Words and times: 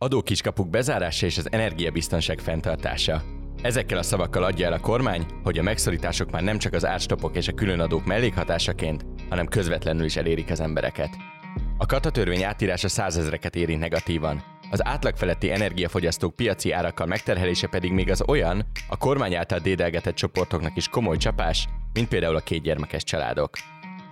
Adókiskapuk 0.00 0.70
bezárása 0.70 1.26
és 1.26 1.38
az 1.38 1.52
energiabiztonság 1.52 2.38
fenntartása. 2.38 3.22
Ezekkel 3.62 3.98
a 3.98 4.02
szavakkal 4.02 4.42
adja 4.42 4.66
el 4.66 4.72
a 4.72 4.80
kormány, 4.80 5.26
hogy 5.42 5.58
a 5.58 5.62
megszorítások 5.62 6.30
már 6.30 6.42
nem 6.42 6.58
csak 6.58 6.72
az 6.72 6.86
árstopok 6.86 7.36
és 7.36 7.48
a 7.48 7.52
különadók 7.52 8.04
mellékhatásaként, 8.04 9.06
hanem 9.28 9.46
közvetlenül 9.46 10.04
is 10.04 10.16
elérik 10.16 10.50
az 10.50 10.60
embereket. 10.60 11.16
A 11.78 11.86
katatörvény 11.86 12.42
átírása 12.42 12.88
százezreket 12.88 13.56
érint 13.56 13.80
negatívan, 13.80 14.42
az 14.70 14.86
átlag 14.86 15.16
feletti 15.16 15.50
energiafogyasztók 15.50 16.36
piaci 16.36 16.72
árakkal 16.72 17.06
megterhelése 17.06 17.66
pedig 17.66 17.92
még 17.92 18.10
az 18.10 18.22
olyan, 18.26 18.66
a 18.88 18.96
kormány 18.96 19.34
által 19.34 19.58
dédelgetett 19.58 20.14
csoportoknak 20.14 20.76
is 20.76 20.88
komoly 20.88 21.16
csapás, 21.16 21.68
mint 21.92 22.08
például 22.08 22.36
a 22.36 22.40
kétgyermekes 22.40 23.04
családok. 23.04 23.50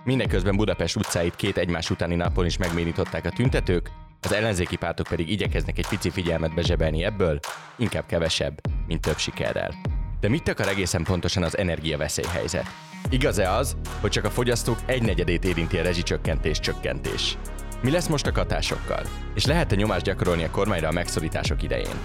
Mindeközben 0.03 0.55
Budapest 0.55 0.95
utcáit 0.95 1.35
két 1.35 1.57
egymás 1.57 1.89
utáni 1.89 2.15
napon 2.15 2.45
is 2.45 2.57
megménították 2.57 3.25
a 3.25 3.31
tüntetők, 3.31 3.91
az 4.21 4.33
ellenzéki 4.33 4.75
pártok 4.75 5.07
pedig 5.07 5.29
igyekeznek 5.29 5.77
egy 5.77 5.87
pici 5.87 6.09
figyelmet 6.09 6.53
bezsebelni 6.53 7.03
ebből, 7.03 7.39
inkább 7.75 8.05
kevesebb, 8.05 8.59
mint 8.87 9.01
több 9.01 9.17
sikerrel. 9.17 9.75
De 10.19 10.29
mit 10.29 10.47
akar 10.47 10.67
egészen 10.67 11.03
pontosan 11.03 11.43
az 11.43 11.57
energiaveszélyhelyzet? 11.57 12.65
Igaz-e 13.09 13.51
az, 13.51 13.77
hogy 14.01 14.11
csak 14.11 14.25
a 14.25 14.29
fogyasztók 14.29 14.79
egynegyedét 14.85 15.45
érinti 15.45 15.77
a 15.77 15.83
rezsicsökkentés 15.83 16.59
csökkentés? 16.59 17.37
Mi 17.81 17.91
lesz 17.91 18.07
most 18.07 18.27
a 18.27 18.31
katásokkal? 18.31 19.01
És 19.35 19.45
lehet-e 19.45 19.75
nyomást 19.75 20.05
gyakorolni 20.05 20.43
a 20.43 20.51
kormányra 20.51 20.87
a 20.87 20.91
megszorítások 20.91 21.63
idején? 21.63 21.95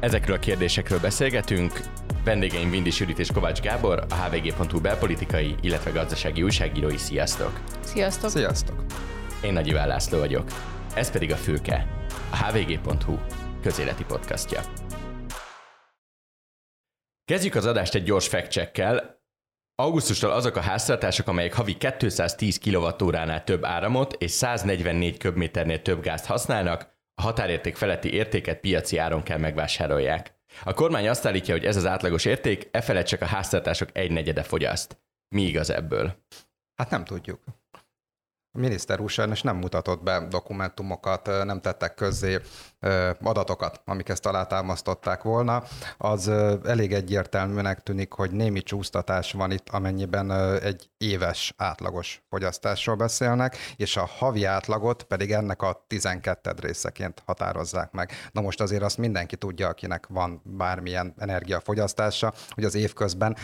Ezekről 0.00 0.36
a 0.36 0.38
kérdésekről 0.38 1.00
beszélgetünk. 1.00 1.80
Vendégeim 2.24 2.70
Vindi 2.70 2.90
Sürit 2.90 3.18
és 3.18 3.30
Kovács 3.34 3.60
Gábor, 3.60 4.04
a 4.10 4.14
hvg.hu 4.14 4.80
belpolitikai, 4.80 5.54
illetve 5.60 5.90
gazdasági 5.90 6.42
újságírói. 6.42 6.96
Sziasztok! 6.96 7.60
Sziasztok! 7.80 8.30
Sziasztok! 8.30 8.84
Én 9.42 9.52
Nagy 9.52 9.66
Iván 9.66 9.88
László 9.88 10.18
vagyok. 10.18 10.44
Ez 10.94 11.10
pedig 11.10 11.32
a 11.32 11.36
Fülke, 11.36 12.06
a 12.30 12.36
hvg.hu 12.36 13.18
közéleti 13.62 14.04
podcastja. 14.04 14.60
Kezdjük 17.24 17.54
az 17.54 17.66
adást 17.66 17.94
egy 17.94 18.02
gyors 18.02 18.28
fact 18.28 18.82
Augusztustól 19.74 20.30
azok 20.30 20.56
a 20.56 20.60
háztartások, 20.60 21.28
amelyek 21.28 21.54
havi 21.54 21.76
210 21.76 22.58
kWh-nál 22.58 23.44
több 23.44 23.64
áramot 23.64 24.12
és 24.12 24.30
144 24.30 25.16
köbméternél 25.16 25.82
több 25.82 26.02
gázt 26.02 26.26
használnak, 26.26 26.96
a 27.14 27.22
határérték 27.22 27.76
feletti 27.76 28.12
értéket 28.12 28.60
piaci 28.60 28.96
áron 28.96 29.22
kell 29.22 29.38
megvásárolják. 29.38 30.34
A 30.64 30.74
kormány 30.74 31.08
azt 31.08 31.26
állítja, 31.26 31.54
hogy 31.54 31.64
ez 31.64 31.76
az 31.76 31.86
átlagos 31.86 32.24
érték, 32.24 32.68
e 32.70 32.80
felett 32.80 33.06
csak 33.06 33.20
a 33.20 33.26
háztartások 33.26 33.88
egy 33.92 34.10
negyede 34.10 34.42
fogyaszt. 34.42 35.00
Mi 35.28 35.42
igaz 35.42 35.70
ebből? 35.70 36.24
Hát 36.74 36.90
nem 36.90 37.04
tudjuk. 37.04 37.40
A 38.54 38.58
miniszter 38.58 39.00
úr 39.00 39.10
sajnos 39.10 39.42
nem 39.42 39.56
mutatott 39.56 40.02
be 40.02 40.26
dokumentumokat, 40.28 41.26
nem 41.44 41.60
tettek 41.60 41.94
közzé 41.94 42.38
adatokat, 43.22 43.80
amik 43.84 44.08
ezt 44.08 44.26
alátámasztották 44.26 45.22
volna. 45.22 45.62
Az 45.98 46.28
elég 46.64 46.92
egyértelműnek 46.92 47.82
tűnik, 47.82 48.12
hogy 48.12 48.30
némi 48.30 48.62
csúsztatás 48.62 49.32
van 49.32 49.50
itt, 49.50 49.68
amennyiben 49.68 50.30
egy 50.60 50.90
éves 50.96 51.54
átlagos 51.56 52.22
fogyasztásról 52.28 52.96
beszélnek, 52.96 53.56
és 53.76 53.96
a 53.96 54.06
havi 54.06 54.44
átlagot 54.44 55.02
pedig 55.02 55.32
ennek 55.32 55.62
a 55.62 55.84
12 55.86 56.52
részeként 56.60 57.22
határozzák 57.26 57.92
meg. 57.92 58.10
Na 58.32 58.40
most 58.40 58.60
azért 58.60 58.82
azt 58.82 58.98
mindenki 58.98 59.36
tudja, 59.36 59.68
akinek 59.68 60.06
van 60.06 60.40
bármilyen 60.44 61.14
energiafogyasztása, 61.18 62.32
hogy 62.48 62.64
az 62.64 62.74
évközben 62.74 63.36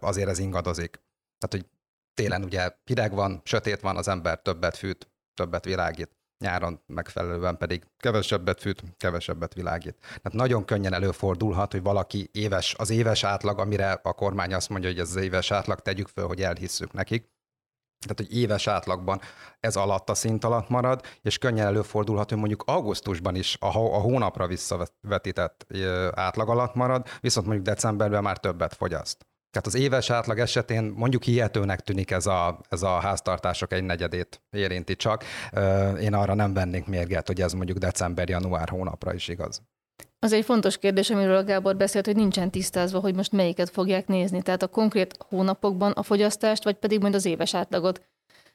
azért 0.00 0.28
ez 0.28 0.38
ingadozik. 0.38 1.00
Tehát, 1.38 1.64
hogy 1.64 1.66
télen 2.14 2.44
ugye 2.44 2.70
hideg 2.84 3.14
van, 3.14 3.40
sötét 3.44 3.80
van, 3.80 3.96
az 3.96 4.08
ember 4.08 4.40
többet 4.42 4.76
fűt, 4.76 5.10
többet 5.34 5.64
világít, 5.64 6.10
nyáron 6.38 6.80
megfelelően 6.86 7.56
pedig 7.56 7.84
kevesebbet 7.96 8.60
fűt, 8.60 8.82
kevesebbet 8.96 9.54
világít. 9.54 9.96
Tehát 9.98 10.32
nagyon 10.32 10.64
könnyen 10.64 10.92
előfordulhat, 10.92 11.72
hogy 11.72 11.82
valaki 11.82 12.28
éves, 12.32 12.74
az 12.78 12.90
éves 12.90 13.24
átlag, 13.24 13.58
amire 13.58 13.92
a 13.92 14.12
kormány 14.12 14.54
azt 14.54 14.68
mondja, 14.68 14.88
hogy 14.88 14.98
ez 14.98 15.08
az 15.08 15.22
éves 15.22 15.50
átlag, 15.50 15.80
tegyük 15.80 16.08
föl, 16.08 16.26
hogy 16.26 16.42
elhisszük 16.42 16.92
nekik, 16.92 17.30
tehát, 18.06 18.16
hogy 18.16 18.36
éves 18.36 18.66
átlagban 18.66 19.20
ez 19.60 19.76
alatt 19.76 20.10
a 20.10 20.14
szint 20.14 20.44
alatt 20.44 20.68
marad, 20.68 21.04
és 21.20 21.38
könnyen 21.38 21.66
előfordulhat, 21.66 22.28
hogy 22.28 22.38
mondjuk 22.38 22.62
augusztusban 22.66 23.34
is 23.34 23.56
a, 23.60 23.66
a 23.66 24.00
hónapra 24.00 24.46
visszavetített 24.46 25.66
átlag 26.14 26.48
alatt 26.48 26.74
marad, 26.74 27.06
viszont 27.20 27.46
mondjuk 27.46 27.66
decemberben 27.66 28.22
már 28.22 28.38
többet 28.38 28.74
fogyaszt. 28.74 29.26
Tehát 29.52 29.66
az 29.66 29.74
éves 29.74 30.10
átlag 30.10 30.38
esetén 30.38 30.92
mondjuk 30.96 31.22
hihetőnek 31.22 31.80
tűnik 31.80 32.10
ez 32.10 32.26
a, 32.26 32.60
ez 32.68 32.82
a 32.82 32.98
háztartások 33.00 33.72
egy 33.72 33.82
negyedét 33.82 34.42
érinti 34.50 34.96
csak. 34.96 35.24
Én 36.00 36.14
arra 36.14 36.34
nem 36.34 36.54
vennék 36.54 36.86
mérget, 36.86 37.26
hogy 37.26 37.40
ez 37.40 37.52
mondjuk 37.52 37.78
december-január 37.78 38.68
hónapra 38.68 39.14
is 39.14 39.28
igaz. 39.28 39.62
Az 40.18 40.32
egy 40.32 40.44
fontos 40.44 40.78
kérdés, 40.78 41.10
amiről 41.10 41.36
a 41.36 41.44
Gábor 41.44 41.76
beszélt, 41.76 42.06
hogy 42.06 42.16
nincsen 42.16 42.50
tisztázva, 42.50 43.00
hogy 43.00 43.14
most 43.14 43.32
melyiket 43.32 43.70
fogják 43.70 44.06
nézni. 44.06 44.42
Tehát 44.42 44.62
a 44.62 44.66
konkrét 44.66 45.16
hónapokban 45.28 45.92
a 45.92 46.02
fogyasztást, 46.02 46.64
vagy 46.64 46.76
pedig 46.76 47.00
majd 47.00 47.14
az 47.14 47.24
éves 47.24 47.54
átlagot. 47.54 48.02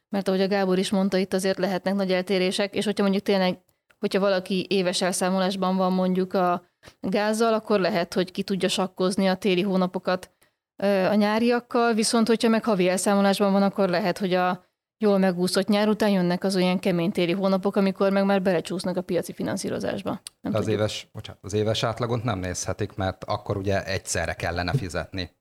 Mert 0.10 0.28
ahogy 0.28 0.42
a 0.42 0.48
Gábor 0.48 0.78
is 0.78 0.90
mondta, 0.90 1.18
itt 1.18 1.34
azért 1.34 1.58
lehetnek 1.58 1.94
nagy 1.94 2.12
eltérések, 2.12 2.76
és 2.76 2.86
hogyha 2.86 3.04
mondjuk 3.04 3.24
tényleg, 3.24 3.60
hogyha 4.00 4.20
valaki 4.20 4.66
éves 4.70 5.02
elszámolásban 5.02 5.76
van 5.76 5.94
mondjuk 5.94 6.34
a 6.34 6.64
gázzal, 7.02 7.54
akkor 7.54 7.80
lehet, 7.80 8.14
hogy 8.14 8.32
ki 8.32 8.44
tudja 8.44 8.70
sakkozni 8.70 9.28
a 9.28 9.36
téli 9.36 9.62
hónapokat 9.62 10.32
a 11.10 11.14
nyáriakkal, 11.14 11.94
viszont 11.94 12.28
hogyha 12.28 12.50
meg 12.50 12.64
havi 12.64 12.90
elszámolásban 12.90 13.52
van, 13.52 13.64
akkor 13.64 13.90
lehet, 13.90 14.18
hogy 14.18 14.34
a 14.34 14.66
jól 14.98 15.18
megúszott 15.18 15.68
nyár 15.68 15.88
után 15.88 16.10
jönnek 16.10 16.44
az 16.44 16.56
olyan 16.56 16.80
kemény 16.80 17.12
téli 17.12 17.32
hónapok, 17.32 17.76
amikor 17.76 18.12
meg 18.12 18.26
már 18.26 18.42
belecsúsznak 18.42 18.98
a 18.98 19.02
piaci 19.02 19.34
finanszírozásba. 19.34 20.22
Nem 20.42 20.54
az 20.54 20.68
éves, 20.68 21.10
bocsánat, 21.14 21.42
az 21.44 21.54
éves 21.54 21.84
átlagot 21.84 22.24
nem 22.24 22.40
nézhetik, 22.40 22.96
mert 22.96 23.24
akkor 23.24 23.58
ugye 23.58 23.86
egyszerre 23.86 24.34
kellene 24.34 24.72
fizetni 24.74 25.37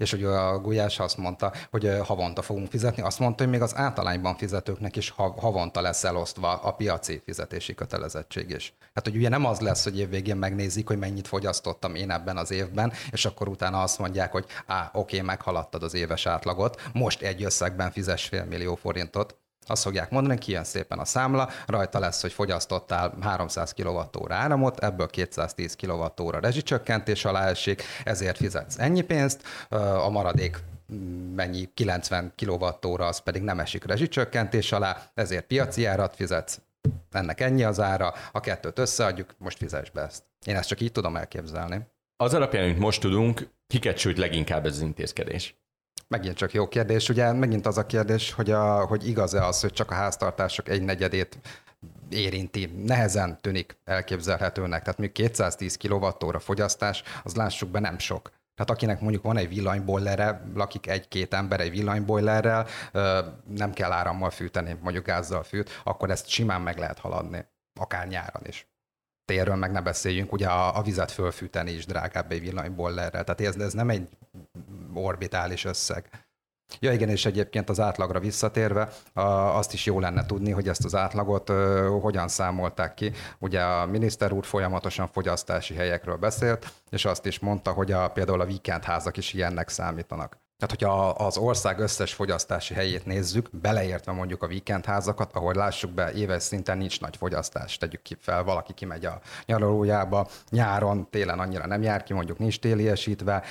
és 0.00 0.10
hogy 0.10 0.24
a 0.24 0.58
Gulyás 0.58 0.98
azt 0.98 1.16
mondta, 1.16 1.52
hogy 1.70 1.98
havonta 2.04 2.42
fogunk 2.42 2.70
fizetni, 2.70 3.02
azt 3.02 3.18
mondta, 3.18 3.42
hogy 3.42 3.52
még 3.52 3.62
az 3.62 3.76
általányban 3.76 4.36
fizetőknek 4.36 4.96
is 4.96 5.10
havonta 5.16 5.80
lesz 5.80 6.04
elosztva 6.04 6.52
a 6.52 6.72
piaci 6.72 7.22
fizetési 7.24 7.74
kötelezettség 7.74 8.50
is. 8.50 8.74
Hát, 8.94 9.04
hogy 9.04 9.16
ugye 9.16 9.28
nem 9.28 9.44
az 9.44 9.60
lesz, 9.60 9.84
hogy 9.84 9.98
évvégén 9.98 10.36
megnézik, 10.36 10.86
hogy 10.86 10.98
mennyit 10.98 11.28
fogyasztottam 11.28 11.94
én 11.94 12.10
ebben 12.10 12.36
az 12.36 12.50
évben, 12.50 12.92
és 13.10 13.24
akkor 13.24 13.48
utána 13.48 13.82
azt 13.82 13.98
mondják, 13.98 14.32
hogy 14.32 14.46
á, 14.66 14.90
oké, 14.92 15.20
meghaladtad 15.20 15.82
az 15.82 15.94
éves 15.94 16.26
átlagot, 16.26 16.82
most 16.92 17.22
egy 17.22 17.44
összegben 17.44 17.90
fizes 17.90 18.24
fél 18.24 18.44
millió 18.44 18.74
forintot, 18.74 19.36
azt 19.70 19.82
fogják 19.82 20.10
mondani, 20.10 20.38
kijön 20.38 20.64
szépen 20.64 20.98
a 20.98 21.04
számla, 21.04 21.48
rajta 21.66 21.98
lesz, 21.98 22.20
hogy 22.20 22.32
fogyasztottál 22.32 23.14
300 23.20 23.72
kWh 23.72 24.32
áramot, 24.32 24.78
ebből 24.78 25.06
210 25.06 25.76
kWh 25.76 26.40
rezsicsökkentés 26.40 27.24
alá 27.24 27.48
esik, 27.48 27.82
ezért 28.04 28.36
fizetsz 28.36 28.78
ennyi 28.78 29.02
pénzt, 29.02 29.42
a 30.04 30.10
maradék 30.10 30.58
mennyi 31.34 31.68
90 31.74 32.32
kWh 32.36 33.00
az 33.00 33.18
pedig 33.18 33.42
nem 33.42 33.60
esik 33.60 33.84
rezsicsökkentés 33.84 34.72
alá, 34.72 35.10
ezért 35.14 35.46
piaci 35.46 35.84
árat 35.84 36.14
fizetsz, 36.14 36.60
ennek 37.10 37.40
ennyi 37.40 37.62
az 37.62 37.80
ára, 37.80 38.14
a 38.32 38.40
kettőt 38.40 38.78
összeadjuk, 38.78 39.34
most 39.38 39.58
fizes 39.58 39.90
be 39.90 40.02
ezt. 40.02 40.22
Én 40.46 40.56
ezt 40.56 40.68
csak 40.68 40.80
így 40.80 40.92
tudom 40.92 41.16
elképzelni. 41.16 41.80
Az 42.16 42.34
alapján, 42.34 42.64
amit 42.64 42.78
most 42.78 43.00
tudunk, 43.00 43.48
kiket 43.66 43.98
sült 43.98 44.18
leginkább 44.18 44.66
ez 44.66 44.74
az 44.74 44.80
intézkedés? 44.80 45.59
Megint 46.14 46.36
csak 46.36 46.52
jó 46.52 46.68
kérdés. 46.68 47.08
Ugye 47.08 47.32
megint 47.32 47.66
az 47.66 47.78
a 47.78 47.86
kérdés, 47.86 48.32
hogy, 48.32 48.50
a, 48.50 48.86
hogy 48.86 49.08
igaz-e 49.08 49.44
az, 49.44 49.60
hogy 49.60 49.72
csak 49.72 49.90
a 49.90 49.94
háztartások 49.94 50.68
egy 50.68 50.82
negyedét 50.82 51.38
érinti. 52.08 52.66
Nehezen 52.84 53.40
tűnik 53.40 53.76
elképzelhetőnek. 53.84 54.82
Tehát 54.82 54.98
még 54.98 55.12
210 55.12 55.76
kWh 55.76 56.38
fogyasztás, 56.38 57.02
az 57.22 57.34
lássuk 57.34 57.70
be 57.70 57.80
nem 57.80 57.98
sok. 57.98 58.30
Tehát 58.54 58.70
akinek 58.70 59.00
mondjuk 59.00 59.22
van 59.22 59.36
egy 59.36 59.48
villanybojlere, 59.48 60.42
lakik 60.54 60.86
egy-két 60.86 61.34
ember 61.34 61.60
egy 61.60 61.70
villanybojlerrel, 61.70 62.66
nem 63.46 63.72
kell 63.72 63.92
árammal 63.92 64.30
fűteni, 64.30 64.76
mondjuk 64.82 65.06
gázzal 65.06 65.42
fűt, 65.42 65.80
akkor 65.84 66.10
ezt 66.10 66.28
simán 66.28 66.60
meg 66.60 66.78
lehet 66.78 66.98
haladni, 66.98 67.46
akár 67.80 68.08
nyáron 68.08 68.42
is. 68.46 68.68
Térről 69.24 69.56
meg 69.56 69.70
ne 69.70 69.80
beszéljünk, 69.80 70.32
ugye 70.32 70.46
a, 70.46 70.78
a 70.78 70.82
vizet 70.82 71.10
fölfűteni 71.10 71.70
is 71.70 71.86
drágább 71.86 72.32
egy 72.32 72.40
villanybojlerrel. 72.40 73.24
Tehát 73.24 73.40
ez, 73.40 73.56
ez 73.56 73.72
nem 73.72 73.90
egy 73.90 74.08
orbitális 74.94 75.64
összeg. 75.64 76.28
Ja 76.78 76.92
igen, 76.92 77.08
és 77.08 77.26
egyébként 77.26 77.68
az 77.68 77.80
átlagra 77.80 78.20
visszatérve, 78.20 78.88
azt 79.54 79.72
is 79.72 79.86
jó 79.86 80.00
lenne 80.00 80.26
tudni, 80.26 80.50
hogy 80.50 80.68
ezt 80.68 80.84
az 80.84 80.94
átlagot 80.94 81.48
hogyan 82.00 82.28
számolták 82.28 82.94
ki. 82.94 83.12
Ugye 83.38 83.60
a 83.60 83.86
miniszter 83.86 84.32
úr 84.32 84.44
folyamatosan 84.44 85.08
fogyasztási 85.08 85.74
helyekről 85.74 86.16
beszélt, 86.16 86.72
és 86.90 87.04
azt 87.04 87.26
is 87.26 87.38
mondta, 87.38 87.72
hogy 87.72 87.92
a, 87.92 88.08
például 88.08 88.40
a 88.40 88.46
víkendházak 88.46 89.16
is 89.16 89.32
ilyennek 89.32 89.68
számítanak. 89.68 90.38
Tehát, 90.60 90.76
hogyha 90.78 91.08
az 91.08 91.36
ország 91.36 91.78
összes 91.78 92.14
fogyasztási 92.14 92.74
helyét 92.74 93.06
nézzük, 93.06 93.48
beleértve 93.52 94.12
mondjuk 94.12 94.42
a 94.42 94.46
víkendházakat, 94.46 95.32
ahol 95.32 95.54
lássuk 95.54 95.90
be, 95.90 96.12
éves 96.12 96.42
szinten 96.42 96.78
nincs 96.78 97.00
nagy 97.00 97.16
fogyasztás. 97.16 97.76
Tegyük 97.76 98.02
ki 98.02 98.16
fel, 98.20 98.44
valaki 98.44 98.72
kimegy 98.72 99.04
a 99.04 99.20
nyaralójába, 99.46 100.28
nyáron, 100.50 101.10
télen 101.10 101.38
annyira 101.38 101.66
nem 101.66 101.82
jár 101.82 102.02
ki, 102.02 102.12
mondjuk 102.12 102.38
nincs 102.38 102.60
téliesítve, 102.60 103.44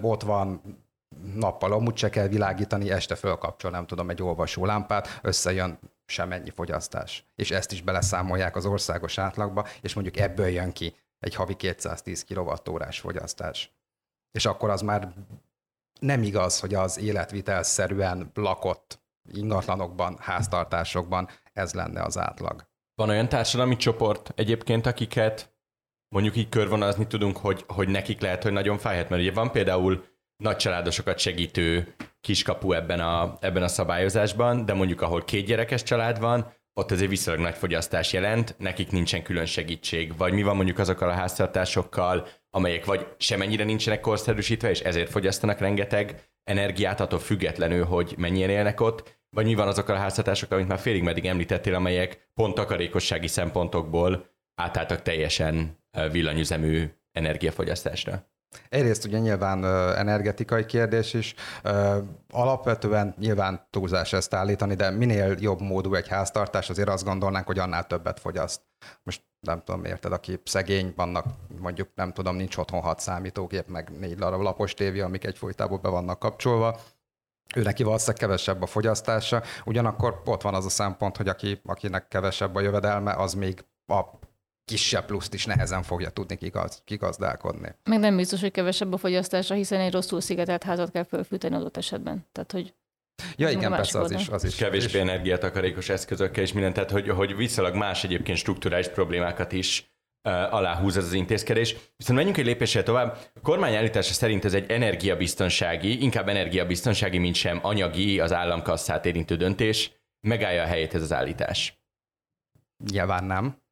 ott 0.00 0.22
van, 0.22 0.60
nappal 1.34 1.72
amúgy 1.72 1.96
se 1.96 2.10
kell 2.10 2.28
világítani, 2.28 2.90
este 2.90 3.14
fölkapcsol, 3.14 3.70
nem 3.70 3.86
tudom, 3.86 4.10
egy 4.10 4.22
olvasó 4.22 4.64
lámpát, 4.64 5.18
összejön 5.22 5.78
semennyi 6.06 6.50
fogyasztás. 6.50 7.24
És 7.34 7.50
ezt 7.50 7.72
is 7.72 7.82
beleszámolják 7.82 8.56
az 8.56 8.66
országos 8.66 9.18
átlagba, 9.18 9.66
és 9.80 9.94
mondjuk 9.94 10.16
ebből 10.16 10.48
jön 10.48 10.72
ki 10.72 10.96
egy 11.18 11.34
havi 11.34 11.54
210 11.54 12.24
kWh 12.24 12.90
fogyasztás. 12.90 13.72
És 14.32 14.46
akkor 14.46 14.70
az 14.70 14.80
már 14.80 15.12
nem 16.00 16.22
igaz, 16.22 16.60
hogy 16.60 16.74
az 16.74 16.98
életvitelszerűen 16.98 18.30
lakott 18.34 19.02
ingatlanokban, 19.32 20.16
háztartásokban 20.20 21.28
ez 21.52 21.74
lenne 21.74 22.02
az 22.02 22.18
átlag. 22.18 22.66
Van 22.94 23.08
olyan 23.08 23.28
társadalmi 23.28 23.76
csoport 23.76 24.32
egyébként, 24.34 24.86
akiket 24.86 25.54
mondjuk 26.08 26.36
így 26.36 26.48
körvonalazni 26.48 27.06
tudunk, 27.06 27.36
hogy, 27.36 27.64
hogy 27.68 27.88
nekik 27.88 28.20
lehet, 28.20 28.42
hogy 28.42 28.52
nagyon 28.52 28.78
fájhat, 28.78 29.08
mert 29.08 29.22
ugye 29.22 29.32
van 29.32 29.50
például 29.50 30.04
nagy 30.36 30.56
családosokat 30.56 31.18
segítő 31.18 31.94
kiskapu 32.20 32.72
ebben 32.72 33.00
a, 33.00 33.36
ebben 33.40 33.62
a 33.62 33.68
szabályozásban, 33.68 34.64
de 34.64 34.74
mondjuk 34.74 35.00
ahol 35.00 35.24
két 35.24 35.46
gyerekes 35.46 35.82
család 35.82 36.18
van, 36.20 36.52
ott 36.80 36.90
azért 36.90 37.10
viszonylag 37.10 37.42
nagy 37.42 37.56
fogyasztás 37.56 38.12
jelent, 38.12 38.54
nekik 38.58 38.90
nincsen 38.90 39.22
külön 39.22 39.46
segítség. 39.46 40.16
Vagy 40.16 40.32
mi 40.32 40.42
van 40.42 40.56
mondjuk 40.56 40.78
azokkal 40.78 41.08
a 41.08 41.12
háztartásokkal, 41.12 42.28
amelyek 42.54 42.84
vagy 42.84 43.06
semennyire 43.18 43.64
nincsenek 43.64 44.00
korszerűsítve, 44.00 44.70
és 44.70 44.80
ezért 44.80 45.10
fogyasztanak 45.10 45.58
rengeteg 45.58 46.28
energiát, 46.44 47.00
attól 47.00 47.18
függetlenül, 47.18 47.84
hogy 47.84 48.14
mennyien 48.18 48.50
élnek 48.50 48.80
ott, 48.80 49.18
vagy 49.36 49.44
mi 49.44 49.54
van 49.54 49.68
azokkal 49.68 49.96
a 49.96 49.98
háztartásokkal, 49.98 50.56
amit 50.56 50.68
már 50.68 50.78
félig 50.78 51.02
meddig 51.02 51.26
említettél, 51.26 51.74
amelyek 51.74 52.30
pont 52.34 52.54
takarékossági 52.54 53.26
szempontokból 53.26 54.26
átálltak 54.54 55.02
teljesen 55.02 55.78
villanyüzemű 56.10 56.90
energiafogyasztásra? 57.12 58.32
Egyrészt 58.68 59.04
ugye 59.04 59.18
nyilván 59.18 59.64
energetikai 59.96 60.64
kérdés 60.66 61.14
is. 61.14 61.34
Alapvetően 62.30 63.14
nyilván 63.18 63.66
túlzás 63.70 64.12
ezt 64.12 64.34
állítani, 64.34 64.74
de 64.74 64.90
minél 64.90 65.36
jobb 65.40 65.60
módú 65.60 65.94
egy 65.94 66.08
háztartás, 66.08 66.70
azért 66.70 66.88
azt 66.88 67.04
gondolnánk, 67.04 67.46
hogy 67.46 67.58
annál 67.58 67.86
többet 67.86 68.20
fogyaszt. 68.20 68.60
Most 69.02 69.22
nem 69.44 69.62
tudom, 69.64 69.84
érted, 69.84 70.12
aki 70.12 70.40
szegény, 70.44 70.92
vannak 70.96 71.26
mondjuk, 71.60 71.88
nem 71.94 72.12
tudom, 72.12 72.36
nincs 72.36 72.56
otthon 72.56 72.80
hat 72.80 73.00
számítógép, 73.00 73.68
meg 73.68 73.98
négy 73.98 74.14
darab 74.14 74.40
lapos 74.40 74.74
tévé, 74.74 75.00
amik 75.00 75.24
egyfolytában 75.24 75.78
be 75.82 75.88
vannak 75.88 76.18
kapcsolva, 76.18 76.80
ő 77.56 77.62
neki 77.62 77.82
valószínűleg 77.82 78.20
kevesebb 78.20 78.62
a 78.62 78.66
fogyasztása, 78.66 79.42
ugyanakkor 79.64 80.22
ott 80.24 80.42
van 80.42 80.54
az 80.54 80.64
a 80.64 80.68
szempont, 80.68 81.16
hogy 81.16 81.28
aki, 81.28 81.60
akinek 81.64 82.08
kevesebb 82.08 82.54
a 82.54 82.60
jövedelme, 82.60 83.12
az 83.12 83.34
még 83.34 83.64
a 83.86 84.02
kisebb 84.64 85.04
pluszt 85.04 85.34
is 85.34 85.46
nehezen 85.46 85.82
fogja 85.82 86.10
tudni 86.10 86.36
kigaz, 86.36 86.82
kigazdálkodni. 86.84 87.74
Meg 87.84 87.98
nem 87.98 88.16
biztos, 88.16 88.40
hogy 88.40 88.50
kevesebb 88.50 88.92
a 88.92 88.96
fogyasztása, 88.96 89.54
hiszen 89.54 89.80
egy 89.80 89.92
rosszul 89.92 90.20
szigetelt 90.20 90.62
házat 90.62 90.90
kell 90.90 91.04
fölfűteni 91.04 91.54
adott 91.54 91.76
esetben. 91.76 92.26
Tehát, 92.32 92.52
hogy 92.52 92.74
Ja, 93.36 93.50
igen, 93.50 93.70
persze 93.70 94.00
az 94.00 94.10
is, 94.10 94.28
az 94.28 94.44
is. 94.44 94.54
Kevésbé 94.54 94.98
energiatakarékos 94.98 95.88
eszközökkel 95.88 96.42
és 96.42 96.52
minden, 96.52 96.72
tehát 96.72 96.90
hogy, 96.90 97.08
hogy 97.08 97.36
viszonylag 97.36 97.74
más 97.74 98.04
egyébként 98.04 98.38
strukturális 98.38 98.88
problémákat 98.88 99.52
is 99.52 99.92
uh, 100.28 100.54
aláhúz 100.54 100.96
ez 100.96 101.04
az 101.04 101.12
intézkedés. 101.12 101.76
Viszont 101.96 102.18
menjünk 102.18 102.36
egy 102.36 102.44
lépéssel 102.44 102.82
tovább. 102.82 103.18
A 103.34 103.40
kormány 103.40 103.74
állítása 103.74 104.12
szerint 104.12 104.44
ez 104.44 104.54
egy 104.54 104.70
energiabiztonsági, 104.70 106.02
inkább 106.02 106.28
energiabiztonsági, 106.28 107.18
mint 107.18 107.34
sem 107.34 107.58
anyagi, 107.62 108.20
az 108.20 108.32
államkasszát 108.32 109.06
érintő 109.06 109.36
döntés. 109.36 109.92
Megállja 110.26 110.62
a 110.62 110.66
helyét 110.66 110.94
ez 110.94 111.02
az 111.02 111.12
állítás? 111.12 111.78
Nyilván 112.90 113.24
nem. 113.24 113.62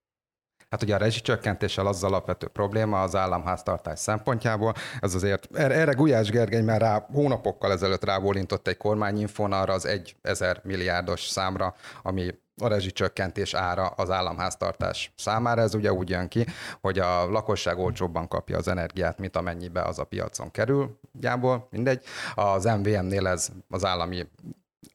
Hát 0.73 0.83
ugye 0.83 0.95
a 0.95 0.99
rezsicsökkentéssel 0.99 1.87
az, 1.87 2.05
alapvető 2.05 2.47
probléma 2.47 3.03
az 3.03 3.17
államháztartás 3.17 3.99
szempontjából. 3.99 4.75
Ez 5.01 5.15
azért, 5.15 5.57
erre 5.57 5.93
Gulyás 5.93 6.31
Gergely 6.31 6.63
már 6.63 6.81
rá, 6.81 7.07
hónapokkal 7.13 7.73
ezelőtt 7.73 8.05
rábólintott 8.05 8.69
egy 8.69 8.77
kormányinfon 8.77 9.53
arra 9.53 9.73
az 9.73 9.87
egy 9.87 10.17
ezer 10.23 10.61
milliárdos 10.65 11.21
számra, 11.21 11.75
ami 12.03 12.35
a 12.63 12.69
rezsicsökkentés 12.69 13.55
ára 13.55 13.87
az 13.87 14.11
államháztartás 14.11 15.13
számára. 15.17 15.61
Ez 15.61 15.75
ugye 15.75 15.93
úgy 15.93 16.09
jön 16.09 16.29
ki, 16.29 16.47
hogy 16.81 16.99
a 16.99 17.31
lakosság 17.31 17.79
olcsóbban 17.79 18.29
kapja 18.29 18.57
az 18.57 18.69
energiát, 18.69 19.19
mint 19.19 19.37
amennyibe 19.37 19.83
az 19.83 19.99
a 19.99 20.05
piacon 20.05 20.51
kerül, 20.51 20.99
gyából, 21.13 21.67
mindegy. 21.71 22.05
Az 22.35 22.65
MVM-nél 22.65 23.27
ez 23.27 23.49
az 23.69 23.85
állami 23.85 24.29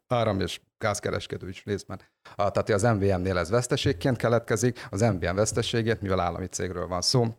áram 0.07 0.39
és 0.39 0.59
gázkereskedő 0.77 1.49
is 1.49 1.63
részben. 1.65 2.01
Tehát 2.35 2.69
az 2.69 2.83
MVM-nél 2.83 3.37
ez 3.37 3.49
veszteségként 3.49 4.17
keletkezik, 4.17 4.87
az 4.89 5.01
MVM 5.01 5.35
veszteségét, 5.35 6.01
mivel 6.01 6.19
állami 6.19 6.45
cégről 6.45 6.87
van 6.87 7.01
szó, 7.01 7.37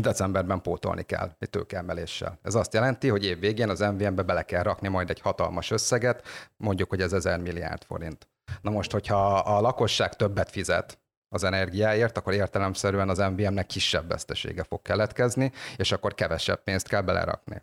decemberben 0.00 0.62
pótolni 0.62 1.02
kell 1.02 1.36
egy 1.38 1.50
tőkeemeléssel. 1.50 2.38
Ez 2.42 2.54
azt 2.54 2.74
jelenti, 2.74 3.08
hogy 3.08 3.24
év 3.24 3.38
végén 3.38 3.68
az 3.68 3.80
MVM-be 3.80 4.22
bele 4.22 4.42
kell 4.42 4.62
rakni 4.62 4.88
majd 4.88 5.10
egy 5.10 5.20
hatalmas 5.20 5.70
összeget, 5.70 6.26
mondjuk, 6.56 6.88
hogy 6.88 7.00
ez 7.00 7.12
1000 7.12 7.40
milliárd 7.40 7.84
forint. 7.84 8.28
Na 8.60 8.70
most, 8.70 8.92
hogyha 8.92 9.38
a 9.38 9.60
lakosság 9.60 10.14
többet 10.16 10.50
fizet 10.50 10.98
az 11.28 11.44
energiáért, 11.44 12.16
akkor 12.16 12.32
értelemszerűen 12.32 13.08
az 13.08 13.18
MVM-nek 13.18 13.66
kisebb 13.66 14.08
vesztesége 14.08 14.64
fog 14.64 14.82
keletkezni, 14.82 15.52
és 15.76 15.92
akkor 15.92 16.14
kevesebb 16.14 16.62
pénzt 16.62 16.88
kell 16.88 17.02
belerakni. 17.02 17.62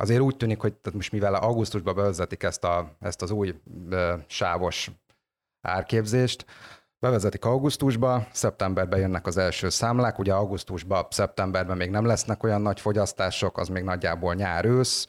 Azért 0.00 0.20
úgy 0.20 0.36
tűnik, 0.36 0.60
hogy 0.60 0.72
tehát 0.74 0.98
most 0.98 1.12
mivel 1.12 1.34
augusztusban 1.34 1.94
bevezetik 1.94 2.42
ezt, 2.42 2.64
a, 2.64 2.96
ezt 3.00 3.22
az 3.22 3.30
új 3.30 3.54
ö, 3.90 4.14
sávos 4.26 4.90
árképzést, 5.60 6.44
bevezetik 6.98 7.44
augusztusba, 7.44 8.26
szeptemberben 8.32 9.00
jönnek 9.00 9.26
az 9.26 9.36
első 9.36 9.68
számlák, 9.68 10.18
ugye 10.18 10.34
augusztusban, 10.34 11.06
szeptemberben 11.10 11.76
még 11.76 11.90
nem 11.90 12.06
lesznek 12.06 12.42
olyan 12.42 12.62
nagy 12.62 12.80
fogyasztások, 12.80 13.58
az 13.58 13.68
még 13.68 13.82
nagyjából 13.82 14.34
nyár-ősz, 14.34 15.06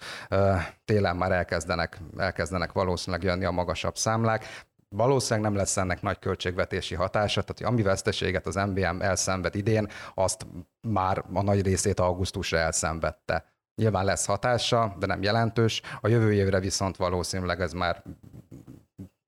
télen 0.86 1.16
már 1.16 1.32
elkezdenek, 1.32 2.02
elkezdenek 2.18 2.72
valószínűleg 2.72 3.26
jönni 3.26 3.46
a 3.46 3.52
magasabb 3.52 3.98
számlák, 3.98 4.46
valószínűleg 4.90 5.50
nem 5.50 5.60
lesz 5.60 5.78
ennek 5.78 6.02
nagy 6.02 6.20
költségvetési 6.20 6.96
hatása, 6.96 7.42
tehát 7.42 7.74
ami 7.74 7.82
veszteséget 7.82 8.48
az 8.48 8.56
MVM 8.56 9.02
elszenved 9.02 9.56
idén, 9.56 9.88
azt 10.14 10.46
már 10.82 11.24
a 11.34 11.42
nagy 11.42 11.62
részét 11.62 12.00
augusztusra 12.00 12.58
elszenvedte. 12.58 13.46
Nyilván 13.80 14.06
lesz 14.06 14.26
hatása, 14.26 14.96
de 15.00 15.06
nem 15.06 15.22
jelentős. 15.22 15.82
A 16.02 16.08
jövő 16.08 16.34
évre 16.34 16.60
viszont 16.60 16.96
valószínűleg 16.96 17.62
ez 17.62 17.74
már 17.74 18.04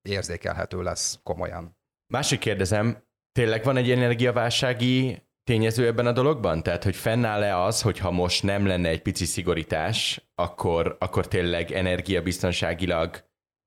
érzékelhető 0.01 0.81
lesz 0.81 1.19
komolyan. 1.23 1.77
Másik 2.13 2.39
kérdezem, 2.39 3.03
tényleg 3.31 3.63
van 3.63 3.77
egy 3.77 3.91
energiaválsági 3.91 5.21
tényező 5.43 5.85
ebben 5.85 6.05
a 6.05 6.11
dologban? 6.11 6.63
Tehát, 6.63 6.83
hogy 6.83 6.95
fennáll-e 6.95 7.61
az, 7.63 7.81
hogy 7.81 7.97
ha 7.97 8.11
most 8.11 8.43
nem 8.43 8.65
lenne 8.65 8.89
egy 8.89 9.01
pici 9.01 9.25
szigorítás, 9.25 10.29
akkor, 10.35 10.97
akkor 10.99 11.27
tényleg 11.27 11.71
energiabiztonságilag 11.71 13.23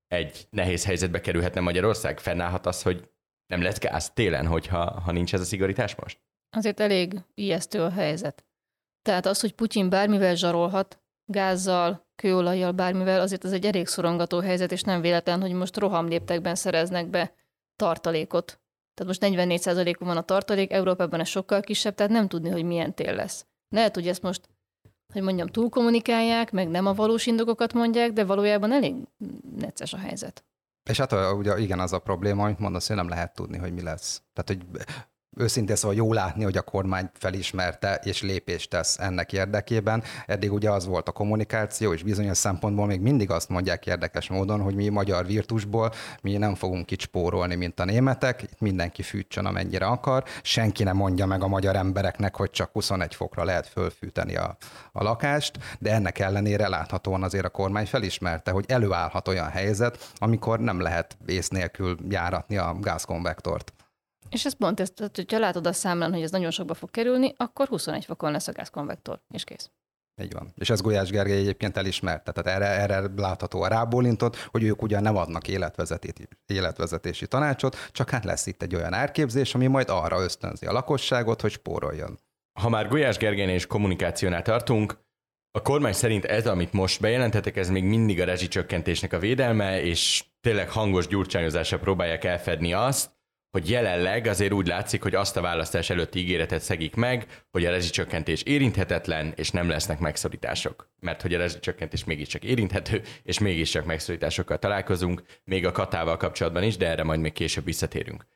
egy 0.06 0.46
nehéz 0.50 0.84
helyzetbe 0.84 1.20
kerülhetne 1.20 1.60
Magyarország? 1.60 2.18
Fennállhat 2.18 2.66
az, 2.66 2.82
hogy 2.82 3.10
nem 3.46 3.62
lesz 3.62 3.78
gáz 3.78 4.10
télen, 4.10 4.46
hogyha 4.46 5.00
ha 5.00 5.12
nincs 5.12 5.34
ez 5.34 5.40
a 5.40 5.44
szigorítás 5.44 5.94
most? 5.94 6.18
Azért 6.56 6.80
elég 6.80 7.20
ijesztő 7.34 7.82
a 7.82 7.90
helyzet. 7.90 8.44
Tehát 9.04 9.26
az, 9.26 9.40
hogy 9.40 9.54
Putyin 9.54 9.88
bármivel 9.88 10.34
zsarolhat, 10.34 11.00
gázzal, 11.26 12.06
kőolajjal, 12.16 12.72
bármivel, 12.72 13.20
azért 13.20 13.44
ez 13.44 13.52
egy 13.52 13.64
elég 13.66 13.86
szorongató 13.86 14.40
helyzet, 14.40 14.72
és 14.72 14.82
nem 14.82 15.00
véletlen, 15.00 15.40
hogy 15.40 15.52
most 15.52 15.76
rohamléptekben 15.76 16.54
szereznek 16.54 17.06
be 17.06 17.34
tartalékot. 17.76 18.60
Tehát 18.94 19.20
most 19.20 19.34
44%-on 19.36 20.08
van 20.08 20.16
a 20.16 20.22
tartalék, 20.22 20.72
Európában 20.72 21.20
ez 21.20 21.28
sokkal 21.28 21.60
kisebb, 21.60 21.94
tehát 21.94 22.12
nem 22.12 22.28
tudni, 22.28 22.50
hogy 22.50 22.64
milyen 22.64 22.94
tél 22.94 23.14
lesz. 23.14 23.46
Lehet, 23.68 23.94
hogy 23.94 24.08
ezt 24.08 24.22
most, 24.22 24.48
hogy 25.12 25.22
mondjam, 25.22 25.46
túlkommunikálják, 25.46 26.52
meg 26.52 26.68
nem 26.68 26.86
a 26.86 26.94
valós 26.94 27.26
indokokat 27.26 27.72
mondják, 27.72 28.12
de 28.12 28.24
valójában 28.24 28.72
elég 28.72 28.94
necces 29.56 29.92
a 29.92 29.98
helyzet. 29.98 30.44
És 30.90 30.98
hát 30.98 31.12
ugye 31.12 31.58
igen, 31.58 31.80
az 31.80 31.92
a 31.92 31.98
probléma, 31.98 32.44
amit 32.44 32.58
mondasz, 32.58 32.86
hogy 32.86 32.96
nem 32.96 33.08
lehet 33.08 33.34
tudni, 33.34 33.58
hogy 33.58 33.72
mi 33.72 33.82
lesz. 33.82 34.22
Tehát, 34.32 34.62
hogy 34.62 34.84
őszintén 35.36 35.76
szóval 35.76 35.96
jó 35.96 36.12
látni, 36.12 36.44
hogy 36.44 36.56
a 36.56 36.62
kormány 36.62 37.10
felismerte 37.12 38.00
és 38.04 38.22
lépést 38.22 38.70
tesz 38.70 38.98
ennek 38.98 39.32
érdekében. 39.32 40.02
Eddig 40.26 40.52
ugye 40.52 40.70
az 40.70 40.86
volt 40.86 41.08
a 41.08 41.12
kommunikáció, 41.12 41.92
és 41.92 42.02
bizonyos 42.02 42.36
szempontból 42.36 42.86
még 42.86 43.00
mindig 43.00 43.30
azt 43.30 43.48
mondják 43.48 43.86
érdekes 43.86 44.28
módon, 44.28 44.60
hogy 44.60 44.74
mi 44.74 44.88
magyar 44.88 45.26
virtusból 45.26 45.92
mi 46.22 46.36
nem 46.36 46.54
fogunk 46.54 46.86
kicspórolni, 46.86 47.54
mint 47.54 47.80
a 47.80 47.84
németek, 47.84 48.42
itt 48.42 48.60
mindenki 48.60 49.02
fűtsön, 49.02 49.46
amennyire 49.46 49.86
akar, 49.86 50.24
senki 50.42 50.82
nem 50.82 50.96
mondja 50.96 51.26
meg 51.26 51.42
a 51.42 51.48
magyar 51.48 51.76
embereknek, 51.76 52.36
hogy 52.36 52.50
csak 52.50 52.70
21 52.72 53.14
fokra 53.14 53.44
lehet 53.44 53.66
fölfűteni 53.66 54.36
a, 54.36 54.56
a 54.92 55.02
lakást, 55.02 55.58
de 55.78 55.92
ennek 55.92 56.18
ellenére 56.18 56.68
láthatóan 56.68 57.22
azért 57.22 57.44
a 57.44 57.48
kormány 57.48 57.86
felismerte, 57.86 58.50
hogy 58.50 58.64
előállhat 58.68 59.28
olyan 59.28 59.48
helyzet, 59.48 60.10
amikor 60.16 60.60
nem 60.60 60.80
lehet 60.80 61.16
ész 61.26 61.48
nélkül 61.48 61.96
járatni 62.08 62.56
a 62.56 62.76
gázkonvektort. 62.80 63.72
És 64.28 64.44
ez 64.44 64.56
pont 64.56 64.80
ezt, 64.80 65.10
hogyha 65.14 65.38
látod 65.38 65.66
a 65.66 65.72
számlán, 65.72 66.12
hogy 66.12 66.22
ez 66.22 66.30
nagyon 66.30 66.50
sokba 66.50 66.74
fog 66.74 66.90
kerülni, 66.90 67.34
akkor 67.36 67.68
21 67.68 68.04
fokon 68.04 68.30
lesz 68.32 68.48
a 68.48 68.52
gázkonvektor, 68.52 69.20
és 69.28 69.44
kész. 69.44 69.70
Így 70.22 70.32
van. 70.32 70.52
És 70.56 70.70
ez 70.70 70.80
Gulyás 70.80 71.10
Gergely 71.10 71.38
egyébként 71.38 71.76
elismerte, 71.76 72.32
tehát 72.32 72.60
erre, 72.60 72.80
erre 72.80 73.08
látható 73.16 73.62
a 73.62 73.68
rábólintot, 73.68 74.36
hogy 74.36 74.62
ők 74.62 74.82
ugyan 74.82 75.02
nem 75.02 75.16
adnak 75.16 75.48
életvezetési, 75.48 76.28
életvezetési 76.46 77.26
tanácsot, 77.26 77.76
csak 77.92 78.10
hát 78.10 78.24
lesz 78.24 78.46
itt 78.46 78.62
egy 78.62 78.74
olyan 78.74 78.92
árképzés, 78.92 79.54
ami 79.54 79.66
majd 79.66 79.88
arra 79.88 80.22
ösztönzi 80.22 80.66
a 80.66 80.72
lakosságot, 80.72 81.40
hogy 81.40 81.50
spóroljon. 81.50 82.18
Ha 82.60 82.68
már 82.68 82.88
Gulyás 82.88 83.16
Gergelynél 83.16 83.54
és 83.54 83.66
kommunikációnál 83.66 84.42
tartunk, 84.42 85.02
a 85.50 85.62
kormány 85.62 85.92
szerint 85.92 86.24
ez, 86.24 86.46
amit 86.46 86.72
most 86.72 87.00
bejelentetek, 87.00 87.56
ez 87.56 87.70
még 87.70 87.84
mindig 87.84 88.20
a 88.20 88.24
rezsicsökkentésnek 88.24 89.12
a 89.12 89.18
védelme, 89.18 89.82
és 89.82 90.24
tényleg 90.40 90.70
hangos 90.70 91.06
gyurcsányozással 91.06 91.78
próbálják 91.78 92.24
elfedni 92.24 92.72
azt, 92.72 93.10
hogy 93.54 93.70
jelenleg 93.70 94.26
azért 94.26 94.52
úgy 94.52 94.66
látszik, 94.66 95.02
hogy 95.02 95.14
azt 95.14 95.36
a 95.36 95.40
választás 95.40 95.90
előtti 95.90 96.18
ígéretet 96.18 96.60
szegik 96.60 96.94
meg, 96.94 97.26
hogy 97.50 97.64
a 97.64 97.70
rezsicsökkentés 97.70 98.42
érinthetetlen, 98.42 99.32
és 99.36 99.50
nem 99.50 99.68
lesznek 99.68 99.98
megszorítások. 99.98 100.88
Mert 101.00 101.22
hogy 101.22 101.34
a 101.34 101.38
rezsicsökkentés 101.38 102.04
mégiscsak 102.04 102.44
érinthető, 102.44 103.02
és 103.22 103.38
mégiscsak 103.38 103.84
megszorításokkal 103.84 104.58
találkozunk, 104.58 105.22
még 105.44 105.66
a 105.66 105.72
katával 105.72 106.16
kapcsolatban 106.16 106.62
is, 106.62 106.76
de 106.76 106.88
erre 106.88 107.02
majd 107.02 107.20
még 107.20 107.32
később 107.32 107.64
visszatérünk. 107.64 108.26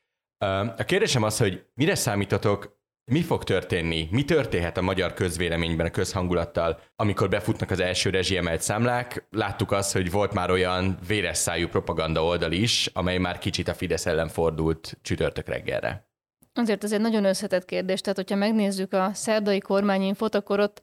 A 0.77 0.85
kérdésem 0.85 1.23
az, 1.23 1.39
hogy 1.39 1.65
mire 1.75 1.95
számítatok 1.95 2.78
mi 3.09 3.23
fog 3.23 3.45
történni? 3.45 4.09
Mi 4.11 4.25
történhet 4.25 4.77
a 4.77 4.83
magyar 4.83 5.15
közvéleményben, 5.15 5.87
a 5.87 5.91
közhangulattal, 5.91 6.81
amikor 6.97 7.29
befutnak 7.29 7.71
az 7.71 7.81
első 7.81 8.11
rezsiemelt 8.11 8.61
számlák? 8.61 9.27
Láttuk 9.31 9.73
azt, 9.73 9.93
hogy 9.93 10.11
volt 10.11 10.33
már 10.33 10.51
olyan 10.51 10.99
véres 11.07 11.37
szájú 11.37 11.69
propaganda 11.69 12.25
oldal 12.25 12.53
is, 12.53 12.91
amely 12.93 13.19
már 13.19 13.39
kicsit 13.39 13.69
a 13.69 13.75
Fidesz 13.75 14.07
ellen 14.07 14.29
fordult 14.29 14.99
csütörtök 15.03 15.49
reggelre. 15.49 16.09
Azért 16.53 16.85
ez 16.85 16.93
egy 16.93 17.01
nagyon 17.01 17.25
összetett 17.25 17.65
kérdés, 17.65 18.01
tehát 18.01 18.19
hogyha 18.19 18.37
megnézzük 18.37 18.93
a 18.93 19.11
szerdai 19.13 19.59
kormányinfot, 19.59 20.35
akkor 20.35 20.61
ott 20.61 20.83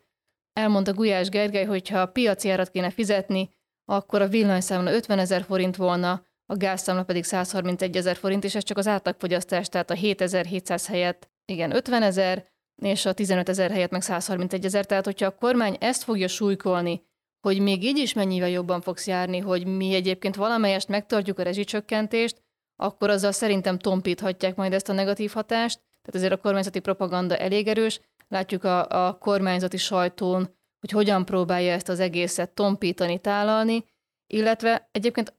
elmondta 0.53 0.94
Gulyás 0.94 1.29
Gergely, 1.29 1.65
hogy 1.65 1.89
ha 1.89 2.00
a 2.00 2.05
piaci 2.05 2.50
árat 2.50 2.70
kéne 2.70 2.89
fizetni, 2.89 3.50
akkor 3.86 4.22
a 4.22 4.27
villanyszámla 4.27 4.94
50 4.94 5.20
ezer 5.20 5.44
forint 5.44 5.75
volna, 5.75 6.25
a 6.46 6.58
gázszámla 6.58 7.03
pedig 7.03 7.24
131 7.24 7.98
ezer 7.98 8.15
forint, 8.15 8.44
és 8.44 8.55
ez 8.55 8.63
csak 8.63 8.77
az 8.77 8.88
átlagfogyasztás, 8.88 9.67
tehát 9.67 9.89
a 9.89 9.94
7700 9.94 10.88
helyett 10.88 11.34
igen, 11.45 11.75
50 11.75 12.03
ezer, 12.03 12.45
és 12.81 13.05
a 13.05 13.13
15 13.13 13.49
ezer 13.49 13.71
helyett 13.71 13.91
meg 13.91 14.01
131 14.01 14.65
ezer. 14.65 14.85
Tehát, 14.85 15.05
hogyha 15.05 15.25
a 15.25 15.35
kormány 15.35 15.77
ezt 15.79 16.03
fogja 16.03 16.27
súlykolni, 16.27 17.03
hogy 17.41 17.59
még 17.59 17.83
így 17.83 17.97
is 17.97 18.13
mennyivel 18.13 18.49
jobban 18.49 18.81
fogsz 18.81 19.07
járni, 19.07 19.37
hogy 19.37 19.65
mi 19.65 19.93
egyébként 19.93 20.35
valamelyest 20.35 20.87
megtartjuk 20.87 21.39
a 21.39 21.43
rezsicsökkentést, 21.43 22.43
akkor 22.75 23.09
azzal 23.09 23.31
szerintem 23.31 23.77
tompíthatják 23.77 24.55
majd 24.55 24.73
ezt 24.73 24.89
a 24.89 24.93
negatív 24.93 25.31
hatást. 25.31 25.77
Tehát 25.77 26.15
azért 26.15 26.33
a 26.33 26.37
kormányzati 26.37 26.79
propaganda 26.79 27.37
elég 27.37 27.67
erős. 27.67 28.01
Látjuk 28.27 28.63
a, 28.63 29.07
a 29.07 29.17
kormányzati 29.17 29.77
sajtón, 29.77 30.55
hogy 30.79 30.91
hogyan 30.91 31.25
próbálja 31.25 31.73
ezt 31.73 31.89
az 31.89 31.99
egészet 31.99 32.49
tompítani, 32.49 33.19
tálalni, 33.19 33.85
illetve 34.27 34.89
egyébként 34.91 35.33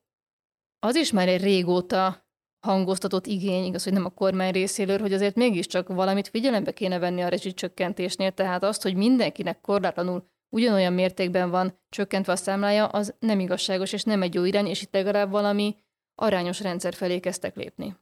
az 0.79 0.95
is 0.95 1.13
már 1.13 1.29
egy 1.29 1.43
régóta 1.43 2.26
hangoztatott 2.67 3.27
igény, 3.27 3.65
igaz, 3.65 3.85
hogy 3.85 3.93
nem 3.93 4.05
a 4.05 4.09
kormány 4.11 4.53
részéről, 4.53 4.99
hogy 4.99 5.13
azért 5.13 5.37
mégiscsak 5.37 5.89
valamit 5.89 6.29
figyelembe 6.29 6.73
kéne 6.73 6.99
venni 6.99 7.23
a 7.23 7.29
rezsicsökkentésnél, 7.29 8.31
tehát 8.31 8.63
azt, 8.63 8.83
hogy 8.83 8.95
mindenkinek 8.95 9.61
korlátlanul 9.61 10.25
ugyanolyan 10.49 10.93
mértékben 10.93 11.51
van 11.51 11.79
csökkentve 11.89 12.33
a 12.33 12.37
számlája, 12.37 12.87
az 12.87 13.15
nem 13.19 13.41
igazságos, 13.41 13.93
és 13.93 14.03
nem 14.03 14.23
egy 14.23 14.35
jó 14.35 14.45
irány, 14.45 14.67
és 14.67 14.83
itt 14.83 14.93
legalább 14.93 15.31
valami 15.31 15.77
arányos 16.15 16.61
rendszer 16.61 16.95
felé 16.95 17.21
kezdtek 17.21 17.57
lépni. 17.57 17.97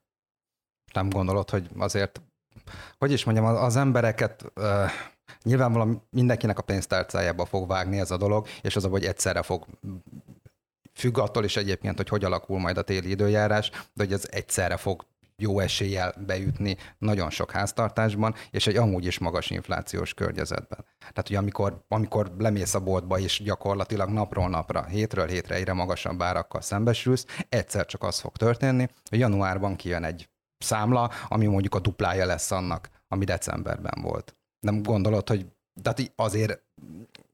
Nem 0.93 1.09
gondolod, 1.09 1.51
hogy 1.51 1.69
azért, 1.79 2.23
hogy 2.99 3.13
is 3.13 3.25
mondjam, 3.25 3.47
az 3.47 3.77
embereket 3.77 4.45
uh, 4.57 4.65
nyilvánvalóan 5.43 6.03
mindenkinek 6.11 6.59
a 6.59 6.63
pénztárcájába 6.63 7.45
fog 7.45 7.69
vágni 7.69 7.99
ez 7.99 8.11
a 8.11 8.17
dolog, 8.17 8.47
és 8.63 8.77
az, 8.77 8.85
hogy 8.85 9.05
egyszerre 9.05 9.43
fog 9.43 9.67
Függ 10.95 11.19
attól 11.19 11.45
is 11.45 11.57
egyébként, 11.57 11.97
hogy 11.97 12.09
hogy 12.09 12.25
alakul 12.25 12.59
majd 12.59 12.79
a 12.79 12.83
téli 12.83 13.11
időjárás, 13.11 13.71
de 13.71 14.05
hogy 14.05 14.13
ez 14.13 14.25
egyszerre 14.31 14.77
fog 14.77 15.05
jó 15.37 15.61
eséllyel 15.61 16.15
beütni 16.27 16.77
nagyon 16.99 17.31
sok 17.31 17.51
háztartásban, 17.51 18.35
és 18.51 18.67
egy 18.67 18.77
amúgy 18.77 19.07
is 19.07 19.19
magas 19.19 19.51
inflációs 19.51 20.15
környezetben. 20.15 20.85
Tehát, 20.99 21.27
hogy 21.27 21.37
amikor, 21.37 21.85
amikor 21.89 22.35
lemész 22.39 22.75
a 22.75 22.81
boltba, 22.81 23.19
és 23.19 23.43
gyakorlatilag 23.43 24.09
napról 24.09 24.49
napra, 24.49 24.85
hétről 24.85 25.27
hétre 25.27 25.55
egyre 25.55 25.73
magasabb 25.73 26.23
árakkal 26.23 26.61
szembesülsz, 26.61 27.27
egyszer 27.49 27.87
csak 27.87 28.03
az 28.03 28.21
fog 28.21 28.37
történni, 28.37 28.89
hogy 29.11 29.19
januárban 29.19 29.77
kijön 29.77 30.05
egy 30.05 30.29
számla, 30.59 31.11
ami 31.29 31.47
mondjuk 31.47 31.75
a 31.75 31.81
duplája 31.81 32.27
lesz 32.27 32.51
annak, 32.51 32.89
ami 33.09 33.25
decemberben 33.25 34.03
volt. 34.03 34.37
Nem 34.61 34.83
gondolod, 34.83 35.29
hogy 35.29 35.47
tehát 35.83 36.13
azért 36.17 36.63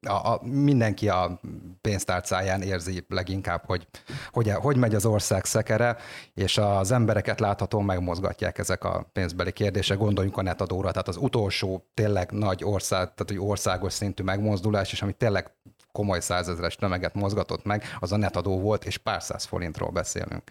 a, 0.07 0.33
a, 0.33 0.41
mindenki 0.43 1.09
a 1.09 1.41
pénztárcáján 1.81 2.63
érzi 2.63 3.05
leginkább, 3.09 3.63
hogy, 3.67 3.87
hogy 4.31 4.51
hogy 4.51 4.77
megy 4.77 4.95
az 4.95 5.07
ország 5.07 5.45
szekere, 5.45 5.97
és 6.35 6.59
az 6.59 6.91
embereket 6.91 7.41
látható 7.41 7.81
megmozgatják 7.81 8.59
ezek 8.59 8.85
a 8.85 9.11
pénzbeli 9.13 9.53
kérdések. 9.53 9.99
Gondoljunk 9.99 10.37
a 10.37 10.43
netadóra, 10.43 10.91
tehát 10.91 11.09
az 11.09 11.17
utolsó 11.17 11.87
tényleg 11.95 12.31
nagy 12.31 12.65
ország, 12.65 12.99
tehát 12.99 13.31
egy 13.31 13.39
országos 13.39 13.93
szintű 13.93 14.23
megmozdulás, 14.23 14.93
és 14.93 15.03
ami 15.03 15.13
tényleg 15.13 15.55
komoly 15.93 16.21
százezres 16.21 16.77
tömeget 16.77 17.15
mozgatott 17.15 17.65
meg, 17.65 17.85
az 18.01 18.13
a 18.13 18.17
netadó 18.17 18.61
volt, 18.61 18.85
és 18.85 18.97
pár 18.97 19.23
száz 19.23 19.45
forintról 19.45 19.91
beszélünk. 19.91 20.43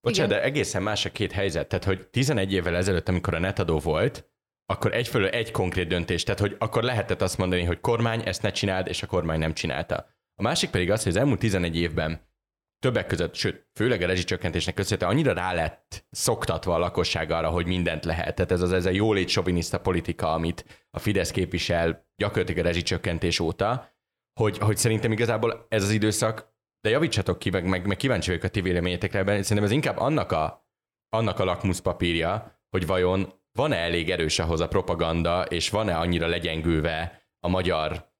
Bocsánat, 0.00 0.30
de 0.30 0.42
egészen 0.42 0.82
más 0.82 1.04
a 1.04 1.10
két 1.10 1.32
helyzet. 1.32 1.68
Tehát, 1.68 1.84
hogy 1.84 2.06
11 2.06 2.52
évvel 2.52 2.76
ezelőtt, 2.76 3.08
amikor 3.08 3.34
a 3.34 3.38
netadó 3.38 3.78
volt, 3.78 4.31
akkor 4.72 4.94
egyfelől 4.94 5.28
egy 5.28 5.50
konkrét 5.50 5.88
döntés, 5.88 6.22
tehát 6.22 6.40
hogy 6.40 6.56
akkor 6.58 6.82
lehetett 6.82 7.22
azt 7.22 7.38
mondani, 7.38 7.62
hogy 7.62 7.80
kormány 7.80 8.22
ezt 8.24 8.42
ne 8.42 8.50
csináld, 8.50 8.86
és 8.86 9.02
a 9.02 9.06
kormány 9.06 9.38
nem 9.38 9.54
csinálta. 9.54 10.06
A 10.34 10.42
másik 10.42 10.70
pedig 10.70 10.90
az, 10.90 11.02
hogy 11.02 11.12
az 11.12 11.18
elmúlt 11.18 11.38
11 11.38 11.76
évben 11.76 12.30
többek 12.78 13.06
között, 13.06 13.34
sőt, 13.34 13.68
főleg 13.74 14.02
a 14.02 14.06
rezsicsökkentésnek 14.06 14.74
köszönhetően 14.74 15.12
annyira 15.12 15.32
rá 15.32 15.52
lett 15.52 16.06
szoktatva 16.10 16.74
a 16.74 16.78
lakosság 16.78 17.30
arra, 17.30 17.50
hogy 17.50 17.66
mindent 17.66 18.04
lehet. 18.04 18.34
Tehát 18.34 18.52
ez 18.52 18.60
az 18.60 18.72
ez 18.72 18.86
a 18.86 18.90
jólét 18.90 19.28
soviniszta 19.28 19.80
politika, 19.80 20.32
amit 20.32 20.86
a 20.90 20.98
Fidesz 20.98 21.30
képvisel 21.30 22.06
gyakorlatilag 22.16 22.64
a 22.64 22.68
rezsicsökkentés 22.68 23.40
óta, 23.40 23.96
hogy, 24.40 24.58
hogy 24.58 24.76
szerintem 24.76 25.12
igazából 25.12 25.66
ez 25.68 25.82
az 25.82 25.90
időszak, 25.90 26.52
de 26.80 26.90
javítsatok 26.90 27.38
ki, 27.38 27.50
meg, 27.50 27.64
meg, 27.64 27.86
meg 27.86 27.96
kíváncsi 27.96 28.28
vagyok 28.28 28.44
a 28.44 28.48
ti 28.48 28.60
véleményetekre 28.60 29.18
ebben, 29.18 29.42
szerintem 29.42 29.64
ez 29.64 29.70
inkább 29.70 29.96
annak 29.98 30.32
a, 30.32 30.66
annak 31.08 31.38
a 31.38 31.44
lakmuszpapírja, 31.44 32.60
hogy 32.70 32.86
vajon 32.86 33.41
van-e 33.52 33.76
elég 33.76 34.10
erős 34.10 34.38
ahhoz 34.38 34.60
a 34.60 34.68
propaganda, 34.68 35.44
és 35.44 35.70
van-e 35.70 35.98
annyira 35.98 36.26
legyengülve 36.26 37.26
a 37.40 37.48
magyar 37.48 38.10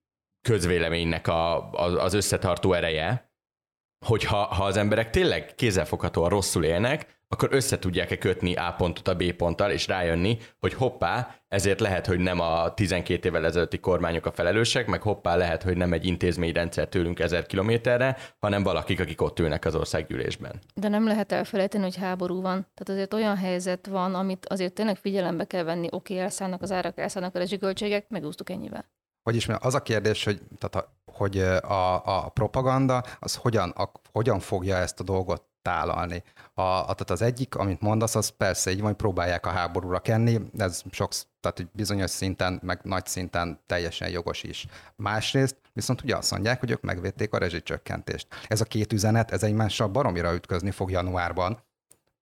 közvéleménynek 0.48 1.26
a, 1.28 1.70
a, 1.72 2.02
az 2.02 2.14
összetartó 2.14 2.72
ereje, 2.72 3.32
hogy 4.06 4.24
ha, 4.24 4.36
ha 4.36 4.64
az 4.64 4.76
emberek 4.76 5.10
tényleg 5.10 5.54
kézzelfoghatóan 5.54 6.28
rosszul 6.28 6.64
élnek, 6.64 7.20
akkor 7.32 7.48
össze 7.52 7.78
tudják-e 7.78 8.18
kötni 8.18 8.54
A 8.54 8.74
pontot 8.76 9.08
a 9.08 9.14
B 9.14 9.32
ponttal, 9.32 9.70
és 9.70 9.86
rájönni, 9.86 10.38
hogy 10.58 10.74
hoppá, 10.74 11.34
ezért 11.48 11.80
lehet, 11.80 12.06
hogy 12.06 12.18
nem 12.18 12.40
a 12.40 12.74
12 12.74 13.28
évvel 13.28 13.44
ezelőtti 13.44 13.78
kormányok 13.78 14.26
a 14.26 14.32
felelősek, 14.32 14.86
meg 14.86 15.02
hoppá, 15.02 15.36
lehet, 15.36 15.62
hogy 15.62 15.76
nem 15.76 15.92
egy 15.92 16.06
intézményrendszer 16.06 16.88
tőlünk 16.88 17.18
ezer 17.18 17.46
kilométerre, 17.46 18.16
hanem 18.38 18.62
valakik, 18.62 19.00
akik 19.00 19.22
ott 19.22 19.38
ülnek 19.38 19.64
az 19.64 19.74
országgyűlésben. 19.74 20.60
De 20.74 20.88
nem 20.88 21.06
lehet 21.06 21.32
elfelejteni, 21.32 21.82
hogy 21.82 21.96
háború 21.96 22.40
van. 22.40 22.60
Tehát 22.60 22.88
azért 22.88 23.14
olyan 23.14 23.36
helyzet 23.36 23.86
van, 23.86 24.14
amit 24.14 24.46
azért 24.46 24.72
tényleg 24.72 24.96
figyelembe 24.96 25.44
kell 25.44 25.64
venni, 25.64 25.86
oké, 25.90 26.12
okay, 26.12 26.24
elszállnak 26.24 26.62
az 26.62 26.72
árak, 26.72 26.98
elszállnak 26.98 27.34
a 27.34 27.38
rezsiköltségek, 27.38 28.08
megúsztuk 28.08 28.50
ennyivel. 28.50 28.90
Hogy 29.22 29.36
is 29.36 29.48
az 29.58 29.74
a 29.74 29.82
kérdés, 29.82 30.24
hogy, 30.24 30.40
tehát 30.58 30.86
a, 30.86 30.96
hogy 31.12 31.38
a, 31.38 32.06
a 32.24 32.28
propaganda 32.28 33.02
az 33.18 33.34
hogyan, 33.34 33.70
a, 33.70 33.92
hogyan 34.12 34.40
fogja 34.40 34.76
ezt 34.76 35.00
a 35.00 35.04
dolgot 35.04 35.50
tálalni. 35.62 36.22
A, 36.54 36.82
tehát 36.82 37.10
az 37.10 37.22
egyik, 37.22 37.54
amit 37.54 37.80
mondasz, 37.80 38.14
az 38.14 38.28
persze 38.28 38.70
így 38.70 38.80
van, 38.80 38.96
próbálják 38.96 39.46
a 39.46 39.50
háborúra 39.50 40.00
kenni, 40.00 40.40
ez 40.58 40.82
sok, 40.90 41.12
tehát 41.40 41.56
hogy 41.56 41.68
bizonyos 41.72 42.10
szinten, 42.10 42.60
meg 42.62 42.80
nagy 42.82 43.06
szinten 43.06 43.60
teljesen 43.66 44.10
jogos 44.10 44.42
is. 44.42 44.66
Másrészt 44.96 45.56
viszont 45.72 46.02
ugye 46.02 46.16
azt 46.16 46.30
mondják, 46.30 46.60
hogy 46.60 46.70
ők 46.70 46.80
megvédték 46.80 47.32
a 47.32 47.38
rezsicsökkentést. 47.38 48.26
Ez 48.48 48.60
a 48.60 48.64
két 48.64 48.92
üzenet, 48.92 49.30
ez 49.30 49.42
egymással 49.42 49.88
baromira 49.88 50.34
ütközni 50.34 50.70
fog 50.70 50.90
januárban. 50.90 51.58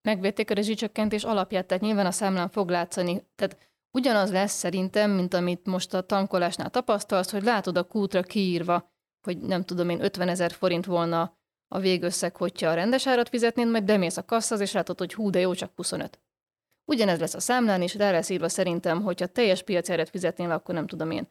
Megvédték 0.03 0.51
a 0.51 0.55
rezsicsökkentés 0.55 1.25
alapját, 1.25 1.67
tehát 1.67 1.83
nyilván 1.83 2.07
a 2.07 2.11
számlán 2.11 2.49
fog 2.49 2.71
látszani. 2.71 3.23
Tehát 3.37 3.57
ugyanaz 3.91 4.33
lesz 4.33 4.53
szerintem, 4.53 5.11
mint 5.11 5.35
amit 5.35 5.67
most 5.67 5.95
a 5.95 6.01
tankolásnál 6.01 6.71
tapasztalsz, 6.71 7.31
hogy 7.31 7.43
látod 7.43 7.77
a 7.77 7.83
kútra 7.83 8.23
kiírva, 8.23 8.91
hogy 9.23 9.39
nem 9.39 9.65
tudom 9.65 9.89
én 9.89 10.05
50 10.05 10.29
ezer 10.29 10.53
forint 10.53 10.87
volna 10.87 11.39
a 11.73 11.79
végösszeg, 11.79 12.37
hogyha 12.37 12.69
a 12.69 12.75
rendes 12.75 13.07
árat 13.07 13.29
fizetnéd, 13.29 13.71
majd 13.71 13.85
bemész 13.85 14.17
a 14.17 14.25
kasszaz, 14.25 14.61
és 14.61 14.73
látod, 14.73 14.99
hogy 14.99 15.15
hú, 15.15 15.31
de 15.31 15.41
jó, 15.41 15.55
csak 15.55 15.71
25. 15.77 16.21
Ugyanez 16.85 17.19
lesz 17.21 17.35
a 17.35 17.41
számlán, 17.41 17.83
és 17.83 17.95
rá 17.95 18.11
lesz 18.11 18.29
írva 18.29 18.49
szerintem, 18.49 19.03
hogyha 19.03 19.27
teljes 19.27 19.63
piaci 19.63 19.93
árat 19.93 20.11
fizetnél, 20.11 20.51
akkor 20.51 20.75
nem 20.75 20.87
tudom 20.87 21.11
én. 21.11 21.29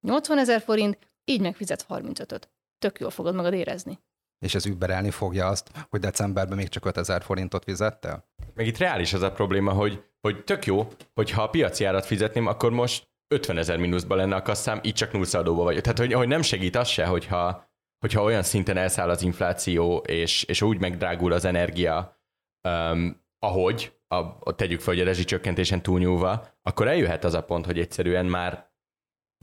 80 0.00 0.38
ezer 0.38 0.60
forint, 0.60 0.98
így 1.24 1.40
megfizetsz 1.40 1.86
35-öt. 1.88 2.50
Tök 2.78 3.00
jól 3.00 3.10
fogod 3.10 3.34
magad 3.34 3.52
érezni. 3.52 3.98
És 4.38 4.54
ez 4.54 4.66
überelni 4.66 5.10
fogja 5.10 5.46
azt, 5.46 5.70
hogy 5.88 6.00
decemberben 6.00 6.56
még 6.56 6.68
csak 6.68 6.84
5000 6.84 7.22
forintot 7.22 7.64
fizettél? 7.64 8.28
Meg 8.54 8.66
itt 8.66 8.78
reális 8.78 9.12
az 9.12 9.22
a 9.22 9.32
probléma, 9.32 9.72
hogy, 9.72 10.04
hogy 10.20 10.44
tök 10.44 10.64
jó, 10.64 10.88
hogy 11.14 11.30
ha 11.30 11.42
a 11.42 11.50
piaci 11.50 11.84
árat 11.84 12.06
fizetném, 12.06 12.46
akkor 12.46 12.70
most 12.70 13.08
50 13.28 13.58
ezer 13.58 13.78
mínuszba 13.78 14.14
lenne 14.14 14.34
a 14.34 14.42
kasszám, 14.42 14.80
így 14.82 14.94
csak 14.94 15.12
nullszadóba 15.12 15.62
vagy. 15.62 15.80
Tehát, 15.80 15.98
hogy, 15.98 16.12
hogy 16.12 16.28
nem 16.28 16.42
segít 16.42 16.76
az 16.76 16.88
se, 16.88 17.06
hogyha, 17.06 17.69
hogyha 18.00 18.22
olyan 18.22 18.42
szinten 18.42 18.76
elszáll 18.76 19.10
az 19.10 19.22
infláció, 19.22 19.96
és, 19.96 20.42
és 20.42 20.62
úgy 20.62 20.80
megdrágul 20.80 21.32
az 21.32 21.44
energia, 21.44 22.20
um, 22.68 23.22
ahogy, 23.38 23.98
a, 24.06 24.16
a, 24.16 24.54
tegyük 24.56 24.80
fel, 24.80 24.94
hogy 24.94 25.02
a 25.02 25.06
rezsicsökkentésen 25.06 25.82
túlnyúlva, 25.82 26.58
akkor 26.62 26.88
eljöhet 26.88 27.24
az 27.24 27.34
a 27.34 27.44
pont, 27.44 27.66
hogy 27.66 27.78
egyszerűen 27.78 28.26
már 28.26 28.68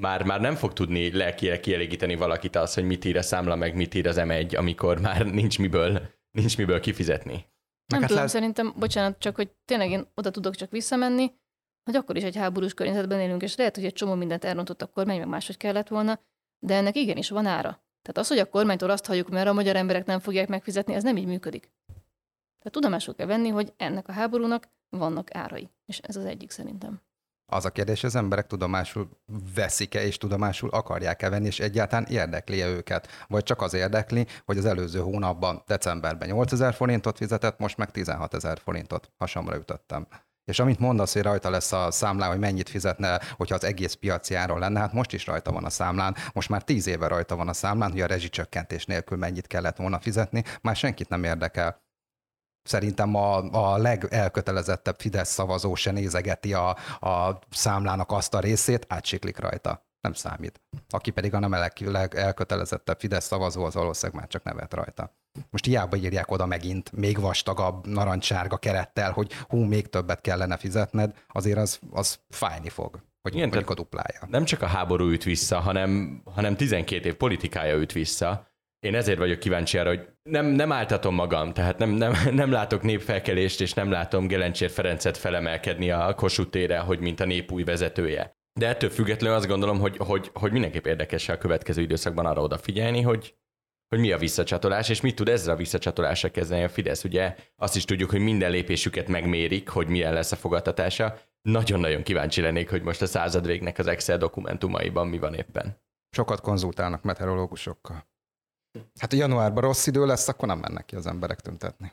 már, 0.01 0.23
már 0.23 0.41
nem 0.41 0.55
fog 0.55 0.73
tudni 0.73 1.11
lelkire 1.11 1.59
kielégíteni 1.59 2.15
valakit 2.15 2.55
az, 2.55 2.73
hogy 2.73 2.83
mit 2.83 3.05
ír 3.05 3.17
a 3.17 3.21
számla, 3.21 3.55
meg 3.55 3.75
mit 3.75 3.93
ír 3.93 4.07
az 4.07 4.17
M1, 4.19 4.57
amikor 4.57 4.99
már 4.99 5.25
nincs 5.25 5.59
miből, 5.59 6.01
nincs 6.31 6.57
miből 6.57 6.79
kifizetni. 6.79 7.45
Nem 7.85 7.99
hát 7.99 8.09
tudom, 8.09 8.15
lehet... 8.15 8.29
szerintem, 8.29 8.73
bocsánat, 8.77 9.19
csak 9.19 9.35
hogy 9.35 9.51
tényleg 9.65 9.89
én 9.89 10.07
oda 10.15 10.31
tudok 10.31 10.55
csak 10.55 10.71
visszamenni, 10.71 11.31
hogy 11.83 11.95
akkor 11.95 12.15
is 12.15 12.23
egy 12.23 12.35
háborús 12.35 12.73
környezetben 12.73 13.19
élünk, 13.19 13.41
és 13.41 13.55
lehet, 13.55 13.75
hogy 13.75 13.85
egy 13.85 13.93
csomó 13.93 14.13
mindent 14.13 14.43
elrontott 14.45 14.81
a 14.81 14.87
kormány, 14.87 15.17
meg 15.17 15.27
máshogy 15.27 15.57
kellett 15.57 15.87
volna, 15.87 16.19
de 16.59 16.75
ennek 16.75 16.95
igenis 16.95 17.29
van 17.29 17.45
ára. 17.45 17.87
Tehát 18.07 18.21
az, 18.21 18.27
hogy 18.27 18.39
a 18.39 18.49
kormánytól 18.49 18.89
azt 18.89 19.05
halljuk, 19.05 19.29
mert 19.29 19.47
a 19.47 19.53
magyar 19.53 19.75
emberek 19.75 20.05
nem 20.05 20.19
fogják 20.19 20.47
megfizetni, 20.47 20.93
ez 20.93 21.03
nem 21.03 21.17
így 21.17 21.25
működik. 21.25 21.71
Tehát 22.57 22.71
tudomásul 22.71 23.15
kell 23.15 23.25
venni, 23.25 23.49
hogy 23.49 23.73
ennek 23.77 24.07
a 24.07 24.11
háborúnak 24.11 24.69
vannak 24.89 25.35
árai. 25.35 25.69
És 25.85 25.97
ez 25.97 26.15
az 26.15 26.25
egyik 26.25 26.51
szerintem. 26.51 27.01
Az 27.45 27.65
a 27.65 27.69
kérdés, 27.69 28.03
az 28.03 28.15
emberek 28.15 28.47
tudomásul 28.47 29.09
veszik-e 29.55 30.03
és 30.03 30.17
tudomásul 30.17 30.69
akarják-e 30.69 31.29
venni, 31.29 31.45
és 31.45 31.59
egyáltalán 31.59 32.05
érdekli-e 32.05 32.67
őket. 32.67 33.07
Vagy 33.27 33.43
csak 33.43 33.61
az 33.61 33.73
érdekli, 33.73 34.27
hogy 34.45 34.57
az 34.57 34.65
előző 34.65 34.99
hónapban, 34.99 35.63
decemberben 35.65 36.27
8000 36.27 36.73
forintot 36.73 37.17
fizetett, 37.17 37.59
most 37.59 37.77
meg 37.77 37.91
16 37.91 38.33
ezer 38.33 38.59
forintot. 38.59 39.11
Hasamra 39.17 39.55
jutottam. 39.55 40.07
És 40.47 40.59
amit 40.59 40.79
mondasz, 40.79 41.13
hogy 41.13 41.21
rajta 41.21 41.49
lesz 41.49 41.71
a 41.71 41.91
számlán, 41.91 42.29
hogy 42.29 42.39
mennyit 42.39 42.69
fizetne, 42.69 43.21
hogyha 43.37 43.55
az 43.55 43.63
egész 43.63 43.93
piaci 43.93 44.35
áron 44.35 44.59
lenne, 44.59 44.79
hát 44.79 44.93
most 44.93 45.13
is 45.13 45.25
rajta 45.25 45.51
van 45.51 45.65
a 45.65 45.69
számlán, 45.69 46.15
most 46.33 46.49
már 46.49 46.63
tíz 46.63 46.87
éve 46.87 47.07
rajta 47.07 47.35
van 47.35 47.47
a 47.47 47.53
számlán, 47.53 47.91
hogy 47.91 48.01
a 48.01 48.05
rezsicsökkentés 48.05 48.85
nélkül 48.85 49.17
mennyit 49.17 49.47
kellett 49.47 49.77
volna 49.77 49.99
fizetni, 49.99 50.43
már 50.61 50.75
senkit 50.75 51.09
nem 51.09 51.23
érdekel. 51.23 51.81
Szerintem 52.63 53.15
a, 53.15 53.37
a 53.37 53.77
legelkötelezettebb 53.77 54.99
Fidesz 54.99 55.29
szavazó 55.29 55.75
se 55.75 55.91
nézegeti 55.91 56.53
a, 56.53 56.69
a 56.99 57.39
számlának 57.49 58.11
azt 58.11 58.33
a 58.33 58.39
részét, 58.39 58.85
átsiklik 58.89 59.39
rajta. 59.39 59.87
Nem 60.01 60.13
számít. 60.13 60.61
Aki 60.89 61.11
pedig 61.11 61.33
a 61.33 61.39
nem 61.39 61.55
legelkötelezettebb 61.77 62.99
Fidesz 62.99 63.25
szavazó, 63.25 63.63
az 63.63 63.73
valószínűleg 63.73 64.19
már 64.19 64.29
csak 64.29 64.43
nevet 64.43 64.73
rajta. 64.73 65.15
Most 65.49 65.65
hiába 65.65 65.95
írják 65.95 66.31
oda 66.31 66.45
megint 66.45 66.91
még 66.91 67.19
vastagabb 67.19 67.87
narancsárga 67.87 68.57
kerettel, 68.57 69.11
hogy 69.11 69.33
hú, 69.33 69.57
még 69.57 69.87
többet 69.87 70.21
kellene 70.21 70.57
fizetned, 70.57 71.23
azért 71.27 71.57
az, 71.57 71.79
az 71.91 72.19
fájni 72.29 72.69
fog 72.69 73.05
hogy 73.21 73.35
Igen, 73.35 73.63
a 73.63 73.73
duplája. 73.73 74.19
Nem 74.27 74.45
csak 74.45 74.61
a 74.61 74.65
háború 74.65 75.09
üt 75.09 75.23
vissza, 75.23 75.59
hanem, 75.59 76.21
hanem 76.25 76.55
12 76.55 77.07
év 77.07 77.13
politikája 77.15 77.75
üt 77.75 77.91
vissza. 77.91 78.47
Én 78.79 78.95
ezért 78.95 79.17
vagyok 79.17 79.39
kíváncsi 79.39 79.77
arra, 79.77 79.89
hogy 79.89 80.07
nem, 80.23 80.45
nem 80.45 80.71
áltatom 80.71 81.15
magam, 81.15 81.53
tehát 81.53 81.77
nem, 81.77 81.89
nem, 81.89 82.13
nem 82.31 82.51
látok 82.51 82.81
népfelkelést, 82.81 83.61
és 83.61 83.73
nem 83.73 83.91
látom 83.91 84.27
Gelencsér 84.27 84.69
Ferencet 84.69 85.17
felemelkedni 85.17 85.91
a 85.91 86.13
Kossuth 86.13 86.49
tére, 86.49 86.79
hogy 86.79 86.99
mint 86.99 87.19
a 87.19 87.25
nép 87.25 87.51
új 87.51 87.63
vezetője. 87.63 88.37
De 88.57 88.67
ettől 88.67 88.89
függetlenül 88.89 89.35
azt 89.35 89.47
gondolom, 89.47 89.79
hogy, 89.79 89.97
hogy, 89.97 90.31
hogy 90.33 90.51
mindenképp 90.51 90.85
érdekes 90.85 91.29
a 91.29 91.37
következő 91.37 91.81
időszakban 91.81 92.25
arra 92.25 92.41
odafigyelni, 92.41 93.01
hogy, 93.01 93.35
hogy 93.87 93.99
mi 93.99 94.11
a 94.11 94.17
visszacsatolás, 94.17 94.89
és 94.89 95.01
mit 95.01 95.15
tud 95.15 95.29
ezzel 95.29 95.53
a 95.53 95.57
visszacsatolásra 95.57 96.31
kezdeni 96.31 96.63
a 96.63 96.69
Fidesz. 96.69 97.03
Ugye 97.03 97.35
azt 97.55 97.75
is 97.75 97.85
tudjuk, 97.85 98.09
hogy 98.09 98.19
minden 98.19 98.51
lépésüket 98.51 99.07
megmérik, 99.07 99.69
hogy 99.69 99.87
milyen 99.87 100.13
lesz 100.13 100.31
a 100.31 100.35
fogadtatása. 100.35 101.19
Nagyon-nagyon 101.41 102.03
kíváncsi 102.03 102.41
lennék, 102.41 102.69
hogy 102.69 102.81
most 102.81 103.01
a 103.01 103.05
század 103.05 103.45
végnek 103.45 103.77
az 103.77 103.87
Excel 103.87 104.17
dokumentumaiban 104.17 105.07
mi 105.07 105.17
van 105.17 105.33
éppen. 105.33 105.81
Sokat 106.09 106.41
konzultálnak 106.41 107.03
meteorológusokkal. 107.03 108.07
Hát 108.99 109.13
a 109.13 109.15
januárban 109.15 109.63
rossz 109.63 109.87
idő 109.87 110.05
lesz, 110.05 110.27
akkor 110.27 110.47
nem 110.47 110.59
mennek 110.59 110.85
ki 110.85 110.95
az 110.95 111.07
emberek 111.07 111.39
tüntetni. 111.39 111.91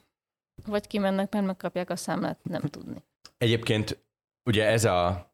Vagy 0.66 0.87
kimennek, 0.87 1.33
mert 1.33 1.47
megkapják 1.47 1.90
a 1.90 1.97
számlát, 1.97 2.38
nem 2.42 2.61
tudni. 2.61 3.04
Egyébként 3.38 4.04
ugye 4.44 4.66
ez 4.66 4.85
a 4.85 5.33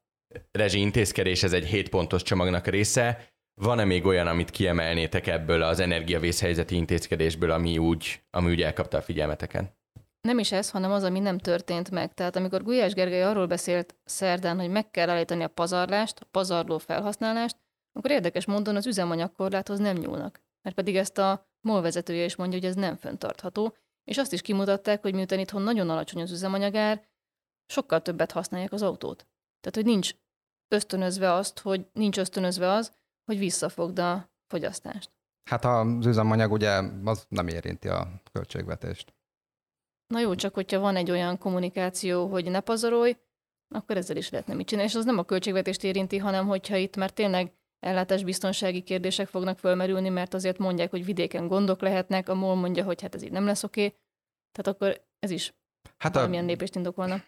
rezsi 0.51 0.81
intézkedés, 0.81 1.43
ez 1.43 1.53
egy 1.53 1.67
7 1.67 1.89
pontos 1.89 2.23
csomagnak 2.23 2.67
része. 2.67 3.29
Van-e 3.55 3.85
még 3.85 4.05
olyan, 4.05 4.27
amit 4.27 4.51
kiemelnétek 4.51 5.27
ebből 5.27 5.63
az 5.63 5.81
energiavészhelyzeti 5.81 6.75
intézkedésből, 6.75 7.51
ami 7.51 7.79
úgy, 7.79 8.23
ami 8.31 8.51
úgy 8.51 8.63
elkapta 8.63 8.97
a 8.97 9.03
figyelmeteket? 9.03 9.79
Nem 10.21 10.39
is 10.39 10.53
ez, 10.53 10.71
hanem 10.71 10.93
az, 10.93 11.03
ami 11.03 11.19
nem 11.19 11.39
történt 11.39 11.91
meg. 11.91 12.15
Tehát 12.15 12.37
amikor 12.37 12.63
Gulyás 12.63 12.93
Gergely 12.93 13.23
arról 13.23 13.47
beszélt 13.47 13.97
szerdán, 14.05 14.59
hogy 14.59 14.71
meg 14.71 14.91
kell 14.91 15.09
állítani 15.09 15.43
a 15.43 15.49
pazarlást, 15.49 16.21
a 16.21 16.25
pazarló 16.31 16.79
felhasználást, 16.79 17.57
akkor 17.93 18.11
érdekes 18.11 18.47
módon 18.47 18.77
az 18.77 18.87
üzemanyagkorláthoz 18.87 19.79
nem 19.79 19.97
nyúlnak. 19.97 20.43
Mert 20.63 20.77
pedig 20.77 20.97
ezt 20.97 21.19
a 21.19 21.49
MOL 21.61 21.83
vezetője 21.83 22.25
is 22.25 22.37
mondja, 22.37 22.59
hogy 22.59 22.69
ez 22.69 22.75
nem 22.75 22.97
föntartható, 22.97 23.77
és 24.05 24.19
azt 24.19 24.33
is 24.33 24.43
kimutatták, 24.43 25.03
hogy 25.03 25.15
miután 25.15 25.39
itthon 25.39 25.63
nagyon 25.63 25.91
alacsony 25.91 26.23
az 26.23 26.33
üzemanyagár, 26.33 27.03
sokkal 27.67 28.03
többet 28.03 28.33
használják 28.33 28.73
az 28.73 28.83
autót. 28.83 29.27
Tehát, 29.61 29.75
hogy 29.75 29.85
nincs 29.85 30.11
ösztönözve 30.69 31.33
azt, 31.33 31.59
hogy 31.59 31.87
nincs 31.93 32.19
ösztönözve 32.19 32.71
az, 32.71 32.93
hogy 33.25 33.39
visszafogd 33.39 33.99
a 33.99 34.31
fogyasztást. 34.47 35.11
Hát 35.51 35.65
az 35.65 36.07
üzemanyag 36.07 36.53
ugye 36.53 36.83
az 37.05 37.27
nem 37.29 37.49
érinti 37.49 37.89
a 37.89 38.09
költségvetést. 38.33 39.15
Na 40.07 40.21
jó, 40.21 40.35
csak 40.35 40.55
hogyha 40.55 40.79
van 40.79 40.97
egy 40.97 41.11
olyan 41.11 41.39
kommunikáció, 41.39 42.27
hogy 42.27 42.51
ne 42.51 42.61
pazarolj, 42.61 43.17
akkor 43.75 43.97
ezzel 43.97 44.17
is 44.17 44.31
lehetne 44.31 44.55
mit 44.55 44.67
csinálni. 44.67 44.91
És 44.91 44.97
az 44.97 45.05
nem 45.05 45.19
a 45.19 45.25
költségvetést 45.25 45.85
érinti, 45.85 46.19
hanem 46.19 46.47
hogyha 46.47 46.77
itt 46.77 46.97
már 46.97 47.11
tényleg 47.11 47.53
ellátásbiztonsági 47.81 48.83
kérdések 48.83 49.29
fognak 49.29 49.59
fölmerülni, 49.59 50.09
mert 50.09 50.35
azért 50.35 50.59
mondják, 50.59 50.91
hogy 50.91 51.05
vidéken 51.05 51.47
gondok 51.49 51.81
lehetnek, 51.81 52.29
a 52.29 52.35
MOL 52.35 52.55
mondja, 52.55 52.85
hogy 52.85 53.03
hát 53.03 53.15
ez 53.15 53.23
így 53.23 53.33
nem 53.33 53.45
lesz 53.45 53.63
oké. 53.63 53.85
Okay. 53.85 53.99
Tehát 54.53 54.77
akkor 54.77 55.07
ez 55.19 55.31
is 55.31 55.55
hát 55.99 56.15
valamilyen 56.15 56.45
a... 56.45 56.47
lépést 56.47 56.75
indokolna 56.75 57.23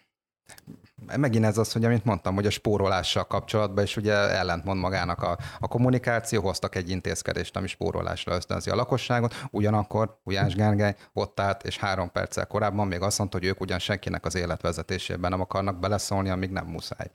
megint 1.17 1.45
ez 1.45 1.57
az, 1.57 1.71
hogy 1.71 1.85
amit 1.85 2.05
mondtam, 2.05 2.35
hogy 2.35 2.45
a 2.45 2.49
spórolással 2.49 3.23
kapcsolatban 3.27 3.83
is 3.83 3.97
ugye 3.97 4.13
ellentmond 4.13 4.79
magának 4.79 5.21
a, 5.23 5.37
a 5.59 5.67
kommunikáció, 5.67 6.41
hoztak 6.41 6.75
egy 6.75 6.89
intézkedést, 6.89 7.55
ami 7.57 7.67
spórolásra 7.67 8.35
ösztönzi 8.35 8.69
a 8.69 8.75
lakosságot, 8.75 9.35
ugyanakkor 9.51 10.19
Ujás 10.23 10.55
Gergely 10.55 10.95
ott 11.13 11.39
állt, 11.39 11.63
és 11.63 11.77
három 11.77 12.11
perccel 12.11 12.47
korábban 12.47 12.87
még 12.87 13.01
azt 13.01 13.17
mondta, 13.17 13.37
hogy 13.37 13.47
ők 13.47 13.61
ugyan 13.61 13.79
senkinek 13.79 14.25
az 14.25 14.35
életvezetésében 14.35 15.29
nem 15.29 15.41
akarnak 15.41 15.79
beleszólni, 15.79 16.29
amíg 16.29 16.49
nem 16.49 16.65
muszáj. 16.65 17.11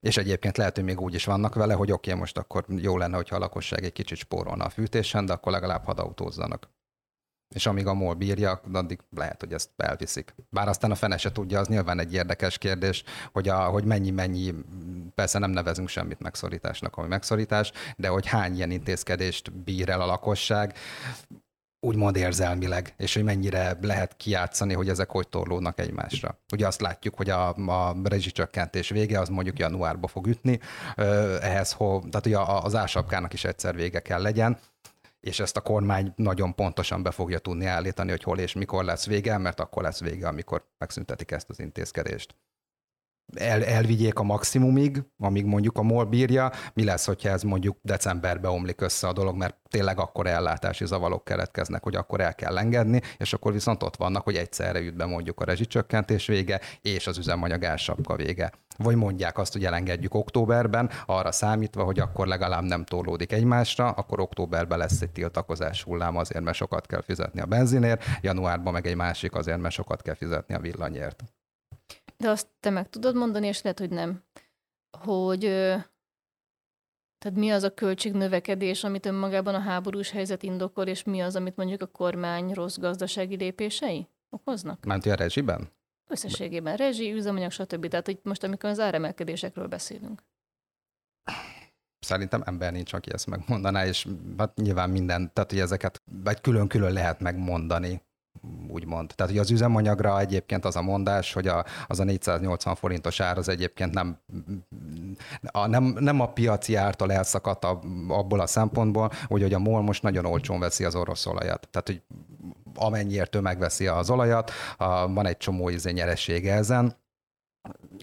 És 0.00 0.16
egyébként 0.16 0.56
lehet, 0.56 0.74
hogy 0.74 0.84
még 0.84 1.00
úgy 1.00 1.14
is 1.14 1.24
vannak 1.24 1.54
vele, 1.54 1.74
hogy 1.74 1.92
oké, 1.92 2.08
okay, 2.10 2.20
most 2.20 2.38
akkor 2.38 2.64
jó 2.68 2.96
lenne, 2.96 3.16
hogyha 3.16 3.36
a 3.36 3.38
lakosság 3.38 3.84
egy 3.84 3.92
kicsit 3.92 4.18
spórolna 4.18 4.64
a 4.64 4.70
fűtésen, 4.70 5.26
de 5.26 5.32
akkor 5.32 5.52
legalább 5.52 5.84
hadd 5.84 5.98
autózzanak 5.98 6.68
és 7.52 7.66
amíg 7.66 7.86
a 7.86 7.94
MOL 7.94 8.14
bírja, 8.14 8.60
addig 8.72 8.98
lehet, 9.16 9.40
hogy 9.40 9.52
ezt 9.52 9.70
elviszik. 9.76 10.34
Bár 10.50 10.68
aztán 10.68 10.90
a 10.90 10.94
fene 10.94 11.16
se 11.16 11.32
tudja, 11.32 11.58
az 11.58 11.68
nyilván 11.68 12.00
egy 12.00 12.14
érdekes 12.14 12.58
kérdés, 12.58 13.04
hogy, 13.32 13.48
a, 13.48 13.56
hogy 13.56 13.84
mennyi-mennyi, 13.84 14.54
persze 15.14 15.38
nem 15.38 15.50
nevezünk 15.50 15.88
semmit 15.88 16.20
megszorításnak, 16.20 16.96
ami 16.96 17.08
megszorítás, 17.08 17.72
de 17.96 18.08
hogy 18.08 18.26
hány 18.26 18.54
ilyen 18.54 18.70
intézkedést 18.70 19.52
bír 19.52 19.88
el 19.88 20.00
a 20.00 20.06
lakosság, 20.06 20.74
úgymond 21.84 22.16
érzelmileg, 22.16 22.94
és 22.96 23.14
hogy 23.14 23.24
mennyire 23.24 23.78
lehet 23.80 24.16
kiátszani, 24.16 24.74
hogy 24.74 24.88
ezek 24.88 25.10
hogy 25.10 25.28
torlódnak 25.28 25.80
egymásra. 25.80 26.38
Ugye 26.52 26.66
azt 26.66 26.80
látjuk, 26.80 27.14
hogy 27.14 27.30
a, 27.30 27.48
a 27.54 27.96
rezsicsökkentés 28.04 28.88
vége 28.88 29.20
az 29.20 29.28
mondjuk 29.28 29.58
januárba 29.58 30.06
fog 30.06 30.26
ütni, 30.26 30.60
ehhez, 31.40 31.72
ho, 31.72 31.98
tehát 31.98 32.26
ugye 32.26 32.38
az 32.38 32.74
ásapkának 32.74 33.32
is 33.32 33.44
egyszer 33.44 33.74
vége 33.74 34.00
kell 34.00 34.22
legyen, 34.22 34.58
és 35.22 35.40
ezt 35.40 35.56
a 35.56 35.60
kormány 35.60 36.12
nagyon 36.16 36.54
pontosan 36.54 37.02
be 37.02 37.10
fogja 37.10 37.38
tudni 37.38 37.66
állítani, 37.66 38.10
hogy 38.10 38.22
hol 38.22 38.38
és 38.38 38.52
mikor 38.52 38.84
lesz 38.84 39.06
vége, 39.06 39.38
mert 39.38 39.60
akkor 39.60 39.82
lesz 39.82 40.00
vége, 40.00 40.28
amikor 40.28 40.68
megszüntetik 40.78 41.30
ezt 41.30 41.50
az 41.50 41.58
intézkedést. 41.58 42.34
El, 43.36 43.64
elvigyék 43.64 44.18
a 44.18 44.22
maximumig, 44.22 45.02
amíg 45.18 45.44
mondjuk 45.44 45.78
a 45.78 45.82
MOL 45.82 46.04
bírja, 46.04 46.52
mi 46.74 46.84
lesz, 46.84 47.06
hogyha 47.06 47.28
ez 47.28 47.42
mondjuk 47.42 47.78
decemberbe 47.82 48.48
omlik 48.48 48.80
össze 48.80 49.08
a 49.08 49.12
dolog, 49.12 49.36
mert 49.36 49.56
tényleg 49.68 49.98
akkor 49.98 50.26
ellátási 50.26 50.86
zavarok 50.86 51.24
keletkeznek, 51.24 51.82
hogy 51.82 51.94
akkor 51.94 52.20
el 52.20 52.34
kell 52.34 52.58
engedni, 52.58 53.00
és 53.16 53.32
akkor 53.32 53.52
viszont 53.52 53.82
ott 53.82 53.96
vannak, 53.96 54.24
hogy 54.24 54.36
egyszerre 54.36 54.82
jut 54.82 54.96
be 54.96 55.04
mondjuk 55.04 55.40
a 55.40 55.44
rezsicsökkentés 55.44 56.26
vége 56.26 56.60
és 56.82 57.06
az 57.06 57.18
üzemanyag 57.18 57.64
ársapka 57.64 58.16
vége. 58.16 58.52
Vagy 58.76 58.96
mondják 58.96 59.38
azt, 59.38 59.52
hogy 59.52 59.64
elengedjük 59.64 60.14
októberben, 60.14 60.90
arra 61.06 61.32
számítva, 61.32 61.84
hogy 61.84 62.00
akkor 62.00 62.26
legalább 62.26 62.62
nem 62.62 62.84
tolódik 62.84 63.32
egymásra, 63.32 63.90
akkor 63.90 64.20
októberben 64.20 64.78
lesz 64.78 65.00
egy 65.00 65.10
tiltakozás 65.10 65.82
hullám 65.82 66.16
azért, 66.16 66.44
mert 66.44 66.56
sokat 66.56 66.86
kell 66.86 67.02
fizetni 67.02 67.40
a 67.40 67.46
benzinért, 67.46 68.04
januárban 68.20 68.72
meg 68.72 68.86
egy 68.86 68.96
másik 68.96 69.34
azért, 69.34 69.60
mert 69.60 69.74
sokat 69.74 70.02
kell 70.02 70.14
fizetni 70.14 70.54
a 70.54 70.60
villanyért. 70.60 71.24
De 72.22 72.28
azt 72.30 72.48
te 72.60 72.70
meg 72.70 72.88
tudod 72.88 73.14
mondani, 73.14 73.46
és 73.46 73.62
lehet, 73.62 73.78
hogy 73.78 73.90
nem, 73.90 74.22
hogy 74.98 75.40
tehát 77.18 77.38
mi 77.38 77.50
az 77.50 77.62
a 77.62 77.74
költségnövekedés, 77.74 78.84
amit 78.84 79.06
önmagában 79.06 79.54
a 79.54 79.60
háborús 79.60 80.10
helyzet 80.10 80.42
indokol, 80.42 80.86
és 80.86 81.02
mi 81.02 81.20
az, 81.20 81.36
amit 81.36 81.56
mondjuk 81.56 81.82
a 81.82 81.86
kormány 81.86 82.52
rossz 82.52 82.76
gazdasági 82.76 83.36
lépései 83.36 84.08
okoznak? 84.28 84.84
Ment 84.84 85.06
a 85.06 85.14
rezsiben? 85.14 85.70
Összességében 86.06 86.76
rezsi, 86.76 87.12
üzemanyag, 87.12 87.50
stb. 87.50 87.88
Tehát 87.88 88.06
hogy 88.06 88.18
most, 88.22 88.42
amikor 88.42 88.70
az 88.70 88.80
áremelkedésekről 88.80 89.66
beszélünk. 89.66 90.22
Szerintem 91.98 92.42
ember 92.44 92.72
nincs, 92.72 92.92
aki 92.92 93.12
ezt 93.12 93.26
megmondaná, 93.26 93.86
és 93.86 94.08
hát 94.38 94.56
nyilván 94.56 94.90
minden, 94.90 95.32
tehát 95.32 95.50
hogy 95.50 95.60
ezeket 95.60 96.02
vagy 96.22 96.40
külön-külön 96.40 96.92
lehet 96.92 97.20
megmondani, 97.20 98.02
úgymond. 98.68 99.12
Tehát, 99.14 99.32
hogy 99.32 99.40
az 99.40 99.50
üzemanyagra 99.50 100.20
egyébként 100.20 100.64
az 100.64 100.76
a 100.76 100.82
mondás, 100.82 101.32
hogy 101.32 101.46
a, 101.46 101.64
az 101.86 102.00
a 102.00 102.04
480 102.04 102.74
forintos 102.74 103.20
ár 103.20 103.38
az 103.38 103.48
egyébként 103.48 103.94
nem 103.94 104.18
a, 105.42 105.66
nem, 105.66 105.84
nem 105.84 106.20
a 106.20 106.32
piaci 106.32 106.74
ártól 106.74 107.12
elszakadt 107.12 107.64
a, 107.64 107.80
abból 108.08 108.40
a 108.40 108.46
szempontból, 108.46 109.10
hogy, 109.26 109.42
hogy 109.42 109.54
a 109.54 109.58
MOL 109.58 109.82
most 109.82 110.02
nagyon 110.02 110.24
olcsón 110.24 110.58
veszi 110.60 110.84
az 110.84 110.94
orosz 110.94 111.26
olajat. 111.26 111.68
Tehát, 111.70 111.86
hogy 111.86 112.02
amennyiért 112.74 113.34
ő 113.34 113.40
megveszi 113.40 113.86
az 113.86 114.10
olajat, 114.10 114.50
van 115.08 115.26
egy 115.26 115.36
csomó 115.36 115.68
izé 115.68 115.90
nyeressége 115.90 116.54
ezen, 116.54 116.96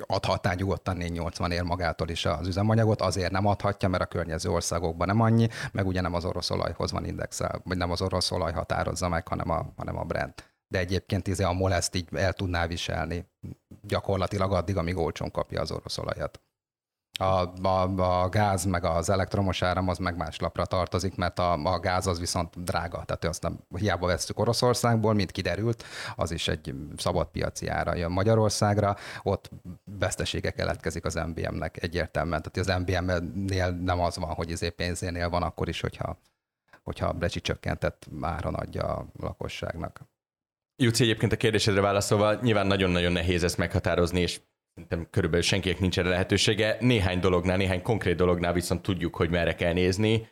adhatná 0.06 0.54
nyugodtan 0.54 0.98
480 0.98 1.52
ér 1.52 1.64
magától 1.64 2.10
is 2.10 2.26
az 2.26 2.48
üzemanyagot, 2.48 3.02
azért 3.02 3.32
nem 3.32 3.46
adhatja, 3.46 3.90
mert 3.90 4.04
a 4.04 4.06
környező 4.06 4.50
országokban 4.50 5.08
nem 5.08 5.22
annyi, 5.22 5.48
meg 5.72 5.88
ugye 5.88 6.02
nem 6.02 6.14
az 6.14 6.26
orosz 6.26 6.50
olajhoz 6.50 6.92
van 6.92 7.06
indexel, 7.06 7.62
vagy 7.64 7.78
nem 7.78 7.92
az 7.92 8.02
orosz 8.02 8.32
olaj 8.32 8.52
határozza 8.52 9.10
meg, 9.10 9.28
hanem 9.28 9.50
a, 9.50 9.74
hanem 9.78 9.98
a 9.98 10.04
brand. 10.04 10.34
De 10.68 10.80
egyébként 10.80 11.28
izé 11.28 11.44
a 11.44 11.52
MOL 11.52 11.74
ezt 11.74 11.96
így 11.96 12.08
el 12.16 12.34
tudná 12.34 12.68
viselni 12.68 13.26
gyakorlatilag 13.82 14.54
addig, 14.54 14.78
amíg 14.78 14.98
olcsón 14.98 15.32
kapja 15.32 15.62
az 15.62 15.72
orosz 15.72 15.98
olajat 15.98 16.42
a, 17.20 17.68
a, 17.68 18.22
a 18.22 18.30
gáz 18.30 18.66
meg 18.66 18.84
az 18.84 19.10
elektromos 19.10 19.62
áram 19.62 19.88
az 19.88 19.98
meg 19.98 20.18
más 20.18 20.40
lapra 20.40 20.66
tartozik, 20.66 21.16
mert 21.16 21.40
a, 21.40 21.54
a 21.54 21.80
gáz 21.80 22.08
az 22.08 22.20
viszont 22.20 22.64
drága, 22.64 23.04
tehát 23.04 23.26
azt 23.26 23.42
nem 23.42 23.60
hiába 23.78 24.08
vesztük 24.08 24.40
Oroszországból, 24.40 25.14
mint 25.14 25.32
kiderült, 25.32 25.84
az 26.16 26.32
is 26.32 26.48
egy 26.48 26.74
szabad 26.98 27.28
piaci 27.28 27.68
ára 27.68 27.96
jön 27.96 28.12
Magyarországra, 28.12 28.96
ott 29.24 29.50
vesztesége 30.00 30.52
keletkezik 30.52 31.06
az 31.06 31.16
MBM-nek 31.16 31.84
egyértelműen, 31.84 32.42
tehát 32.42 32.70
az 32.70 32.82
MBM-nél 32.82 33.72
nem 33.72 34.00
az 34.00 34.18
van, 34.18 34.34
hogy 34.34 34.50
izé 34.50 34.70
pénzénél 34.70 35.30
van 35.30 35.44
akkor 35.44 35.68
is, 35.68 35.82
hogyha 35.82 36.18
hogyha 36.84 37.16
csökkentett 37.30 38.08
áron 38.22 38.54
adja 38.54 38.84
a 38.84 39.06
lakosságnak. 39.20 40.02
Juci, 40.76 41.04
egyébként 41.04 41.32
a 41.32 41.38
kérdésedre 41.38 41.82
válaszolva, 41.82 42.34
nyilván 42.34 42.68
nagyon-nagyon 42.68 43.12
nehéz 43.12 43.44
ezt 43.44 43.58
meghatározni, 43.58 44.20
és 44.20 44.42
szerintem 44.80 45.10
körülbelül 45.12 45.46
senkinek 45.46 45.80
nincs 45.80 46.00
erre 46.00 46.10
lehetősége. 46.10 46.78
Néhány 46.80 47.20
dolognál, 47.20 47.58
néhány 47.58 47.82
konkrét 47.82 48.16
dolognál 48.16 48.54
viszont 48.54 48.82
tudjuk, 48.82 49.16
hogy 49.16 49.30
merre 49.30 49.56
kell 49.56 49.74
nézni. 49.74 50.28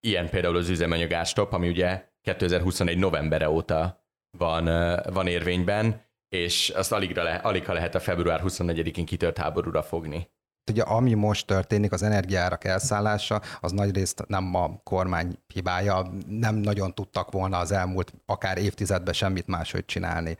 Ilyen 0.00 0.28
például 0.28 0.56
az 0.56 0.68
üzemanyag 0.68 1.12
árstop, 1.12 1.52
ami 1.52 1.68
ugye 1.68 2.08
2021 2.22 2.98
novembere 2.98 3.50
óta 3.50 4.04
van, 4.38 4.64
van 5.12 5.26
érvényben, 5.26 6.04
és 6.28 6.70
azt 6.70 6.92
aligra 6.92 7.22
le, 7.22 7.34
alig 7.34 7.66
lehet 7.66 7.94
a 7.94 8.00
február 8.00 8.40
24-én 8.44 9.04
kitört 9.04 9.38
háborúra 9.38 9.82
fogni. 9.82 10.30
Ugye 10.70 10.82
ami 10.82 11.14
most 11.14 11.46
történik, 11.46 11.92
az 11.92 12.02
energiárak 12.02 12.64
elszállása, 12.64 13.40
az 13.60 13.72
nagyrészt 13.72 14.24
nem 14.26 14.54
a 14.54 14.80
kormány 14.84 15.38
hibája, 15.46 16.10
nem 16.26 16.54
nagyon 16.54 16.94
tudtak 16.94 17.30
volna 17.30 17.58
az 17.58 17.72
elmúlt 17.72 18.12
akár 18.26 18.58
évtizedben 18.58 19.14
semmit 19.14 19.46
máshogy 19.46 19.84
csinálni. 19.84 20.36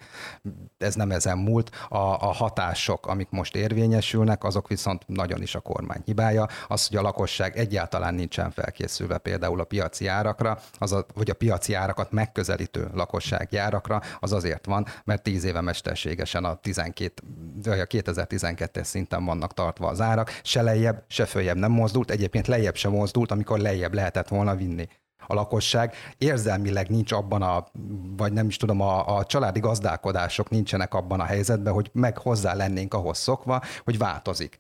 Ez 0.79 0.95
nem 0.95 1.11
ezen 1.11 1.39
múlt. 1.39 1.71
A, 1.89 1.97
a 1.99 2.33
hatások, 2.33 3.07
amik 3.07 3.31
most 3.31 3.57
érvényesülnek, 3.57 4.45
azok 4.45 4.69
viszont 4.69 5.03
nagyon 5.07 5.43
is 5.43 5.55
a 5.55 5.61
kormány 5.61 6.03
hibája. 6.05 6.49
Az, 6.69 6.87
hogy 6.87 6.97
a 6.97 7.03
lakosság 7.03 7.57
egyáltalán 7.57 8.15
nincsen 8.15 8.51
felkészülve 8.51 9.19
például 9.19 9.61
a 9.61 9.65
piaci 9.65 10.07
árakra, 10.07 10.59
az 10.79 10.93
a, 10.93 11.07
vagy 11.15 11.31
a 11.31 11.35
piaci 11.35 11.75
árakat 11.75 12.13
megközelítő 12.13 12.91
lakossági 12.95 13.57
árakra, 13.57 14.01
az 14.21 14.33
azért 14.33 14.67
van, 14.67 14.87
mert 15.05 15.23
tíz 15.23 15.45
éve 15.45 15.61
mesterségesen 15.61 16.45
a 16.45 16.55
12, 16.55 17.23
vagy 17.63 17.79
a 17.79 17.87
2012-es 17.87 18.85
szinten 18.85 19.25
vannak 19.25 19.55
tartva 19.55 19.89
az 19.89 20.01
árak, 20.01 20.10
árak, 20.11 20.41
se 20.43 20.63
lejjebb, 20.63 21.05
se 21.09 21.25
följebb 21.25 21.57
nem 21.57 21.73
mozdult, 21.73 22.11
egyébként 22.11 22.47
lejjebb 22.47 22.77
sem 22.77 22.91
mozdult, 22.91 23.31
amikor 23.31 23.59
lejjebb 23.59 23.95
lehetett 23.95 24.29
volna 24.29 24.55
vinni 24.55 24.89
a 25.27 25.35
lakosság. 25.35 25.95
Érzelmileg 26.19 26.89
nincs 26.89 27.13
abban 27.13 27.43
a, 27.43 27.67
vagy 28.17 28.33
nem 28.33 28.47
is 28.47 28.57
tudom, 28.57 28.81
a, 28.81 29.17
a 29.17 29.25
családi 29.25 29.61
gazdálkodások 29.61 30.51
nincsenek 30.51 30.95
abban 30.95 31.21
a 31.21 31.25
helyzetben, 31.25 31.73
hogy 31.73 31.91
meg 31.93 32.19
hozzá 32.19 32.55
lennénk 32.55 32.95
ahhoz 32.95 33.19
szokva, 33.19 33.63
hogy 33.85 33.99
változik 33.99 34.59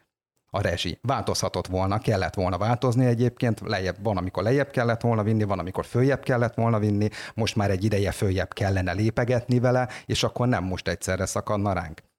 a 0.50 0.60
rezsi. 0.60 0.98
Változhatott 1.02 1.66
volna, 1.66 1.98
kellett 1.98 2.34
volna 2.34 2.58
változni 2.58 3.06
egyébként, 3.06 3.60
lejjebb, 3.64 3.96
van, 4.02 4.16
amikor 4.16 4.42
lejjebb 4.42 4.70
kellett 4.70 5.00
volna 5.00 5.22
vinni, 5.22 5.44
van, 5.44 5.58
amikor 5.58 5.84
följebb 5.84 6.22
kellett 6.22 6.54
volna 6.54 6.78
vinni, 6.78 7.08
most 7.34 7.56
már 7.56 7.70
egy 7.70 7.84
ideje 7.84 8.10
följebb 8.10 8.52
kellene 8.52 8.92
lépegetni 8.92 9.58
vele, 9.58 9.88
és 10.06 10.22
akkor 10.22 10.48
nem 10.48 10.64
most 10.64 10.88
egyszerre 10.88 11.26
szakadna 11.26 11.72
ránk 11.72 12.09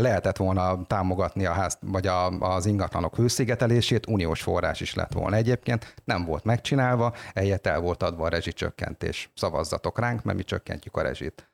lehetett 0.00 0.36
volna 0.36 0.86
támogatni 0.86 1.46
a 1.46 1.52
ház, 1.52 1.78
vagy 1.80 2.06
a, 2.06 2.26
az 2.26 2.66
ingatlanok 2.66 3.16
hőszigetelését, 3.16 4.06
uniós 4.06 4.42
forrás 4.42 4.80
is 4.80 4.94
lett 4.94 5.12
volna 5.12 5.36
egyébként, 5.36 5.94
nem 6.04 6.24
volt 6.24 6.44
megcsinálva, 6.44 7.14
eljött 7.32 7.66
el 7.66 7.80
volt 7.80 8.02
adva 8.02 8.24
a 8.24 8.28
rezsicsökkentés. 8.28 9.30
Szavazzatok 9.34 9.98
ránk, 9.98 10.22
mert 10.22 10.38
mi 10.38 10.44
csökkentjük 10.44 10.96
a 10.96 11.02
rezsit. 11.02 11.50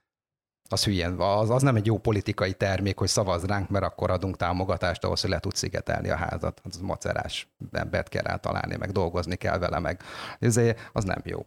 Az 0.68 0.84
hülyén, 0.84 1.10
az, 1.10 1.50
az 1.50 1.62
nem 1.62 1.76
egy 1.76 1.86
jó 1.86 1.98
politikai 1.98 2.52
termék, 2.52 2.98
hogy 2.98 3.08
szavaz 3.08 3.44
ránk, 3.44 3.68
mert 3.68 3.84
akkor 3.84 4.10
adunk 4.10 4.36
támogatást 4.36 5.04
ahhoz, 5.04 5.20
hogy 5.20 5.30
le 5.30 5.38
tudsz 5.38 5.58
szigetelni 5.58 6.08
a 6.08 6.16
házat. 6.16 6.60
Az 6.64 6.76
macerás 6.76 7.48
embert 7.72 8.08
kell 8.08 8.24
eltalálni, 8.24 8.76
meg 8.76 8.90
dolgozni 8.90 9.36
kell 9.36 9.58
vele, 9.58 9.78
meg 9.78 10.02
ezért 10.38 10.90
az 10.92 11.04
nem 11.04 11.20
jó. 11.24 11.46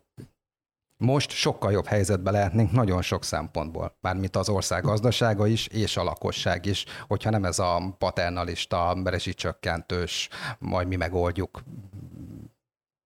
Most 1.04 1.32
sokkal 1.32 1.72
jobb 1.72 1.86
helyzetben 1.86 2.34
lehetnénk 2.34 2.72
nagyon 2.72 3.02
sok 3.02 3.24
szempontból, 3.24 3.98
mármint 4.02 4.36
az 4.36 4.50
ország 4.50 4.84
gazdasága 4.84 5.48
is, 5.48 5.68
és 5.68 5.98
a 5.98 6.04
lakosság 6.04 6.66
is, 6.66 6.86
hogyha 7.08 7.30
nem 7.30 7.46
ez 7.46 7.60
a 7.60 7.96
paternalista, 7.98 9.02
rezsicsökkentős, 9.04 10.30
majd 10.60 10.88
mi 10.88 10.96
megoldjuk 10.96 11.64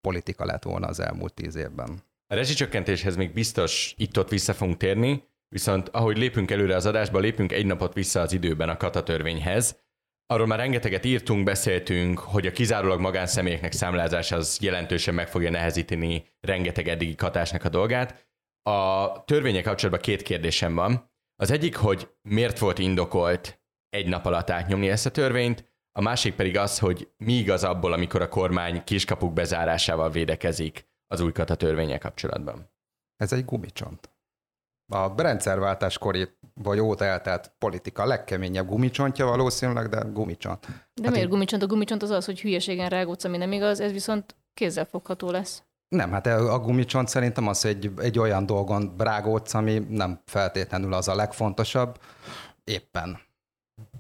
politika 0.02 0.46
lett 0.46 0.64
volna 0.64 0.88
az 0.88 1.00
elmúlt 1.00 1.34
tíz 1.34 1.56
évben. 1.56 2.04
A 2.28 2.36
rezsicsökkentéshez 2.36 3.16
még 3.16 3.34
biztos 3.34 3.94
itt-ott 3.98 4.30
vissza 4.30 4.54
fogunk 4.54 4.78
térni, 4.78 5.24
viszont 5.50 5.90
ahogy 5.90 6.18
lépünk 6.18 6.52
előre 6.52 6.76
az 6.76 6.86
adásba, 6.86 7.20
lépünk 7.20 7.52
egy 7.52 7.66
napot 7.66 7.94
vissza 7.94 8.22
az 8.22 8.32
időben 8.32 8.70
a 8.70 8.78
katatörvényhez, 8.78 9.83
Arról 10.26 10.48
már 10.48 10.60
rengeteget 10.60 11.06
írtunk, 11.06 11.44
beszéltünk, 11.44 12.20
hogy 12.20 12.48
a 12.48 12.52
kizárólag 12.52 13.00
magánszemélyeknek 13.00 13.72
számlázása 13.72 14.36
az 14.36 14.58
jelentősen 14.62 15.14
meg 15.14 15.28
fogja 15.28 15.50
nehezíteni 15.50 16.26
rengeteg 16.42 16.88
eddigi 16.88 17.16
katásnak 17.16 17.64
a 17.64 17.70
dolgát. 17.70 18.28
A 18.62 19.24
törvények 19.26 19.64
kapcsolatban 19.64 20.04
két 20.04 20.22
kérdésem 20.22 20.76
van. 20.76 21.12
Az 21.36 21.52
egyik, 21.52 21.76
hogy 21.76 22.10
miért 22.22 22.60
volt 22.60 22.80
indokolt 22.80 23.62
egy 23.90 24.08
nap 24.08 24.26
alatt 24.26 24.50
átnyomni 24.50 24.90
ezt 24.90 25.06
a 25.06 25.12
törvényt, 25.12 25.72
a 25.92 26.02
másik 26.02 26.36
pedig 26.36 26.58
az, 26.58 26.80
hogy 26.80 27.12
mi 27.18 27.34
igaz 27.34 27.64
abból, 27.64 27.94
amikor 27.94 28.22
a 28.22 28.30
kormány 28.30 28.84
kiskapuk 28.84 29.34
bezárásával 29.34 30.10
védekezik 30.10 30.88
az 31.08 31.20
új 31.20 31.32
katatörvények 31.32 32.02
kapcsolatban. 32.02 32.72
Ez 33.18 33.34
egy 33.34 33.46
gumicsont 33.46 34.13
a 34.88 35.22
rendszerváltáskori 35.22 36.28
vagy 36.54 36.80
óta 36.80 37.06
eltelt 37.06 37.52
politika 37.58 38.06
legkeményebb 38.06 38.68
gumicsontja 38.68 39.26
valószínűleg, 39.26 39.90
de 39.90 40.02
gumicsont. 40.14 40.66
De 40.66 41.04
hát 41.04 41.12
miért 41.12 41.26
én... 41.26 41.30
gumicsont? 41.30 41.64
A 41.64 41.68
gumicsont 41.68 42.04
az 42.04 42.10
az, 42.10 42.26
hogy 42.26 42.42
hülyeségen 42.42 42.90
rágódsz, 42.90 43.24
ami 43.24 43.38
nem 43.38 43.52
igaz, 43.52 43.80
ez 43.80 43.92
viszont 43.92 44.36
kézzelfogható 44.54 45.32
lesz. 45.32 45.64
Nem, 45.88 46.12
hát 46.12 46.28
a 46.28 46.60
gumicsont 46.60 47.08
szerintem 47.08 47.48
az, 47.48 47.66
egy, 47.66 47.92
egy 47.98 48.20
olyan 48.20 48.46
dolgon 48.46 48.96
rágódsz, 48.98 49.54
ami 49.54 49.86
nem 49.90 50.22
feltétlenül 50.26 50.94
az 50.94 51.08
a 51.08 51.16
legfontosabb, 51.16 52.00
éppen. 52.64 53.20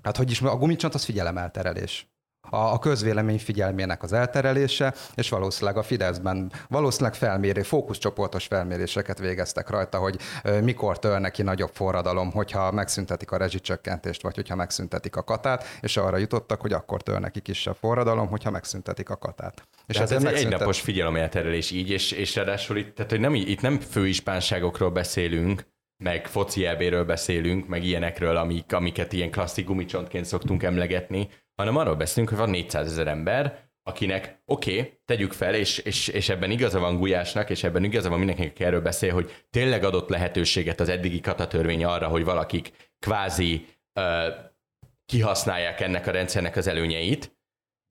Hát 0.02 0.17
hogy 0.17 0.32
is, 0.32 0.41
a 0.41 0.58
gumicsont 0.58 0.93
az 0.93 1.04
figyelemelterelés 1.04 2.12
a, 2.50 2.80
közvélemény 2.80 3.40
figyelmének 3.40 4.04
az 4.04 4.14
elterelése, 4.14 4.94
és 5.16 5.30
valószínűleg 5.30 5.78
a 5.78 5.84
Fideszben 5.84 6.52
valószínűleg 6.68 7.14
felmérő, 7.14 7.62
fókuszcsoportos 7.62 8.46
felméréseket 8.46 9.20
végeztek 9.20 9.70
rajta, 9.70 9.98
hogy 9.98 10.18
mikor 10.62 11.00
tör 11.00 11.20
neki 11.20 11.42
nagyobb 11.42 11.72
forradalom, 11.74 12.32
hogyha 12.32 12.72
megszüntetik 12.72 13.32
a 13.32 13.38
rezsicsökkentést, 13.38 14.22
vagy 14.22 14.36
hogyha 14.36 14.56
megszüntetik 14.56 15.16
a 15.16 15.24
katát, 15.24 15.66
és 15.82 15.98
arra 15.98 16.18
jutottak, 16.18 16.62
hogy 16.62 16.74
akkor 16.74 17.02
tör 17.02 17.20
neki 17.20 17.42
kisebb 17.42 17.76
forradalom, 17.76 18.28
hogyha 18.28 18.52
megszüntetik 18.52 19.10
a 19.10 19.18
katát. 19.18 19.68
És 19.88 19.98
ez 19.98 20.12
egy 20.12 20.26
egynapos 20.26 20.82
figyelemelterelés 20.82 21.72
így, 21.72 21.90
és, 21.90 22.12
és 22.12 22.36
ráadásul 22.36 22.78
itt, 22.78 22.96
tehát, 22.96 23.12
hogy 23.12 23.20
nem, 23.20 23.36
itt 23.36 23.62
nem 23.62 23.80
főispánságokról 23.80 24.90
beszélünk, 24.90 25.72
meg 26.04 26.28
foci 26.28 26.66
elbéről 26.66 27.06
beszélünk, 27.06 27.68
meg 27.68 27.84
ilyenekről, 27.84 28.38
amik, 28.38 28.74
amiket 28.74 29.14
ilyen 29.14 29.32
klasszik 29.32 29.66
gumicsontként 29.66 30.26
szoktunk 30.26 30.64
emlegetni, 30.64 31.30
hanem 31.56 31.78
arról 31.78 31.96
beszélünk, 31.96 32.30
hogy 32.30 32.38
van 32.38 32.50
400 32.50 32.88
ezer 32.88 33.08
ember, 33.08 33.72
akinek 33.84 34.42
oké, 34.46 34.80
okay, 34.80 35.00
tegyük 35.06 35.32
fel, 35.32 35.56
és, 35.56 35.78
és, 35.78 36.08
és 36.08 36.30
ebben 36.30 36.52
igaza 36.52 36.80
van 36.80 36.98
Gulyásnak, 36.98 37.50
és 37.50 37.63
ebben 37.63 37.84
igaza 37.84 38.10
van 38.10 38.18
mindenkinek, 38.18 38.52
aki 38.52 38.63
erről 38.63 38.82
beszél, 38.82 39.13
hogy 39.13 39.46
tényleg 39.50 39.84
adott 39.84 40.10
lehetőséget 40.10 40.80
az 40.80 40.89
eddigi 40.89 41.20
katatörvény 41.20 41.86
arra, 41.86 42.08
hogy 42.08 42.24
valakik 42.24 42.92
kvázi 43.00 43.68
uh, 44.00 44.28
kihasználják 45.06 45.82
ennek 45.82 46.08
a 46.08 46.12
rendszernek 46.12 46.56
az 46.56 46.68
előnyeit, 46.68 47.38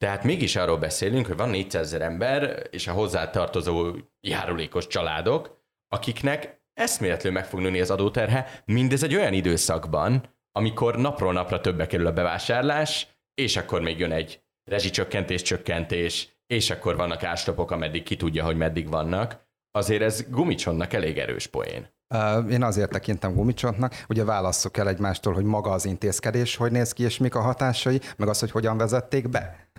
tehát 0.03 0.25
mégis 0.25 0.57
arról 0.57 0.79
beszélünk, 0.79 1.27
hogy 1.27 1.37
van 1.37 1.49
400 1.49 1.83
ezer 1.87 2.03
ember, 2.03 2.67
és 2.71 2.89
a 2.89 2.93
hozzátartozó 2.93 3.95
járulékos 4.21 4.87
családok, 4.87 5.61
akiknek 5.89 6.63
eszméletlenül 6.75 7.39
meg 7.39 7.49
fog 7.49 7.61
nőni 7.61 7.81
az 7.81 7.91
adóterhe, 7.91 8.63
mindez 8.65 9.03
egy 9.03 9.15
olyan 9.15 9.33
időszakban, 9.33 10.37
amikor 10.53 10.97
napról 10.97 11.33
napra 11.33 11.61
többe 11.61 11.87
kerül 11.87 12.07
a 12.07 12.13
bevásárlás, 12.13 13.07
és 13.35 13.57
akkor 13.57 13.81
még 13.81 13.99
jön 13.99 14.13
egy 14.13 14.43
rezsicsökkentés, 14.65 15.43
csökkentés, 15.43 16.37
és 16.47 16.71
akkor 16.71 16.97
vannak 16.97 17.23
ástopok, 17.23 17.71
ameddig 17.71 18.03
ki 18.03 18.17
tudja, 18.17 18.45
hogy 18.45 18.57
meddig 18.57 18.89
vannak. 18.89 19.47
Azért 19.71 20.03
ez 20.03 20.25
gumicsontnak 20.29 20.93
elég 20.93 21.19
erős 21.19 21.47
poén. 21.47 21.91
Én 22.51 22.63
azért 22.63 22.91
tekintem 22.91 23.35
gumicsontnak, 23.35 24.05
ugye 24.09 24.25
válasszuk 24.25 24.77
el 24.77 24.89
egymástól, 24.89 25.33
hogy 25.33 25.45
maga 25.45 25.71
az 25.71 25.85
intézkedés 25.85 26.57
hogy 26.57 26.73
néz 26.73 26.93
ki, 26.93 27.03
és 27.03 27.19
mik 27.19 27.35
a 27.35 27.41
hatásai, 27.41 28.01
meg 28.17 28.29
az, 28.29 28.41
hogy 28.41 28.51
hogyan 28.51 28.77
vezették 28.77 29.29
be. 29.29 29.71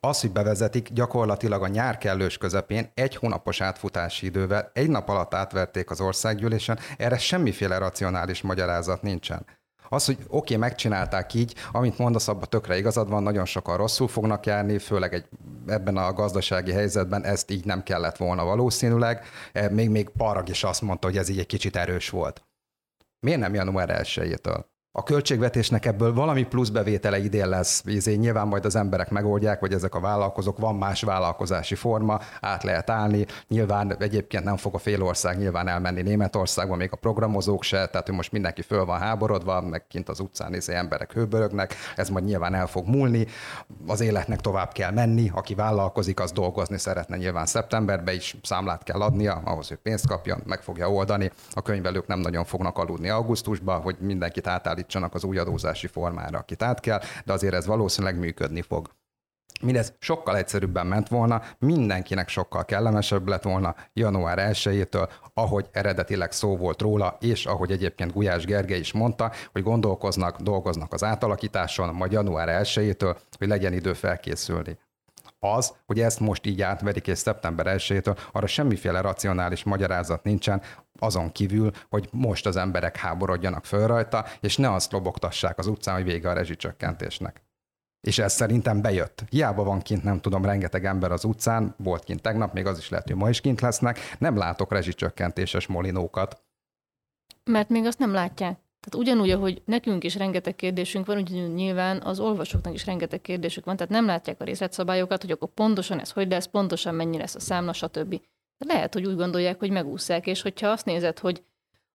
az, 0.00 0.20
hogy 0.20 0.32
bevezetik, 0.32 0.88
gyakorlatilag 0.88 1.62
a 1.62 1.66
nyár 1.66 1.98
kellős 1.98 2.38
közepén 2.38 2.90
egy 2.94 3.16
hónapos 3.16 3.60
átfutási 3.60 4.26
idővel 4.26 4.70
egy 4.72 4.88
nap 4.88 5.08
alatt 5.08 5.34
átverték 5.34 5.90
az 5.90 6.00
országgyűlésen, 6.00 6.78
erre 6.96 7.18
semmiféle 7.18 7.78
racionális 7.78 8.42
magyarázat 8.42 9.02
nincsen. 9.02 9.46
Az, 9.88 10.04
hogy 10.04 10.16
oké, 10.18 10.36
okay, 10.36 10.56
megcsinálták 10.56 11.34
így, 11.34 11.54
amit 11.72 11.98
mondasz, 11.98 12.28
abban 12.28 12.48
tökre 12.48 12.78
igazad 12.78 13.08
van, 13.08 13.22
nagyon 13.22 13.44
sokan 13.44 13.76
rosszul 13.76 14.08
fognak 14.08 14.46
járni, 14.46 14.78
főleg 14.78 15.14
egy, 15.14 15.28
ebben 15.66 15.96
a 15.96 16.12
gazdasági 16.12 16.72
helyzetben 16.72 17.24
ezt 17.24 17.50
így 17.50 17.64
nem 17.64 17.82
kellett 17.82 18.16
volna 18.16 18.44
valószínűleg. 18.44 19.24
E, 19.52 19.68
még, 19.68 19.90
még 19.90 20.08
Parag 20.08 20.48
is 20.48 20.64
azt 20.64 20.82
mondta, 20.82 21.06
hogy 21.06 21.16
ez 21.16 21.28
így 21.28 21.38
egy 21.38 21.46
kicsit 21.46 21.76
erős 21.76 22.10
volt. 22.10 22.42
Miért 23.20 23.40
nem 23.40 23.54
január 23.54 24.00
1-től? 24.02 24.64
A 24.98 25.02
költségvetésnek 25.02 25.86
ebből 25.86 26.14
valami 26.14 26.44
plusz 26.44 26.68
bevétele 26.68 27.18
idén 27.18 27.48
lesz, 27.48 27.82
izé, 27.86 28.14
nyilván 28.14 28.46
majd 28.46 28.64
az 28.64 28.76
emberek 28.76 29.10
megoldják, 29.10 29.60
vagy 29.60 29.72
ezek 29.72 29.94
a 29.94 30.00
vállalkozók, 30.00 30.58
van 30.58 30.74
más 30.74 31.02
vállalkozási 31.02 31.74
forma, 31.74 32.20
át 32.40 32.62
lehet 32.62 32.90
állni, 32.90 33.26
nyilván 33.48 33.96
egyébként 33.98 34.44
nem 34.44 34.56
fog 34.56 34.74
a 34.74 34.78
fél 34.78 35.02
ország 35.02 35.38
nyilván 35.38 35.68
elmenni 35.68 36.02
Németországba, 36.02 36.76
még 36.76 36.88
a 36.92 36.96
programozók 36.96 37.62
se, 37.62 37.86
tehát 37.86 38.10
most 38.10 38.32
mindenki 38.32 38.62
föl 38.62 38.84
van 38.84 38.98
háborodva, 38.98 39.60
meg 39.60 39.86
kint 39.88 40.08
az 40.08 40.20
utcán 40.20 40.54
izé, 40.54 40.74
emberek 40.74 41.12
hőbörögnek, 41.12 41.74
ez 41.96 42.08
majd 42.08 42.24
nyilván 42.24 42.54
el 42.54 42.66
fog 42.66 42.86
múlni, 42.86 43.26
az 43.86 44.00
életnek 44.00 44.40
tovább 44.40 44.72
kell 44.72 44.90
menni, 44.90 45.30
aki 45.34 45.54
vállalkozik, 45.54 46.20
az 46.20 46.32
dolgozni 46.32 46.78
szeretne 46.78 47.16
nyilván 47.16 47.46
szeptemberben 47.46 48.14
is, 48.14 48.36
számlát 48.42 48.82
kell 48.82 49.00
adnia, 49.00 49.42
ahhoz, 49.44 49.68
hogy 49.68 49.78
pénzt 49.82 50.06
kapjon, 50.06 50.42
meg 50.46 50.62
fogja 50.62 50.90
oldani, 50.90 51.30
a 51.52 51.62
könyvelők 51.62 52.06
nem 52.06 52.18
nagyon 52.18 52.44
fognak 52.44 52.78
aludni 52.78 53.08
augusztusban, 53.08 53.80
hogy 53.80 53.96
mindenkit 54.00 54.46
átállít 54.46 54.86
átállítsanak 54.88 55.14
az 55.14 55.24
új 55.24 55.38
adózási 55.38 55.86
formára, 55.86 56.38
akit 56.38 56.62
át 56.62 56.80
kell, 56.80 57.00
de 57.24 57.32
azért 57.32 57.54
ez 57.54 57.66
valószínűleg 57.66 58.18
működni 58.18 58.62
fog. 58.62 58.90
Mindez 59.60 59.92
sokkal 59.98 60.36
egyszerűbben 60.36 60.86
ment 60.86 61.08
volna, 61.08 61.42
mindenkinek 61.58 62.28
sokkal 62.28 62.64
kellemesebb 62.64 63.28
lett 63.28 63.42
volna 63.42 63.74
január 63.92 64.38
1-től, 64.52 65.08
ahogy 65.34 65.66
eredetileg 65.72 66.32
szó 66.32 66.56
volt 66.56 66.80
róla, 66.80 67.16
és 67.20 67.46
ahogy 67.46 67.70
egyébként 67.70 68.12
Gulyás 68.12 68.44
Gergely 68.44 68.78
is 68.78 68.92
mondta, 68.92 69.32
hogy 69.52 69.62
gondolkoznak, 69.62 70.40
dolgoznak 70.40 70.92
az 70.92 71.04
átalakításon, 71.04 71.94
majd 71.94 72.12
január 72.12 72.62
1-től, 72.62 73.16
hogy 73.38 73.48
legyen 73.48 73.72
idő 73.72 73.92
felkészülni. 73.92 74.78
Az, 75.40 75.76
hogy 75.86 76.00
ezt 76.00 76.20
most 76.20 76.46
így 76.46 76.62
átverik, 76.62 77.06
és 77.06 77.18
szeptember 77.18 77.66
1-től, 77.78 78.18
arra 78.32 78.46
semmiféle 78.46 79.00
racionális 79.00 79.64
magyarázat 79.64 80.22
nincsen, 80.22 80.62
azon 80.98 81.32
kívül, 81.32 81.70
hogy 81.88 82.08
most 82.12 82.46
az 82.46 82.56
emberek 82.56 82.96
háborodjanak 82.96 83.64
föl 83.64 83.86
rajta, 83.86 84.24
és 84.40 84.56
ne 84.56 84.72
azt 84.72 84.92
lobogtassák 84.92 85.58
az 85.58 85.66
utcán, 85.66 85.94
hogy 85.94 86.04
vége 86.04 86.28
a 86.28 86.32
rezsicsökkentésnek. 86.32 87.42
És 88.00 88.18
ez 88.18 88.32
szerintem 88.32 88.80
bejött. 88.80 89.24
Hiába 89.30 89.64
van 89.64 89.80
kint, 89.80 90.02
nem 90.02 90.20
tudom, 90.20 90.44
rengeteg 90.44 90.84
ember 90.84 91.12
az 91.12 91.24
utcán, 91.24 91.74
volt 91.76 92.04
kint 92.04 92.22
tegnap, 92.22 92.52
még 92.52 92.66
az 92.66 92.78
is 92.78 92.88
lehet, 92.88 93.06
hogy 93.06 93.16
ma 93.16 93.28
is 93.28 93.40
kint 93.40 93.60
lesznek, 93.60 93.98
nem 94.18 94.36
látok 94.36 94.72
rezsicsökkentéses 94.72 95.66
molinókat. 95.66 96.42
Mert 97.44 97.68
még 97.68 97.86
azt 97.86 97.98
nem 97.98 98.12
látják. 98.12 98.58
Tehát 98.80 99.06
ugyanúgy, 99.06 99.30
ahogy 99.30 99.62
nekünk 99.64 100.04
is 100.04 100.14
rengeteg 100.14 100.56
kérdésünk 100.56 101.06
van, 101.06 101.18
ugyanúgy 101.18 101.54
nyilván 101.54 102.00
az 102.00 102.20
olvasóknak 102.20 102.74
is 102.74 102.86
rengeteg 102.86 103.20
kérdésük 103.20 103.64
van, 103.64 103.76
tehát 103.76 103.92
nem 103.92 104.06
látják 104.06 104.40
a 104.40 104.44
részletszabályokat, 104.44 105.22
hogy 105.22 105.30
akkor 105.30 105.48
pontosan 105.48 106.00
ez 106.00 106.10
hogy 106.10 106.30
lesz, 106.30 106.46
pontosan 106.46 106.94
mennyi 106.94 107.18
lesz 107.18 107.34
a 107.34 107.40
számla, 107.40 107.72
stb. 107.72 108.20
Lehet, 108.58 108.94
hogy 108.94 109.06
úgy 109.06 109.16
gondolják, 109.16 109.58
hogy 109.58 109.70
megúszszák, 109.70 110.26
és 110.26 110.42
hogyha 110.42 110.68
azt 110.68 110.84
nézed, 110.84 111.18
hogy 111.18 111.42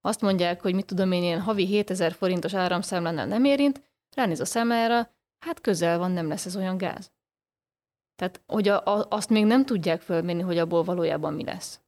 azt 0.01 0.21
mondják, 0.21 0.61
hogy 0.61 0.73
mit 0.73 0.85
tudom 0.85 1.11
én, 1.11 1.23
ilyen 1.23 1.41
havi 1.41 1.65
7000 1.65 2.11
forintos 2.11 2.53
áramszámlánál 2.53 3.27
nem 3.27 3.45
érint, 3.45 3.81
ránéz 4.15 4.39
a 4.39 4.45
számlára, 4.45 5.11
hát 5.39 5.61
közel 5.61 5.97
van, 5.97 6.11
nem 6.11 6.27
lesz 6.27 6.45
ez 6.45 6.55
olyan 6.55 6.77
gáz. 6.77 7.11
Tehát, 8.15 8.41
hogy 8.47 8.67
a, 8.67 8.85
a, 8.85 9.05
azt 9.09 9.29
még 9.29 9.45
nem 9.45 9.65
tudják 9.65 10.01
fölmérni, 10.01 10.41
hogy 10.41 10.57
abból 10.57 10.83
valójában 10.83 11.33
mi 11.33 11.43
lesz. 11.43 11.81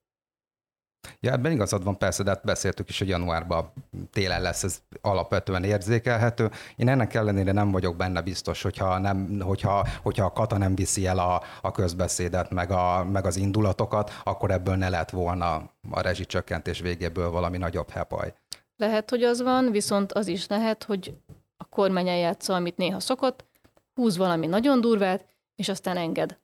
Ja, 1.20 1.32
ebben 1.32 1.52
igazad 1.52 1.84
van 1.84 1.98
persze, 1.98 2.24
de 2.24 2.30
hát 2.30 2.44
beszéltük 2.44 2.89
is, 2.89 3.00
hogy 3.00 3.08
januárban 3.08 3.74
télen 4.12 4.41
lesz, 4.41 4.63
ez 4.63 4.82
alapvetően 5.02 5.63
érzékelhető. 5.63 6.52
Én 6.76 6.89
ennek 6.89 7.13
ellenére 7.13 7.52
nem 7.52 7.72
vagyok 7.72 7.96
benne 7.96 8.22
biztos, 8.22 8.62
hogyha, 8.62 8.98
nem, 8.98 9.39
hogyha, 9.39 9.88
hogyha 10.04 10.26
a 10.26 10.32
kata 10.32 10.58
nem 10.58 10.76
viszi 10.76 11.08
el 11.08 11.20
a, 11.20 11.41
a 11.62 11.72
közbeszédet, 11.72 12.50
meg, 12.50 12.72
a, 12.72 13.04
meg 13.04 13.26
az 13.26 13.36
indulatokat, 13.36 14.12
akkor 14.24 14.52
ebből 14.52 14.76
ne 14.76 14.89
lett 14.89 15.10
volna 15.10 15.56
a 15.91 16.02
rezsicsökkentés 16.02 16.80
végéből 16.80 17.30
valami 17.30 17.58
nagyobb 17.58 17.89
hepaj. 17.89 18.34
Lehet, 18.78 19.10
hogy 19.10 19.24
az 19.24 19.41
van, 19.41 19.72
viszont 19.72 20.12
az 20.12 20.28
is 20.28 20.48
lehet, 20.48 20.84
hogy 20.84 21.13
a 21.58 21.65
kormány 21.65 22.08
eljátsza, 22.08 22.56
amit 22.56 22.78
néha 22.78 23.00
szokott, 23.00 23.46
húz 23.94 24.18
valami 24.18 24.46
nagyon 24.46 24.82
durvát, 24.82 25.26
és 25.56 25.70
aztán 25.70 25.98
enged. 25.98 26.38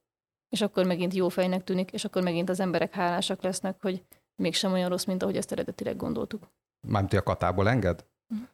És 0.50 0.62
akkor 0.62 0.86
megint 0.86 1.14
jó 1.14 1.30
fejnek 1.30 1.64
tűnik, 1.64 1.92
és 1.92 2.06
akkor 2.06 2.22
megint 2.22 2.50
az 2.50 2.60
emberek 2.60 2.94
hálásak 2.94 3.44
lesznek, 3.44 3.76
hogy 3.82 4.04
mégsem 4.42 4.74
olyan 4.74 4.90
rossz, 4.90 5.06
mint 5.06 5.24
ahogy 5.24 5.38
ezt 5.38 5.52
eredetileg 5.52 5.96
gondoltuk. 5.96 6.48
Mármint, 6.88 7.14
a 7.14 7.24
katából 7.24 7.70
enged? 7.70 8.06
Uh-huh. 8.30 8.48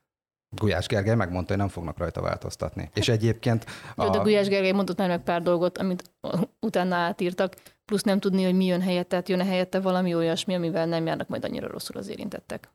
Gulyás 0.50 0.88
Gergely 0.88 1.15
megmondta, 1.15 1.50
hogy 1.50 1.62
nem 1.62 1.71
fognak 1.71 1.97
rajta 1.97 2.21
változtatni. 2.21 2.89
És 2.93 3.08
egyébként... 3.08 3.65
A... 3.95 4.10
De, 4.10 4.17
Gulyás 4.17 4.47
Gergely 4.47 4.71
mondott 4.71 4.97
már 4.97 5.08
meg 5.08 5.23
pár 5.23 5.41
dolgot, 5.41 5.78
amit 5.78 6.12
utána 6.60 6.95
átírtak, 6.95 7.56
plusz 7.86 8.04
nem 8.04 8.19
tudni, 8.19 8.43
hogy 8.43 8.56
mi 8.56 8.65
jön 8.65 8.82
helyette, 8.82 9.08
tehát 9.08 9.30
jön-e 9.30 9.45
helyette 9.45 9.80
valami 9.80 10.15
olyasmi, 10.15 10.56
amivel 10.56 10.86
nem 10.86 11.06
járnak 11.06 11.28
majd 11.28 11.45
annyira 11.45 11.67
rosszul 11.67 11.97
az 11.97 12.08
érintettek. 12.08 12.69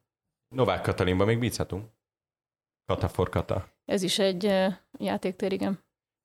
Novák 0.54 0.82
Katalinba 0.82 1.24
még 1.24 1.38
bízhatunk. 1.38 1.90
Kata 2.86 3.08
for 3.08 3.28
kata. 3.28 3.68
Ez 3.84 4.02
is 4.02 4.18
egy 4.18 4.68
játéktér, 4.98 5.52
igen. 5.52 5.84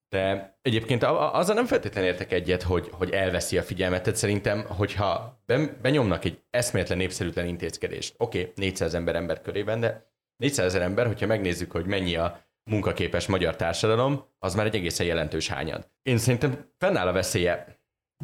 De 0.09 0.57
egyébként 0.61 1.03
azzal 1.03 1.55
nem 1.55 1.65
feltétlenül 1.65 2.09
értek 2.09 2.31
egyet, 2.31 2.61
hogy, 2.63 2.89
hogy 2.91 3.11
elveszi 3.11 3.57
a 3.57 3.63
figyelmet. 3.63 4.03
Tehát 4.03 4.19
szerintem, 4.19 4.65
hogyha 4.67 5.43
benyomnak 5.81 6.25
egy 6.25 6.43
eszméletlen 6.49 6.97
népszerűtlen 6.97 7.47
intézkedést, 7.47 8.15
oké, 8.17 8.39
okay, 8.39 8.51
400 8.55 8.93
ember 8.93 9.15
ember 9.15 9.41
körében, 9.41 9.79
de 9.79 10.11
400 10.37 10.65
ezer 10.65 10.81
ember, 10.81 11.05
hogyha 11.05 11.25
megnézzük, 11.25 11.71
hogy 11.71 11.85
mennyi 11.85 12.15
a 12.15 12.45
munkaképes 12.69 13.27
magyar 13.27 13.55
társadalom, 13.55 14.25
az 14.39 14.55
már 14.55 14.65
egy 14.65 14.75
egészen 14.75 15.05
jelentős 15.05 15.47
hányad. 15.47 15.89
Én 16.01 16.17
szerintem 16.17 16.71
fennáll 16.77 17.07
a 17.07 17.11
veszélye, 17.11 17.77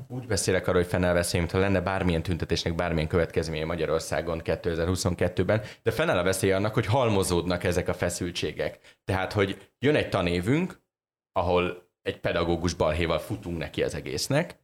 úgy 0.07 0.27
beszélek 0.27 0.67
arról, 0.67 0.81
hogy 0.81 0.89
fennáll 0.89 1.13
veszély, 1.13 1.39
mintha 1.39 1.59
lenne 1.59 1.81
bármilyen 1.81 2.23
tüntetésnek 2.23 2.75
bármilyen 2.75 3.07
következménye 3.07 3.65
Magyarországon 3.65 4.41
2022-ben, 4.43 5.61
de 5.83 5.91
fennáll 5.91 6.17
a 6.17 6.23
veszélye 6.23 6.55
annak, 6.55 6.73
hogy 6.73 6.85
halmozódnak 6.85 7.63
ezek 7.63 7.87
a 7.87 7.93
feszültségek. 7.93 8.79
Tehát, 9.03 9.33
hogy 9.33 9.71
jön 9.79 9.95
egy 9.95 10.09
tanévünk, 10.09 10.81
ahol 11.33 11.91
egy 12.01 12.19
pedagógus 12.19 12.73
balhéval 12.73 13.19
futunk 13.19 13.57
neki 13.57 13.83
az 13.83 13.95
egésznek. 13.95 14.59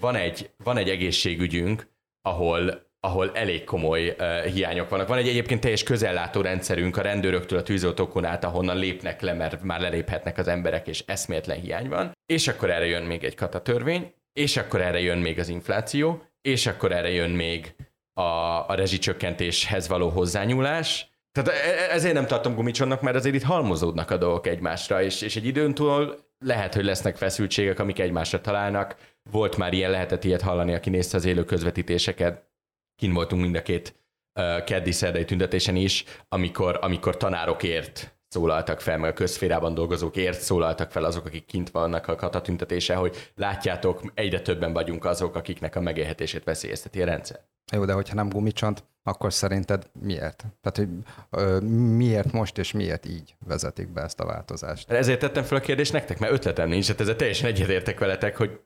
Van 0.00 0.14
egy, 0.14 0.50
van 0.64 0.76
egy 0.76 0.88
egészségügyünk, 0.88 1.88
ahol, 2.22 2.90
ahol 3.00 3.30
elég 3.34 3.64
komoly 3.64 4.08
uh, 4.08 4.44
hiányok 4.44 4.88
vannak. 4.88 5.08
Van 5.08 5.18
egy 5.18 5.28
egyébként 5.28 5.60
teljes 5.60 5.82
közellátó 5.82 6.40
rendszerünk 6.40 6.96
a 6.96 7.02
rendőröktől 7.02 7.58
a 7.58 7.62
tűzoltókon 7.62 8.24
át, 8.24 8.44
ahonnan 8.44 8.76
lépnek 8.76 9.20
le, 9.20 9.32
mert 9.32 9.62
már 9.62 9.80
leléphetnek 9.80 10.38
az 10.38 10.48
emberek, 10.48 10.86
és 10.86 11.04
eszméletlen 11.06 11.60
hiány 11.60 11.88
van. 11.88 12.12
És 12.26 12.48
akkor 12.48 12.70
erre 12.70 12.86
jön 12.86 13.02
még 13.02 13.24
egy 13.24 13.34
katatörvény, 13.34 14.14
és 14.32 14.56
akkor 14.56 14.80
erre 14.80 15.00
jön 15.00 15.18
még 15.18 15.38
az 15.38 15.48
infláció, 15.48 16.22
és 16.40 16.66
akkor 16.66 16.92
erre 16.92 17.10
jön 17.10 17.30
még 17.30 17.74
a, 18.12 18.22
a 18.68 18.74
rezsicsökkentéshez 18.74 19.88
való 19.88 20.08
hozzányúlás, 20.08 21.13
tehát 21.34 21.50
e, 21.50 21.52
e, 21.52 21.94
ezért 21.94 22.14
nem 22.14 22.26
tartom 22.26 22.54
gumicsonnak, 22.54 23.00
mert 23.00 23.16
azért 23.16 23.34
itt 23.34 23.42
halmozódnak 23.42 24.10
a 24.10 24.16
dolgok 24.16 24.46
egymásra, 24.46 25.02
és, 25.02 25.22
és 25.22 25.36
egy 25.36 25.46
időn 25.46 25.74
túl 25.74 26.18
lehet, 26.38 26.74
hogy 26.74 26.84
lesznek 26.84 27.16
feszültségek, 27.16 27.78
amik 27.78 27.98
egymásra 27.98 28.40
találnak. 28.40 28.96
Volt 29.30 29.56
már 29.56 29.72
ilyen, 29.72 29.90
lehetett 29.90 30.24
ilyet 30.24 30.42
hallani, 30.42 30.74
aki 30.74 30.90
nézte 30.90 31.16
az 31.16 31.24
élő 31.24 31.44
közvetítéseket. 31.44 32.52
Kin 32.96 33.12
voltunk 33.12 33.42
mind 33.42 33.56
a 33.56 33.62
két 33.62 33.94
uh, 34.40 34.64
keddi 34.64 34.92
szerdai 34.92 35.24
tüntetésen 35.24 35.76
is, 35.76 36.04
amikor, 36.28 36.78
amikor 36.80 37.16
tanárokért 37.16 38.18
szólaltak 38.28 38.80
fel, 38.80 38.98
meg 38.98 39.10
a 39.10 39.14
közférában 39.14 39.74
dolgozókért 39.74 40.40
szólaltak 40.40 40.90
fel 40.90 41.04
azok, 41.04 41.26
akik 41.26 41.44
kint 41.44 41.70
vannak 41.70 42.08
a 42.08 42.14
katatüntetése, 42.14 42.94
hogy 42.94 43.32
látjátok, 43.34 44.02
egyre 44.14 44.40
többen 44.40 44.72
vagyunk 44.72 45.04
azok, 45.04 45.34
akiknek 45.34 45.76
a 45.76 45.80
megélhetését 45.80 46.44
veszélyezteti 46.44 47.02
a 47.02 47.04
rendszer. 47.04 47.40
Jó, 47.72 47.84
de 47.84 47.92
hogyha 47.92 48.14
nem 48.14 48.28
gumicsont, 48.28 48.84
akkor 49.02 49.32
szerinted 49.32 49.90
miért? 50.00 50.44
Tehát, 50.60 50.76
hogy 50.76 50.88
ö, 51.30 51.60
miért 51.96 52.32
most 52.32 52.58
és 52.58 52.72
miért 52.72 53.06
így 53.06 53.34
vezetik 53.46 53.88
be 53.88 54.02
ezt 54.02 54.20
a 54.20 54.26
változást? 54.26 54.90
Ezért 54.90 55.20
tettem 55.20 55.42
fel 55.42 55.58
a 55.58 55.60
kérdést 55.60 55.92
nektek, 55.92 56.18
mert 56.18 56.32
ötletem 56.32 56.68
nincs, 56.68 56.86
hát 56.86 57.00
ezzel 57.00 57.16
teljesen 57.16 57.48
egyetértek 57.48 57.98
veletek, 57.98 58.36
hogy 58.36 58.60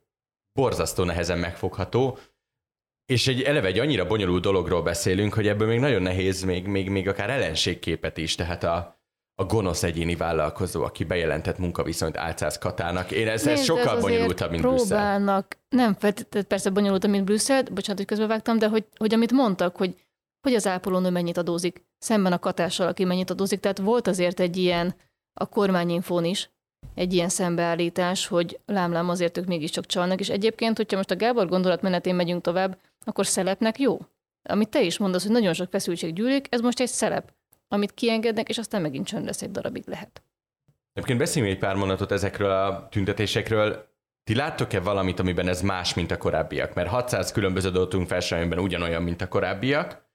borzasztó 0.52 1.04
nehezen 1.04 1.38
megfogható, 1.38 2.18
és 3.06 3.28
egy 3.28 3.42
eleve 3.42 3.66
egy 3.66 3.78
annyira 3.78 4.06
bonyolult 4.06 4.42
dologról 4.42 4.82
beszélünk, 4.82 5.34
hogy 5.34 5.48
ebből 5.48 5.68
még 5.68 5.80
nagyon 5.80 6.02
nehéz 6.02 6.42
még, 6.42 6.66
még, 6.66 6.90
még 6.90 7.08
akár 7.08 7.30
ellenségképet 7.30 8.16
is, 8.16 8.34
tehát 8.34 8.62
a, 8.62 8.97
a 9.40 9.44
gonosz 9.44 9.82
egyéni 9.82 10.16
vállalkozó, 10.16 10.82
aki 10.82 11.04
bejelentett 11.04 11.58
munkaviszonyt 11.58 12.16
álcáz 12.16 12.58
Katának. 12.58 13.10
Én 13.10 13.28
ez, 13.28 13.46
ez 13.46 13.62
sokkal 13.62 13.96
ez 13.96 14.02
bonyolultabb, 14.02 14.50
mint 14.50 14.62
próbálnak, 14.62 15.56
Brüsszel. 15.68 15.96
Nem 16.28 16.44
persze 16.48 16.70
bonyolultabb, 16.70 17.10
mint 17.10 17.24
Brüsszel, 17.24 17.62
bocsánat, 17.62 17.96
hogy 17.96 18.06
közbevágtam, 18.06 18.58
de 18.58 18.68
hogy, 18.68 18.86
hogy 18.96 19.14
amit 19.14 19.32
mondtak, 19.32 19.76
hogy, 19.76 19.94
hogy 20.40 20.54
az 20.54 20.66
ápolónő 20.66 21.10
mennyit 21.10 21.36
adózik, 21.36 21.84
szemben 21.98 22.32
a 22.32 22.38
katással, 22.38 22.86
aki 22.86 23.04
mennyit 23.04 23.30
adózik. 23.30 23.60
Tehát 23.60 23.78
volt 23.78 24.06
azért 24.06 24.40
egy 24.40 24.56
ilyen 24.56 24.94
a 25.40 25.46
kormányinfón 25.46 26.24
is, 26.24 26.50
egy 26.94 27.12
ilyen 27.14 27.28
szembeállítás, 27.28 28.26
hogy 28.26 28.60
lámlám 28.66 29.08
azért 29.08 29.38
ők 29.38 29.46
mégiscsak 29.46 29.86
csalnak, 29.86 30.20
és 30.20 30.28
egyébként, 30.28 30.76
hogyha 30.76 30.96
most 30.96 31.10
a 31.10 31.16
Gábor 31.16 31.48
gondolatmenetén 31.48 32.14
megyünk 32.14 32.42
tovább, 32.42 32.78
akkor 33.04 33.26
szelepnek 33.26 33.78
jó. 33.78 33.98
Amit 34.48 34.68
te 34.68 34.82
is 34.82 34.98
mondasz, 34.98 35.22
hogy 35.22 35.32
nagyon 35.32 35.52
sok 35.52 35.70
feszültség 35.70 36.12
gyűlik, 36.12 36.46
ez 36.50 36.60
most 36.60 36.80
egy 36.80 36.88
szelep, 36.88 37.32
amit 37.68 37.94
kiengednek, 37.94 38.48
és 38.48 38.58
aztán 38.58 38.82
megint 38.82 39.06
csönd 39.06 39.24
lesz 39.24 39.42
egy 39.42 39.50
darabig 39.50 39.84
lehet. 39.86 40.22
Egyébként 40.92 41.18
beszéljünk 41.18 41.54
egy 41.54 41.60
pár 41.60 41.74
mondatot 41.74 42.12
ezekről 42.12 42.50
a 42.50 42.88
tüntetésekről. 42.90 43.86
Ti 44.24 44.34
láttok-e 44.34 44.80
valamit, 44.80 45.20
amiben 45.20 45.48
ez 45.48 45.62
más, 45.62 45.94
mint 45.94 46.10
a 46.10 46.16
korábbiak? 46.16 46.74
Mert 46.74 46.88
600 46.88 47.32
különböző 47.32 47.70
dolgunk 47.70 48.08
felsemmiben 48.08 48.58
ugyanolyan, 48.58 49.02
mint 49.02 49.22
a 49.22 49.28
korábbiak. 49.28 50.06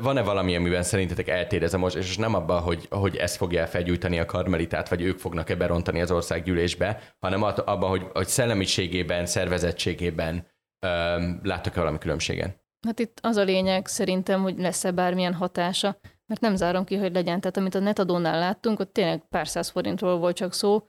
Van-e 0.00 0.22
valami, 0.22 0.56
amiben 0.56 0.82
szerintetek 0.82 1.28
eltér 1.28 1.62
ez 1.62 1.74
a 1.74 1.78
most, 1.78 1.96
és 1.96 2.16
nem 2.16 2.34
abban, 2.34 2.60
hogy, 2.60 2.86
hogy 2.90 3.16
ez 3.16 3.36
fogja 3.36 3.66
felgyújtani 3.66 4.18
a 4.18 4.24
karmelitát, 4.24 4.88
vagy 4.88 5.02
ők 5.02 5.18
fognak-e 5.18 5.54
berontani 5.54 6.00
az 6.00 6.10
országgyűlésbe, 6.10 7.14
hanem 7.18 7.42
abban, 7.42 7.88
hogy, 7.88 8.06
hogy 8.12 8.26
szellemiségében, 8.26 9.26
szervezettségében 9.26 10.46
öm, 10.86 11.40
láttok-e 11.42 11.78
valami 11.78 11.98
különbségen? 11.98 12.54
Hát 12.86 12.98
itt 12.98 13.18
az 13.22 13.36
a 13.36 13.42
lényeg 13.42 13.86
szerintem, 13.86 14.42
hogy 14.42 14.58
lesz-e 14.58 14.90
bármilyen 14.90 15.34
hatása, 15.34 15.98
mert 16.30 16.42
nem 16.42 16.56
zárom 16.56 16.84
ki, 16.84 16.96
hogy 16.96 17.12
legyen. 17.12 17.40
Tehát 17.40 17.56
amit 17.56 17.74
a 17.74 17.78
netadónál 17.78 18.38
láttunk, 18.38 18.80
ott 18.80 18.92
tényleg 18.92 19.22
pár 19.28 19.48
száz 19.48 19.68
forintról 19.68 20.18
volt 20.18 20.36
csak 20.36 20.52
szó, 20.52 20.86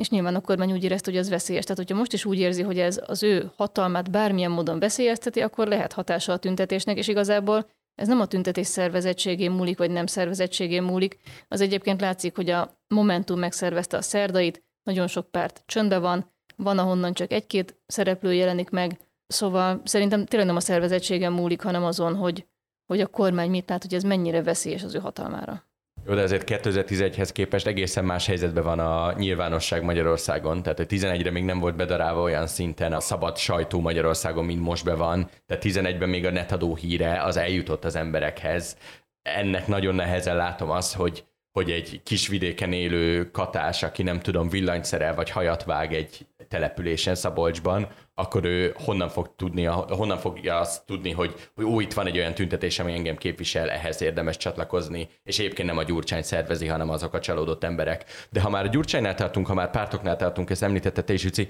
és 0.00 0.10
nyilván 0.10 0.34
a 0.34 0.40
kormány 0.40 0.72
úgy 0.72 0.84
érezte, 0.84 1.10
hogy 1.10 1.20
az 1.20 1.28
veszélyes. 1.28 1.62
Tehát, 1.62 1.78
hogyha 1.78 1.96
most 1.96 2.12
is 2.12 2.24
úgy 2.24 2.38
érzi, 2.38 2.62
hogy 2.62 2.78
ez 2.78 3.00
az 3.06 3.22
ő 3.22 3.50
hatalmát 3.56 4.10
bármilyen 4.10 4.50
módon 4.50 4.78
veszélyezteti, 4.78 5.40
akkor 5.40 5.66
lehet 5.66 5.92
hatása 5.92 6.32
a 6.32 6.38
tüntetésnek, 6.38 6.96
és 6.96 7.08
igazából 7.08 7.70
ez 7.94 8.08
nem 8.08 8.20
a 8.20 8.26
tüntetés 8.26 8.66
szervezettségén 8.66 9.50
múlik, 9.50 9.78
vagy 9.78 9.90
nem 9.90 10.06
szervezettségén 10.06 10.82
múlik. 10.82 11.18
Az 11.48 11.60
egyébként 11.60 12.00
látszik, 12.00 12.36
hogy 12.36 12.50
a 12.50 12.80
Momentum 12.88 13.38
megszervezte 13.38 13.96
a 13.96 14.02
szerdait, 14.02 14.62
nagyon 14.82 15.06
sok 15.06 15.30
párt 15.30 15.62
csöndbe 15.66 15.98
van, 15.98 16.32
van, 16.56 16.78
ahonnan 16.78 17.12
csak 17.12 17.32
egy-két 17.32 17.76
szereplő 17.86 18.34
jelenik 18.34 18.70
meg, 18.70 18.98
szóval 19.26 19.80
szerintem 19.84 20.24
tényleg 20.24 20.48
nem 20.48 20.56
a 20.56 20.60
szervezettségen 20.60 21.32
múlik, 21.32 21.62
hanem 21.62 21.84
azon, 21.84 22.16
hogy, 22.16 22.46
hogy 22.88 23.00
a 23.00 23.06
kormány 23.06 23.50
mit 23.50 23.68
lát, 23.68 23.82
hogy 23.82 23.94
ez 23.94 24.02
mennyire 24.02 24.42
veszélyes 24.42 24.82
az 24.82 24.94
ő 24.94 24.98
hatalmára. 24.98 25.66
Jó, 26.06 26.14
de 26.14 26.22
azért 26.22 26.50
2011-hez 26.50 27.30
képest 27.32 27.66
egészen 27.66 28.04
más 28.04 28.26
helyzetben 28.26 28.64
van 28.64 28.78
a 28.78 29.12
nyilvánosság 29.12 29.82
Magyarországon. 29.82 30.62
Tehát 30.62 30.86
11-re 30.88 31.30
még 31.30 31.44
nem 31.44 31.58
volt 31.58 31.76
bedarálva 31.76 32.22
olyan 32.22 32.46
szinten 32.46 32.92
a 32.92 33.00
szabad 33.00 33.36
sajtó 33.36 33.80
Magyarországon, 33.80 34.44
mint 34.44 34.60
most 34.60 34.84
be 34.84 34.94
van. 34.94 35.30
Tehát 35.46 35.64
11-ben 35.64 36.08
még 36.08 36.26
a 36.26 36.30
netadó 36.30 36.74
híre 36.74 37.22
az 37.22 37.36
eljutott 37.36 37.84
az 37.84 37.96
emberekhez. 37.96 38.76
Ennek 39.22 39.66
nagyon 39.66 39.94
nehezen 39.94 40.36
látom 40.36 40.70
azt, 40.70 40.94
hogy 40.94 41.26
hogy 41.52 41.70
egy 41.70 42.00
kis 42.02 42.28
vidéken 42.28 42.72
élő 42.72 43.30
katás, 43.30 43.82
aki 43.82 44.02
nem 44.02 44.20
tudom, 44.20 44.48
villanyszerel 44.48 45.14
vagy 45.14 45.30
hajat 45.30 45.64
vág 45.64 45.94
egy 45.94 46.26
településen 46.48 47.14
Szabolcsban, 47.14 47.88
akkor 48.14 48.44
ő 48.44 48.74
honnan 48.78 49.08
fog 49.08 49.34
tudni, 49.36 49.64
honnan 49.64 50.18
fogja 50.18 50.58
azt 50.58 50.86
tudni, 50.86 51.10
hogy, 51.10 51.34
hogy 51.54 51.64
ó, 51.64 51.80
itt 51.80 51.92
van 51.92 52.06
egy 52.06 52.18
olyan 52.18 52.34
tüntetés, 52.34 52.78
ami 52.78 52.92
engem 52.92 53.16
képvisel, 53.16 53.70
ehhez 53.70 54.02
érdemes 54.02 54.36
csatlakozni, 54.36 55.08
és 55.22 55.38
egyébként 55.38 55.68
nem 55.68 55.78
a 55.78 55.82
Gyurcsány 55.82 56.22
szervezi, 56.22 56.66
hanem 56.66 56.90
azok 56.90 57.14
a 57.14 57.20
csalódott 57.20 57.64
emberek. 57.64 58.04
De 58.30 58.40
ha 58.40 58.50
már 58.50 58.64
a 58.64 58.68
Gyurcsánynál 58.68 59.14
tartunk, 59.14 59.46
ha 59.46 59.54
már 59.54 59.70
pártoknál 59.70 60.16
tartunk, 60.16 60.50
ezt 60.50 60.62
említette 60.62 61.02
te 61.02 61.12
is, 61.12 61.24
Üci, 61.24 61.48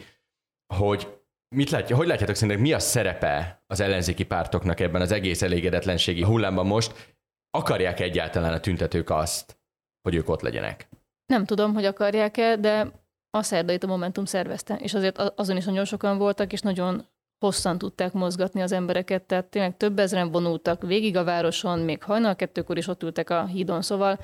hogy 0.75 1.09
Mit 1.57 1.71
látja, 1.71 1.97
hogy 1.97 2.07
látjátok 2.07 2.35
szerintek, 2.35 2.63
mi 2.63 2.73
a 2.73 2.79
szerepe 2.79 3.63
az 3.67 3.81
ellenzéki 3.81 4.25
pártoknak 4.25 4.81
ebben 4.81 5.01
az 5.01 5.13
egész 5.13 5.43
elégedetlenségi 5.43 6.23
hullámban 6.23 6.67
most? 6.67 7.17
Akarják 7.51 8.01
egyáltalán 8.01 8.53
a 8.53 8.61
tüntetők 8.61 9.11
azt, 9.11 9.59
hogy 10.03 10.15
ők 10.15 10.29
ott 10.29 10.41
legyenek? 10.41 10.89
Nem 11.27 11.45
tudom, 11.45 11.75
hogy 11.75 11.85
akarják-e, 11.85 12.57
de 12.57 12.91
a 13.31 13.43
szerdait 13.43 13.85
a 13.85 13.87
Momentum 13.87 14.25
szervezte, 14.25 14.75
és 14.75 14.95
azért 14.95 15.19
azon 15.19 15.57
is 15.57 15.64
nagyon 15.64 15.85
sokan 15.85 16.19
voltak, 16.19 16.53
és 16.53 16.61
nagyon 16.61 17.07
hosszan 17.38 17.79
tudták 17.79 18.12
mozgatni 18.12 18.62
az 18.62 18.73
embereket, 18.73 19.23
tehát 19.23 19.47
tényleg 19.47 19.77
több 19.77 19.99
ezeren 19.99 20.31
vonultak 20.31 20.83
végig 20.83 21.17
a 21.17 21.25
városon, 21.25 21.79
még 21.79 22.03
hajnal 22.03 22.37
kettőkor 22.37 22.77
is 22.77 22.87
ott 22.87 23.03
ültek 23.03 23.31
a 23.31 23.47
hídon, 23.47 23.83
szóval 23.83 24.19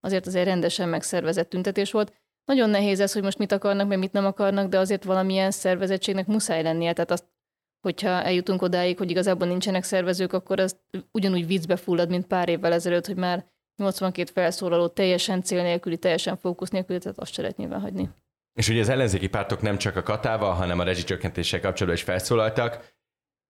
azért 0.00 0.26
azért 0.26 0.46
rendesen 0.46 0.88
megszervezett 0.88 1.48
tüntetés 1.48 1.90
volt. 1.90 2.12
Nagyon 2.44 2.70
nehéz 2.70 3.00
ez, 3.00 3.12
hogy 3.12 3.22
most 3.22 3.38
mit 3.38 3.52
akarnak, 3.52 3.88
meg 3.88 3.98
mit 3.98 4.12
nem 4.12 4.26
akarnak, 4.26 4.68
de 4.68 4.78
azért 4.78 5.04
valamilyen 5.04 5.50
szervezettségnek 5.50 6.26
muszáj 6.26 6.62
lennie, 6.62 6.92
tehát 6.92 7.10
azt 7.10 7.24
hogyha 7.80 8.08
eljutunk 8.08 8.62
odáig, 8.62 8.98
hogy 8.98 9.10
igazából 9.10 9.46
nincsenek 9.46 9.84
szervezők, 9.84 10.32
akkor 10.32 10.60
az 10.60 10.76
ugyanúgy 11.12 11.46
viccbe 11.46 11.76
fullad, 11.76 12.08
mint 12.08 12.26
pár 12.26 12.48
évvel 12.48 12.72
ezelőtt, 12.72 13.06
hogy 13.06 13.16
már 13.16 13.46
82 13.76 14.30
felszólaló 14.32 14.88
teljesen 14.88 15.42
cél 15.42 15.62
nélküli, 15.62 15.96
teljesen 15.96 16.36
fókusz 16.36 16.70
nélküli, 16.70 16.98
tehát 16.98 17.18
azt 17.18 17.32
se 17.32 17.40
lehet 17.40 17.56
nyilván 17.56 17.80
hagyni. 17.80 18.10
És 18.58 18.68
ugye 18.68 18.80
az 18.80 18.88
ellenzéki 18.88 19.26
pártok 19.26 19.60
nem 19.60 19.78
csak 19.78 19.96
a 19.96 20.02
katával, 20.02 20.52
hanem 20.52 20.78
a 20.78 20.82
rezsicsökkentéssel 20.82 21.60
kapcsolatban 21.60 21.94
is 21.94 22.02
felszólaltak. 22.02 22.94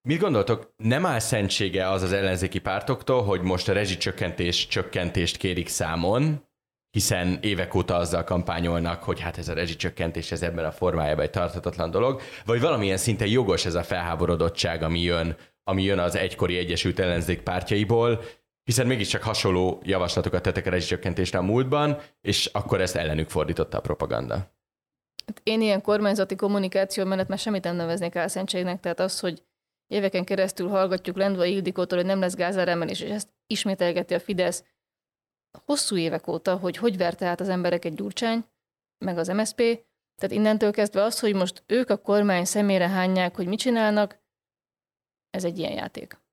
Mit 0.08 0.20
gondoltok, 0.20 0.72
nem 0.76 1.06
áll 1.06 1.18
szentsége 1.18 1.90
az 1.90 2.02
az 2.02 2.12
ellenzéki 2.12 2.58
pártoktól, 2.58 3.22
hogy 3.22 3.40
most 3.40 3.68
a 3.68 3.72
rezsicsökkentés 3.72 4.66
csökkentést 4.66 5.36
kérik 5.36 5.68
számon, 5.68 6.44
hiszen 6.90 7.38
évek 7.42 7.74
óta 7.74 7.96
azzal 7.96 8.24
kampányolnak, 8.24 9.02
hogy 9.02 9.20
hát 9.20 9.38
ez 9.38 9.48
a 9.48 9.54
rezsicsökkentés 9.54 10.32
ez 10.32 10.42
ebben 10.42 10.64
a 10.64 10.72
formájában 10.72 11.24
egy 11.24 11.30
tartatatlan 11.30 11.90
dolog, 11.90 12.20
vagy 12.44 12.60
valamilyen 12.60 12.96
szinten 12.96 13.28
jogos 13.28 13.66
ez 13.66 13.74
a 13.74 13.82
felháborodottság, 13.82 14.82
ami 14.82 15.00
jön, 15.00 15.36
ami 15.64 15.82
jön 15.82 15.98
az 15.98 16.16
egykori 16.16 16.56
Egyesült 16.56 16.98
Ellenzék 16.98 17.42
pártjaiból, 17.42 18.20
hiszen 18.64 18.86
mégiscsak 18.86 19.22
hasonló 19.22 19.82
javaslatokat 19.84 20.42
tettek 20.42 20.66
a 20.66 20.70
rezsicsökkentésre 20.70 21.38
a 21.38 21.42
múltban, 21.42 21.98
és 22.20 22.46
akkor 22.46 22.80
ezt 22.80 22.96
ellenük 22.96 23.30
fordította 23.30 23.78
a 23.78 23.80
propaganda. 23.80 24.56
Hát 25.28 25.40
én 25.42 25.60
ilyen 25.60 25.82
kormányzati 25.82 26.36
kommunikáció 26.36 27.04
mellett 27.04 27.28
már 27.28 27.38
semmit 27.38 27.64
nem 27.64 27.76
neveznék 27.76 28.16
álszentségnek, 28.16 28.80
tehát 28.80 29.00
az, 29.00 29.20
hogy 29.20 29.44
éveken 29.86 30.24
keresztül 30.24 30.68
hallgatjuk 30.68 31.16
Lendva 31.16 31.44
Ildikótól, 31.44 31.98
hogy 31.98 32.06
nem 32.06 32.20
lesz 32.20 32.34
gázáremelés, 32.34 33.00
és 33.00 33.10
ezt 33.10 33.28
ismételgeti 33.46 34.14
a 34.14 34.20
Fidesz 34.20 34.64
hosszú 35.64 35.96
évek 35.96 36.26
óta, 36.26 36.56
hogy 36.56 36.76
hogy 36.76 36.96
verte 36.96 37.26
át 37.26 37.40
az 37.40 37.48
emberek 37.48 37.84
egy 37.84 37.94
gyurcsány, 37.94 38.44
meg 39.04 39.18
az 39.18 39.28
MSP, 39.28 39.56
tehát 40.16 40.36
innentől 40.36 40.72
kezdve 40.72 41.02
az, 41.02 41.20
hogy 41.20 41.34
most 41.34 41.62
ők 41.66 41.90
a 41.90 41.96
kormány 41.96 42.44
szemére 42.44 42.88
hányják, 42.88 43.36
hogy 43.36 43.46
mit 43.46 43.58
csinálnak, 43.58 44.22
ez 45.30 45.44
egy 45.44 45.58
ilyen 45.58 45.72
játék 45.72 46.26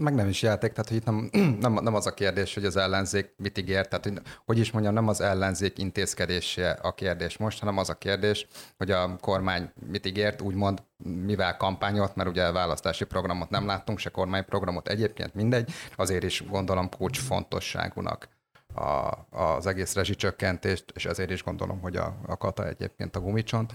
meg 0.00 0.14
nem 0.14 0.28
is 0.28 0.42
játék, 0.42 0.72
tehát 0.72 0.88
hogy 0.88 0.96
itt 0.96 1.04
nem, 1.04 1.30
nem, 1.60 1.72
nem 1.72 1.94
az 1.94 2.06
a 2.06 2.14
kérdés, 2.14 2.54
hogy 2.54 2.64
az 2.64 2.76
ellenzék 2.76 3.32
mit 3.36 3.58
ígér, 3.58 3.88
tehát 3.88 4.04
hogy, 4.04 4.20
hogy 4.46 4.58
is 4.58 4.70
mondjam, 4.70 4.94
nem 4.94 5.08
az 5.08 5.20
ellenzék 5.20 5.78
intézkedése 5.78 6.70
a 6.70 6.94
kérdés 6.94 7.36
most, 7.36 7.58
hanem 7.58 7.78
az 7.78 7.88
a 7.88 7.94
kérdés, 7.94 8.46
hogy 8.76 8.90
a 8.90 9.16
kormány 9.16 9.72
mit 9.90 10.06
ígért, 10.06 10.40
úgymond 10.40 10.82
mivel 11.04 11.56
kampányolt, 11.56 12.16
mert 12.16 12.28
ugye 12.28 12.52
választási 12.52 13.04
programot 13.04 13.50
nem 13.50 13.66
láttunk, 13.66 13.98
se 13.98 14.10
kormányprogramot 14.10 14.88
egyébként 14.88 15.34
mindegy, 15.34 15.70
azért 15.96 16.24
is 16.24 16.44
gondolom 16.48 16.88
kulcs 16.88 17.18
fontosságúnak 17.18 18.28
a, 18.74 19.10
az 19.30 19.66
egész 19.66 19.94
rezsicsökkentést, 19.94 20.84
és 20.94 21.04
ezért 21.04 21.30
is 21.30 21.42
gondolom, 21.42 21.80
hogy 21.80 21.96
a, 21.96 22.16
a 22.26 22.36
kata 22.36 22.66
egyébként 22.66 23.16
a 23.16 23.20
gumicsont. 23.20 23.74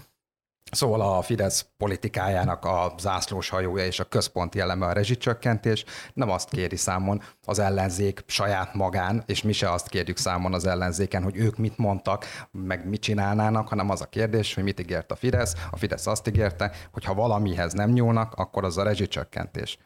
Szóval 0.72 1.00
a 1.00 1.22
Fidesz 1.22 1.66
politikájának 1.76 2.64
a 2.64 2.94
zászlós 2.98 3.48
hajója 3.48 3.84
és 3.84 4.00
a 4.00 4.04
központi 4.04 4.60
eleme 4.60 4.86
a 4.86 4.92
rezsicsökkentés. 4.92 5.84
Nem 6.14 6.30
azt 6.30 6.48
kéri 6.48 6.76
számon 6.76 7.22
az 7.44 7.58
ellenzék 7.58 8.24
saját 8.26 8.74
magán, 8.74 9.22
és 9.26 9.42
mi 9.42 9.52
se 9.52 9.70
azt 9.70 9.88
kérjük 9.88 10.16
számon 10.16 10.54
az 10.54 10.66
ellenzéken, 10.66 11.22
hogy 11.22 11.36
ők 11.36 11.56
mit 11.56 11.78
mondtak, 11.78 12.24
meg 12.50 12.88
mit 12.88 13.00
csinálnának, 13.00 13.68
hanem 13.68 13.90
az 13.90 14.00
a 14.00 14.06
kérdés, 14.06 14.54
hogy 14.54 14.64
mit 14.64 14.80
ígért 14.80 15.10
a 15.10 15.16
Fidesz. 15.16 15.54
A 15.70 15.76
Fidesz 15.76 16.06
azt 16.06 16.28
ígérte, 16.28 16.72
hogy 16.92 17.04
ha 17.04 17.14
valamihez 17.14 17.72
nem 17.72 17.90
nyúlnak, 17.90 18.34
akkor 18.34 18.64
az 18.64 18.78
a 18.78 18.82
rezsicsökkentés. 18.82 19.78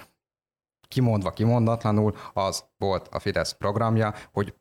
Kimondva, 0.88 1.30
kimondatlanul 1.30 2.16
az 2.32 2.64
volt 2.78 3.08
a 3.08 3.18
Fidesz 3.18 3.52
programja, 3.52 4.14
hogy 4.32 4.54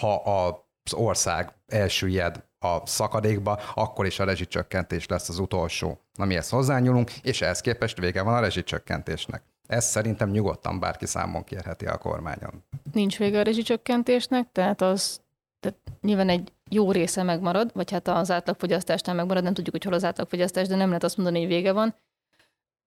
ha 0.00 0.14
az 0.14 0.94
ország 0.94 1.54
elsüllyed 1.66 2.48
a 2.60 2.86
szakadékba, 2.86 3.52
akkor 3.74 4.06
is 4.06 4.18
a 4.18 4.24
rezsicsökkentés 4.24 5.06
lesz 5.06 5.28
az 5.28 5.38
utolsó, 5.38 6.00
amihez 6.14 6.48
hozzányúlunk, 6.48 7.12
és 7.22 7.40
ehhez 7.40 7.60
képest 7.60 7.98
vége 7.98 8.22
van 8.22 8.34
a 8.34 8.40
rezsicsökkentésnek. 8.40 9.42
Ez 9.66 9.84
szerintem 9.84 10.30
nyugodtan 10.30 10.80
bárki 10.80 11.06
számon 11.06 11.44
kérheti 11.44 11.86
a 11.86 11.98
kormányon. 11.98 12.64
Nincs 12.92 13.18
vége 13.18 13.38
a 13.38 13.42
rezsicsökkentésnek, 13.42 14.52
tehát 14.52 14.80
az 14.80 15.20
tehát 15.60 15.78
nyilván 16.00 16.28
egy 16.28 16.52
jó 16.70 16.92
része 16.92 17.22
megmarad, 17.22 17.70
vagy 17.74 17.90
hát 17.90 18.08
az 18.08 18.30
átlagfogyasztásnál 18.30 19.14
megmarad, 19.14 19.42
nem 19.42 19.54
tudjuk, 19.54 19.74
hogy 19.74 19.84
hol 19.84 19.92
az 19.92 20.04
átlagfogyasztás, 20.04 20.68
de 20.68 20.76
nem 20.76 20.86
lehet 20.86 21.04
azt 21.04 21.16
mondani, 21.16 21.38
hogy 21.38 21.48
vége 21.48 21.72
van. 21.72 21.94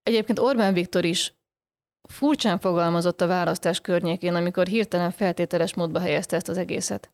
Egyébként 0.03 0.39
Orbán 0.39 0.73
Viktor 0.73 1.05
is 1.05 1.33
furcsán 2.09 2.59
fogalmazott 2.59 3.21
a 3.21 3.27
választás 3.27 3.79
környékén, 3.79 4.35
amikor 4.35 4.67
hirtelen 4.67 5.11
feltételes 5.11 5.73
módba 5.73 5.99
helyezte 5.99 6.35
ezt 6.35 6.49
az 6.49 6.57
egészet 6.57 7.11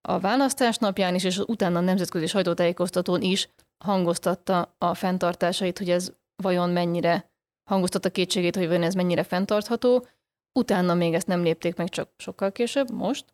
a 0.00 0.18
választás 0.18 0.76
napján 0.76 1.14
is, 1.14 1.24
és 1.24 1.38
utána 1.38 1.78
a 1.78 1.82
nemzetközi 1.82 2.26
sajtótájékoztatón 2.26 3.22
is 3.22 3.48
hangoztatta 3.84 4.74
a 4.78 4.94
fenntartásait, 4.94 5.78
hogy 5.78 5.90
ez 5.90 6.12
vajon 6.42 6.70
mennyire, 6.70 7.30
hangoztatta 7.70 8.10
kétségét, 8.10 8.56
hogy 8.56 8.66
vajon 8.66 8.82
ez 8.82 8.94
mennyire 8.94 9.22
fenntartható. 9.22 10.06
Utána 10.58 10.94
még 10.94 11.14
ezt 11.14 11.26
nem 11.26 11.42
lépték 11.42 11.76
meg, 11.76 11.88
csak 11.88 12.10
sokkal 12.16 12.52
később, 12.52 12.90
most. 12.90 13.24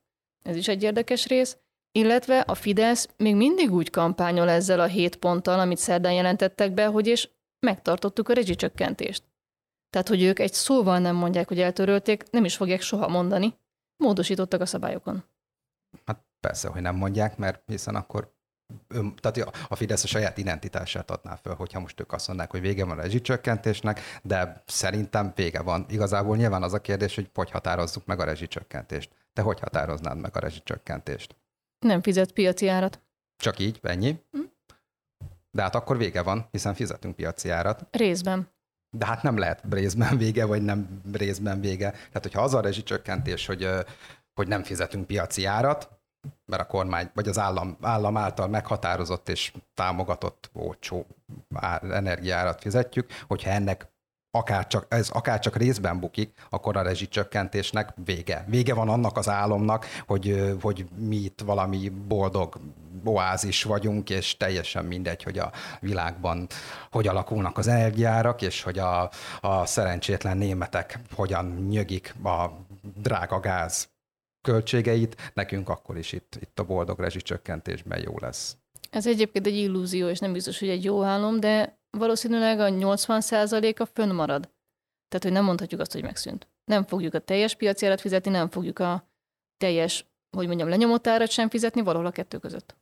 Ez 0.42 0.56
is 0.56 0.68
egy 0.68 0.82
érdekes 0.82 1.26
rész. 1.26 1.58
Illetve 1.92 2.40
a 2.40 2.54
Fidesz 2.54 3.08
még 3.16 3.36
mindig 3.36 3.72
úgy 3.72 3.90
kampányol 3.90 4.48
ezzel 4.48 4.80
a 4.80 4.86
hét 4.86 5.16
ponttal, 5.16 5.60
amit 5.60 5.78
szerdán 5.78 6.12
jelentettek 6.12 6.72
be, 6.72 6.86
hogy 6.86 7.06
és 7.06 7.28
megtartottuk 7.66 8.28
a 8.28 8.32
rezsicsökkentést. 8.32 9.22
Tehát, 9.90 10.08
hogy 10.08 10.22
ők 10.22 10.38
egy 10.38 10.52
szóval 10.52 10.98
nem 10.98 11.16
mondják, 11.16 11.48
hogy 11.48 11.60
eltörölték, 11.60 12.30
nem 12.30 12.44
is 12.44 12.56
fogják 12.56 12.80
soha 12.80 13.08
mondani. 13.08 13.54
Módosítottak 13.96 14.60
a 14.60 14.66
szabályokon. 14.66 15.24
Hát 16.04 16.24
persze, 16.46 16.68
hogy 16.68 16.82
nem 16.82 16.96
mondják, 16.96 17.36
mert 17.36 17.62
hiszen 17.66 17.94
akkor 17.94 18.32
ön, 18.88 19.14
tehát 19.14 19.56
a 19.68 19.74
Fidesz 19.74 20.04
a 20.04 20.06
saját 20.06 20.38
identitását 20.38 21.10
adná 21.10 21.34
föl, 21.34 21.54
hogyha 21.54 21.80
most 21.80 22.00
ők 22.00 22.12
azt 22.12 22.26
mondják, 22.26 22.50
hogy 22.50 22.60
vége 22.60 22.84
van 22.84 22.98
a 22.98 23.02
rezsicsökkentésnek, 23.02 24.00
de 24.22 24.62
szerintem 24.66 25.32
vége 25.34 25.62
van. 25.62 25.86
Igazából 25.88 26.36
nyilván 26.36 26.62
az 26.62 26.72
a 26.72 26.80
kérdés, 26.80 27.14
hogy 27.14 27.30
hogy 27.34 27.50
határozzuk 27.50 28.06
meg 28.06 28.20
a 28.20 28.24
rezsicsökkentést. 28.24 29.10
Te 29.32 29.42
hogy 29.42 29.60
határoznád 29.60 30.18
meg 30.18 30.36
a 30.36 30.38
rezsicsökkentést? 30.38 31.36
Nem 31.78 32.02
fizet 32.02 32.32
piaci 32.32 32.68
árat. 32.68 33.00
Csak 33.36 33.58
így, 33.58 33.78
ennyi? 33.82 34.18
Hm? 34.32 34.40
De 35.50 35.62
hát 35.62 35.74
akkor 35.74 35.96
vége 35.96 36.22
van, 36.22 36.48
hiszen 36.50 36.74
fizetünk 36.74 37.16
piaci 37.16 37.50
árat. 37.50 37.86
Részben. 37.90 38.48
De 38.96 39.06
hát 39.06 39.22
nem 39.22 39.36
lehet 39.36 39.62
részben 39.70 40.16
vége, 40.16 40.44
vagy 40.44 40.62
nem 40.62 41.00
részben 41.12 41.60
vége. 41.60 41.90
Tehát, 41.90 42.22
hogyha 42.22 42.42
az 42.42 42.54
a 42.54 42.60
rezsicsökkentés, 42.60 43.46
hogy, 43.46 43.68
hogy 44.34 44.48
nem 44.48 44.62
fizetünk 44.62 45.06
piaci 45.06 45.44
árat, 45.44 46.02
mert 46.46 46.62
a 46.62 46.66
kormány, 46.66 47.10
vagy 47.14 47.28
az 47.28 47.38
állam, 47.38 47.76
állam 47.80 48.16
által 48.16 48.48
meghatározott 48.48 49.28
és 49.28 49.52
támogatott 49.74 50.50
olcsó 50.52 51.06
energiárat 51.90 52.60
fizetjük, 52.60 53.10
hogyha 53.26 53.50
ennek 53.50 53.92
akár 54.30 54.66
csak, 54.66 54.86
ez 54.88 55.08
akár 55.08 55.38
csak 55.38 55.56
részben 55.56 56.00
bukik, 56.00 56.32
akkor 56.50 56.76
a 56.76 56.82
rezsicsökkentésnek 56.82 57.92
vége. 58.04 58.44
Vége 58.48 58.74
van 58.74 58.88
annak 58.88 59.16
az 59.16 59.28
álomnak, 59.28 59.86
hogy, 60.06 60.54
hogy 60.60 60.86
mi 60.96 61.16
itt 61.16 61.40
valami 61.40 61.88
boldog 61.88 62.56
oázis 63.04 63.62
vagyunk, 63.62 64.10
és 64.10 64.36
teljesen 64.36 64.84
mindegy, 64.84 65.22
hogy 65.22 65.38
a 65.38 65.52
világban 65.80 66.46
hogy 66.90 67.06
alakulnak 67.06 67.58
az 67.58 67.68
energiárak, 67.68 68.42
és 68.42 68.62
hogy 68.62 68.78
a, 68.78 69.10
a 69.40 69.66
szerencsétlen 69.66 70.36
németek 70.36 70.98
hogyan 71.14 71.66
nyögik 71.68 72.14
a 72.24 72.46
drága 72.96 73.40
gáz 73.40 73.93
költségeit, 74.44 75.32
nekünk 75.34 75.68
akkor 75.68 75.96
is 75.96 76.12
itt, 76.12 76.38
itt 76.40 76.58
a 76.58 76.64
boldog 76.64 76.98
rezsicsökkentésben 76.98 78.00
jó 78.00 78.14
lesz. 78.18 78.56
Ez 78.90 79.06
egyébként 79.06 79.46
egy 79.46 79.56
illúzió, 79.56 80.08
és 80.08 80.18
nem 80.18 80.32
biztos, 80.32 80.58
hogy 80.58 80.68
egy 80.68 80.84
jó 80.84 81.02
álom, 81.02 81.40
de 81.40 81.78
valószínűleg 81.90 82.60
a 82.60 82.68
80%-a 82.68 83.84
fönnmarad. 83.84 84.42
Tehát, 85.08 85.22
hogy 85.22 85.32
nem 85.32 85.44
mondhatjuk 85.44 85.80
azt, 85.80 85.92
hogy 85.92 86.02
megszűnt. 86.02 86.48
Nem 86.64 86.84
fogjuk 86.84 87.14
a 87.14 87.18
teljes 87.18 87.54
piaci 87.54 87.86
árat 87.86 88.00
fizetni, 88.00 88.30
nem 88.30 88.50
fogjuk 88.50 88.78
a 88.78 89.08
teljes, 89.56 90.06
hogy 90.36 90.46
mondjam, 90.46 90.68
lenyomott 90.68 91.06
árat 91.06 91.30
sem 91.30 91.48
fizetni, 91.48 91.80
valahol 91.80 92.06
a 92.06 92.10
kettő 92.10 92.38
között. 92.38 92.76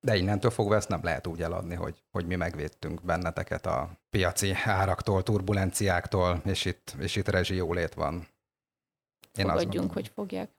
De 0.00 0.16
innentől 0.16 0.50
fogva 0.50 0.74
ezt 0.74 0.88
nem 0.88 1.00
lehet 1.02 1.26
úgy 1.26 1.42
eladni, 1.42 1.74
hogy, 1.74 2.02
hogy 2.10 2.26
mi 2.26 2.34
megvédtünk 2.34 3.02
benneteket 3.02 3.66
a 3.66 3.90
piaci 4.10 4.52
áraktól, 4.64 5.22
turbulenciáktól, 5.22 6.42
és 6.44 6.64
itt, 6.64 6.94
és 6.98 7.16
itt 7.16 7.28
rezsi 7.28 7.54
jólét 7.54 7.94
van. 7.94 8.28
Én 9.38 9.48
Fogadjunk, 9.48 9.92
hogy 9.92 10.08
fogják. 10.14 10.50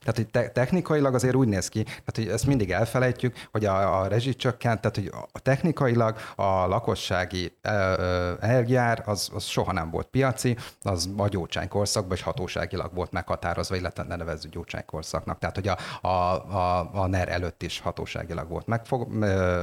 Tehát, 0.00 0.16
hogy 0.16 0.28
te- 0.28 0.48
technikailag 0.48 1.14
azért 1.14 1.34
úgy 1.34 1.48
néz 1.48 1.68
ki, 1.68 1.82
tehát, 1.82 2.12
hogy 2.14 2.28
ezt 2.28 2.46
mindig 2.46 2.70
elfelejtjük, 2.70 3.36
hogy 3.50 3.64
a, 3.64 4.00
a 4.00 4.06
rezsicsökkent, 4.06 4.80
tehát, 4.80 4.96
hogy 4.96 5.10
a 5.32 5.38
technikailag 5.38 6.16
a 6.36 6.66
lakossági 6.66 7.56
energiár 8.40 9.02
az, 9.06 9.30
az 9.34 9.44
soha 9.44 9.72
nem 9.72 9.90
volt 9.90 10.06
piaci, 10.06 10.56
az 10.82 11.10
a 11.16 11.28
gyógycsány 11.28 11.68
korszakban 11.68 12.16
és 12.16 12.22
hatóságilag 12.22 12.94
volt 12.94 13.12
meghatározva, 13.12 13.76
illetve 13.76 14.02
ne 14.02 14.16
nevezzük 14.16 14.52
gyógycsány 14.52 14.84
korszaknak. 14.84 15.38
Tehát, 15.38 15.54
hogy 15.54 15.68
a, 15.68 16.06
a, 16.06 16.08
a, 16.08 16.90
a 16.92 17.06
NER 17.06 17.28
előtt 17.28 17.62
is 17.62 17.80
hatóságilag 17.80 18.48
volt 18.48 18.66
megfog, 18.66 19.12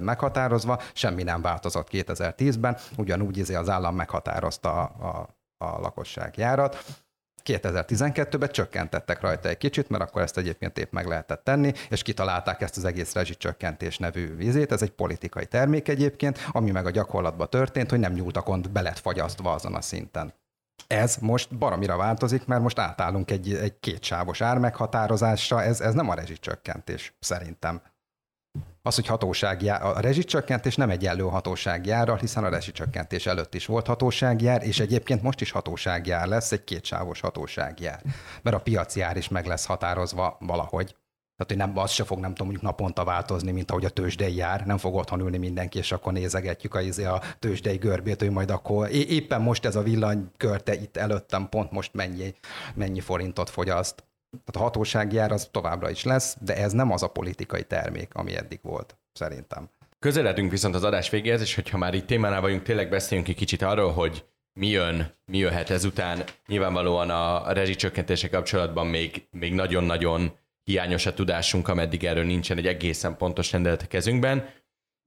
meghatározva, 0.01 0.81
semmi 0.93 1.23
nem 1.23 1.41
változott 1.41 1.87
2010-ben, 1.91 2.77
ugyanúgy 2.97 3.37
izé 3.37 3.55
az 3.55 3.69
állam 3.69 3.95
meghatározta 3.95 4.81
a, 4.81 5.07
a, 5.07 5.35
a 5.65 5.79
lakossági 5.79 6.41
járat 6.41 6.85
2012-ben 7.45 8.49
csökkentettek 8.49 9.21
rajta 9.21 9.49
egy 9.49 9.57
kicsit, 9.57 9.89
mert 9.89 10.03
akkor 10.03 10.21
ezt 10.21 10.37
egyébként 10.37 10.77
épp 10.77 10.91
meg 10.91 11.07
lehetett 11.07 11.43
tenni, 11.43 11.73
és 11.89 12.01
kitalálták 12.01 12.61
ezt 12.61 12.77
az 12.77 12.85
egész 12.85 13.13
rezsicsökkentés 13.13 13.97
nevű 13.97 14.35
vizét. 14.35 14.71
Ez 14.71 14.81
egy 14.81 14.91
politikai 14.91 15.45
termék 15.45 15.87
egyébként, 15.87 16.39
ami 16.51 16.71
meg 16.71 16.85
a 16.85 16.89
gyakorlatban 16.89 17.49
történt, 17.49 17.89
hogy 17.89 17.99
nem 17.99 18.13
nyúltakon 18.13 18.65
be 18.71 18.81
lett 18.81 18.99
fagyasztva 18.99 19.51
azon 19.51 19.75
a 19.75 19.81
szinten. 19.81 20.33
Ez 20.87 21.17
most 21.17 21.57
baromira 21.57 21.97
változik, 21.97 22.45
mert 22.45 22.61
most 22.61 22.79
átállunk 22.79 23.31
egy, 23.31 23.53
egy 23.53 23.79
kétsávos 23.79 24.41
ármeghatározásra, 24.41 25.63
ez, 25.63 25.81
ez 25.81 25.93
nem 25.93 26.09
a 26.09 26.13
rezsicsökkentés 26.13 27.15
szerintem 27.19 27.81
az, 28.81 28.95
hogy 28.95 29.07
hatóságjár, 29.07 29.83
a 29.83 29.99
rezsicsökkentés 29.99 30.75
nem 30.75 30.89
egyenlő 30.89 31.23
hatóságjárral, 31.23 32.17
hiszen 32.17 32.43
a 32.43 32.49
rezsicsökkentés 32.49 33.25
előtt 33.25 33.53
is 33.53 33.65
volt 33.65 33.87
hatóságjár, 33.87 34.63
és 34.63 34.79
egyébként 34.79 35.21
most 35.21 35.41
is 35.41 35.51
hatóságjár 35.51 36.27
lesz, 36.27 36.51
egy 36.51 36.63
kétsávos 36.63 37.19
hatóságjár. 37.19 38.01
Mert 38.41 38.55
a 38.55 38.59
piaci 38.59 39.01
ár 39.01 39.17
is 39.17 39.27
meg 39.27 39.45
lesz 39.45 39.65
határozva 39.65 40.37
valahogy. 40.39 40.95
Tehát, 41.37 41.51
hogy 41.51 41.73
nem, 41.73 41.83
az 41.83 41.91
se 41.91 42.03
fog, 42.03 42.19
nem 42.19 42.29
tudom, 42.29 42.47
mondjuk 42.47 42.71
naponta 42.71 43.03
változni, 43.03 43.51
mint 43.51 43.71
ahogy 43.71 43.85
a 43.85 43.89
tőzsdei 43.89 44.35
jár. 44.35 44.65
Nem 44.65 44.77
fog 44.77 44.95
otthon 44.95 45.19
ülni 45.19 45.37
mindenki, 45.37 45.77
és 45.77 45.91
akkor 45.91 46.13
nézegetjük 46.13 46.75
a, 46.75 46.81
izé 46.81 47.03
a 47.03 47.21
tőzsdei 47.39 47.77
görbét, 47.77 48.19
hogy 48.19 48.31
majd 48.31 48.49
akkor 48.49 48.89
éppen 48.91 49.41
most 49.41 49.65
ez 49.65 49.75
a 49.75 49.81
villanykörte 49.81 50.73
itt 50.73 50.97
előttem 50.97 51.49
pont 51.49 51.71
most 51.71 51.93
mennyi, 51.93 52.33
mennyi 52.73 52.99
forintot 52.99 53.49
fogyaszt. 53.49 54.03
Tehát 54.43 54.55
a 54.55 54.59
hatósági 54.59 55.17
ár 55.17 55.31
az 55.31 55.47
továbbra 55.51 55.89
is 55.89 56.03
lesz, 56.03 56.37
de 56.41 56.55
ez 56.55 56.71
nem 56.71 56.91
az 56.91 57.03
a 57.03 57.07
politikai 57.07 57.63
termék, 57.63 58.13
ami 58.13 58.35
eddig 58.35 58.59
volt, 58.61 58.97
szerintem. 59.13 59.69
Közeledünk 59.99 60.51
viszont 60.51 60.75
az 60.75 60.83
adás 60.83 61.09
végéhez, 61.09 61.41
és 61.41 61.55
hogyha 61.55 61.77
már 61.77 61.93
itt 61.93 62.05
témánál 62.05 62.41
vagyunk, 62.41 62.63
tényleg 62.63 62.89
beszéljünk 62.89 63.29
egy 63.29 63.35
kicsit 63.35 63.61
arról, 63.61 63.91
hogy 63.91 64.25
mi 64.59 64.67
jön, 64.67 65.15
mi 65.25 65.37
jöhet 65.37 65.69
ezután. 65.69 66.23
Nyilvánvalóan 66.47 67.09
a 67.09 67.51
rezsicsökkentése 67.51 68.29
kapcsolatban 68.29 68.87
még, 68.87 69.27
még 69.31 69.53
nagyon-nagyon 69.53 70.37
hiányos 70.63 71.05
a 71.05 71.13
tudásunk, 71.13 71.67
ameddig 71.67 72.03
erről 72.03 72.23
nincsen 72.23 72.57
egy 72.57 72.67
egészen 72.67 73.17
pontos 73.17 73.51
rendelet 73.51 73.81
a 73.81 73.87
kezünkben. 73.87 74.49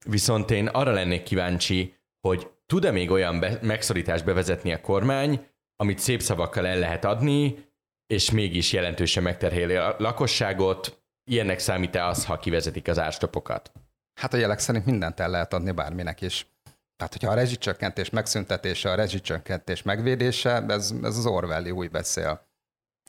Viszont 0.05 0.51
én 0.51 0.67
arra 0.67 0.91
lennék 0.91 1.23
kíváncsi, 1.23 1.95
hogy 2.27 2.47
tud-e 2.65 2.91
még 2.91 3.11
olyan 3.11 3.39
be- 3.39 3.59
megszorítást 3.61 4.25
bevezetni 4.25 4.73
a 4.73 4.81
kormány, 4.81 5.47
amit 5.75 5.99
szép 5.99 6.21
szavakkal 6.21 6.67
el 6.67 6.79
lehet 6.79 7.05
adni, 7.05 7.68
és 8.13 8.31
mégis 8.31 8.73
jelentősen 8.73 9.23
megterheli 9.23 9.75
a 9.75 9.95
lakosságot. 9.97 11.01
Ilyennek 11.31 11.59
számít-e 11.59 12.05
az, 12.05 12.25
ha 12.25 12.39
kivezetik 12.39 12.87
az 12.87 12.99
árstopokat? 12.99 13.71
Hát 14.19 14.33
a 14.33 14.37
jelek 14.37 14.59
szerint 14.59 14.85
mindent 14.85 15.19
el 15.19 15.29
lehet 15.29 15.53
adni 15.53 15.71
bárminek 15.71 16.21
is. 16.21 16.47
Tehát, 16.95 17.13
hogyha 17.13 17.31
a 17.31 17.33
rezsicsökkentés 17.35 18.09
megszüntetése, 18.09 18.91
a 18.91 18.95
rezsicsökkentés 18.95 19.81
megvédése, 19.81 20.65
ez, 20.67 20.93
ez 21.03 21.17
az 21.17 21.25
Orwelli 21.25 21.71
új 21.71 21.87
beszél. 21.87 22.47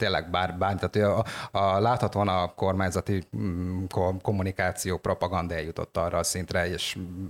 Tényleg 0.00 0.30
bár, 0.30 0.58
bár 0.58 0.74
tehát 0.74 0.96
a, 0.96 1.24
a, 1.58 1.80
láthatóan 1.80 2.28
a 2.28 2.54
kormányzati 2.54 3.22
mm, 3.36 3.84
kommunikáció, 4.22 4.98
propaganda 4.98 5.54
eljutott 5.54 5.96
arra 5.96 6.18
a 6.18 6.22
szintre, 6.22 6.68
és 6.68 6.96
mm, 6.98 7.26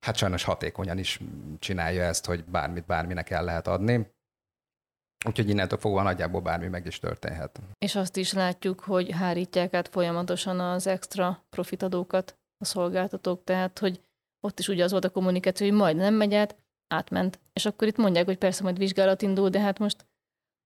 hát 0.00 0.16
sajnos 0.16 0.44
hatékonyan 0.44 0.98
is 0.98 1.20
csinálja 1.58 2.02
ezt, 2.02 2.26
hogy 2.26 2.44
bármit 2.44 2.86
bárminek 2.86 3.30
el 3.30 3.44
lehet 3.44 3.68
adni. 3.68 4.11
Úgyhogy 5.24 5.48
innentől 5.48 5.78
fogva 5.78 6.02
nagyjából 6.02 6.40
bármi 6.40 6.68
meg 6.68 6.86
is 6.86 6.98
történhet. 6.98 7.60
És 7.78 7.94
azt 7.94 8.16
is 8.16 8.32
látjuk, 8.32 8.80
hogy 8.80 9.10
hárítják 9.10 9.74
át 9.74 9.88
folyamatosan 9.88 10.60
az 10.60 10.86
extra 10.86 11.44
profitadókat 11.50 12.36
a 12.58 12.64
szolgáltatók, 12.64 13.44
tehát 13.44 13.78
hogy 13.78 14.00
ott 14.40 14.58
is 14.58 14.68
ugye 14.68 14.84
az 14.84 14.90
volt 14.90 15.04
a 15.04 15.10
kommunikáció, 15.10 15.66
hogy 15.68 15.76
majd 15.76 15.96
nem 15.96 16.14
megy 16.14 16.34
át, 16.34 16.56
átment. 16.88 17.40
És 17.52 17.66
akkor 17.66 17.88
itt 17.88 17.96
mondják, 17.96 18.24
hogy 18.24 18.38
persze 18.38 18.62
majd 18.62 18.78
vizsgálat 18.78 19.22
indul, 19.22 19.48
de 19.48 19.60
hát 19.60 19.78
most 19.78 20.06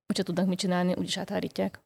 úgyse 0.07 0.22
tudnak 0.22 0.46
mit 0.46 0.59
csinálni, 0.59 0.94
úgyis 0.94 1.18
áthárítják. 1.18 1.80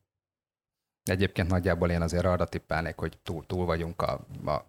Egyébként 1.05 1.49
nagyjából 1.49 1.91
én 1.91 2.03
azért 2.03 2.25
arra 2.25 2.45
tippelnék, 2.45 2.99
hogy 2.99 3.19
túl, 3.23 3.47
túl 3.47 3.67
vagyunk 3.67 4.03
a, 4.03 4.13
a 4.47 4.65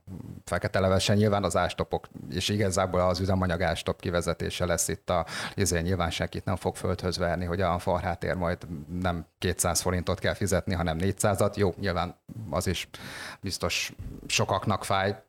fekete 0.45 0.79
levesen. 0.79 1.17
Nyilván 1.17 1.43
az 1.43 1.55
ástopok, 1.55 2.07
és 2.29 2.49
igazából 2.49 3.01
az 3.01 3.19
üzemanyag 3.19 3.61
ástop 3.61 4.01
kivezetése 4.01 4.65
lesz 4.65 4.87
itt 4.87 5.09
a, 5.09 5.25
ezért 5.55 5.83
nyilván 5.83 6.09
senkit 6.09 6.45
nem 6.45 6.55
fog 6.55 6.75
földhöz 6.75 7.17
verni, 7.17 7.45
hogy 7.45 7.61
a 7.61 7.79
farhátért 7.79 8.37
majd 8.37 8.57
nem 9.01 9.25
200 9.37 9.81
forintot 9.81 10.19
kell 10.19 10.33
fizetni, 10.33 10.73
hanem 10.73 10.97
400-at. 10.99 11.55
Jó, 11.55 11.73
nyilván 11.79 12.15
az 12.49 12.67
is 12.67 12.89
biztos 13.41 13.93
sokaknak 14.27 14.85
fáj, 14.85 15.23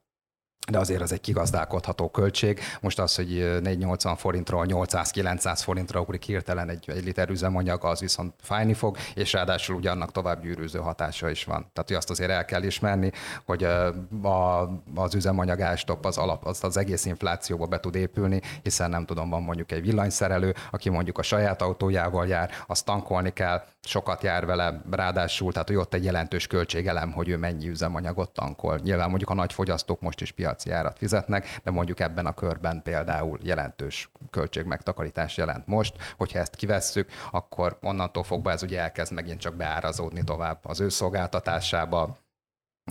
de 0.71 0.79
azért 0.79 1.01
az 1.01 1.13
egy 1.13 1.21
kigazdálkodható 1.21 2.11
költség. 2.11 2.61
Most 2.81 2.99
az, 2.99 3.15
hogy 3.15 3.59
480 3.63 4.17
forintról 4.17 4.67
800-900 4.69 5.61
forintra 5.63 6.01
ugrik 6.01 6.23
hirtelen 6.23 6.69
egy, 6.69 6.91
egy 6.91 7.05
liter 7.05 7.31
üzemanyag, 7.31 7.85
az 7.85 8.01
viszont 8.01 8.35
fájni 8.43 8.75
fog, 8.75 8.97
és 9.15 9.33
ráadásul 9.33 9.77
ugye 9.77 9.91
annak 9.91 10.13
tovább 10.13 10.43
gyűrűző 10.43 10.79
hatása 10.79 11.31
is 11.31 11.45
van. 11.45 11.61
Tehát 11.73 11.89
hogy 11.89 11.97
azt 11.97 12.11
azért 12.11 12.31
el 12.31 12.45
kell 12.45 12.63
ismerni, 12.63 13.13
hogy 13.45 13.65
a, 13.65 14.69
az 14.95 15.15
üzemanyag 15.15 15.61
ástop 15.61 16.05
az, 16.05 16.19
alap, 16.19 16.45
az, 16.47 16.65
az 16.65 16.77
egész 16.77 17.05
inflációba 17.05 17.67
be 17.67 17.81
tud 17.81 17.95
épülni, 17.95 18.41
hiszen 18.63 18.91
nem 18.91 19.05
tudom, 19.05 19.31
van 19.31 19.43
mondjuk 19.43 19.73
egy 19.73 19.83
villanyszerelő, 19.83 20.55
aki 20.71 20.89
mondjuk 20.89 21.19
a 21.19 21.23
saját 21.23 21.63
autójával 21.63 22.27
jár, 22.27 22.51
azt 22.67 22.85
tankolni 22.85 23.33
kell, 23.33 23.65
sokat 23.85 24.23
jár 24.23 24.47
vele, 24.47 24.83
ráadásul, 24.91 25.53
tehát 25.53 25.69
hogy 25.69 25.77
ott 25.77 25.95
egy 25.95 26.05
jelentős 26.05 26.47
költségelem, 26.47 27.13
hogy 27.13 27.29
ő 27.29 27.37
mennyi 27.37 27.69
üzemanyagot 27.69 28.31
tankol. 28.31 28.81
Nyilván 28.83 29.09
mondjuk 29.09 29.31
a 29.31 29.35
nagy 29.35 29.53
fogyasztók 29.53 30.01
most 30.01 30.21
is 30.21 30.33
piaci 30.55 30.95
fizetnek, 30.95 31.61
de 31.63 31.71
mondjuk 31.71 32.01
ebben 32.01 32.27
a 32.27 32.35
körben 32.35 32.83
például 32.83 33.39
jelentős 33.43 34.11
költségmegtakarítás 34.31 35.37
jelent 35.37 35.67
most. 35.67 36.15
Hogyha 36.17 36.39
ezt 36.39 36.57
kivesszük, 36.57 37.11
akkor 37.31 37.79
onnantól 37.81 38.23
fogva 38.23 38.51
ez 38.51 38.63
ugye 38.63 38.81
elkezd 38.81 39.13
megint 39.13 39.41
csak 39.41 39.55
beárazódni 39.55 40.25
tovább 40.25 40.59
az 40.63 40.81
ő 40.81 40.89
szolgáltatásába, 40.89 42.19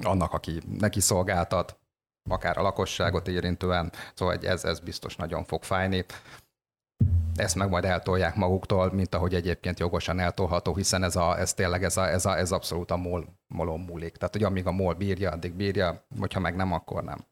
annak, 0.03 0.33
aki 0.33 0.61
neki 0.79 0.99
szolgáltat, 0.99 1.79
akár 2.29 2.57
a 2.57 2.61
lakosságot 2.61 3.27
érintően, 3.27 3.91
szóval 4.13 4.37
ez, 4.41 4.63
ez 4.63 4.79
biztos 4.79 5.15
nagyon 5.15 5.43
fog 5.43 5.63
fájni 5.63 6.05
ezt 7.35 7.55
meg 7.55 7.69
majd 7.69 7.85
eltolják 7.85 8.35
maguktól, 8.35 8.91
mint 8.93 9.15
ahogy 9.15 9.33
egyébként 9.35 9.79
jogosan 9.79 10.19
eltolható, 10.19 10.75
hiszen 10.75 11.03
ez, 11.03 11.15
a, 11.15 11.39
ez 11.39 11.53
tényleg 11.53 11.83
ez, 11.83 11.97
a, 11.97 12.09
ez, 12.09 12.25
a, 12.25 12.37
ez 12.37 12.51
abszolút 12.51 12.91
a 12.91 12.97
MOL, 12.97 13.25
molon 13.47 13.79
múlik. 13.79 14.17
Tehát, 14.17 14.33
hogy 14.33 14.43
amíg 14.43 14.67
a 14.67 14.71
MOL 14.71 14.93
bírja, 14.93 15.31
addig 15.31 15.53
bírja, 15.53 16.05
hogyha 16.19 16.39
meg 16.39 16.55
nem, 16.55 16.73
akkor 16.73 17.03
nem. 17.03 17.25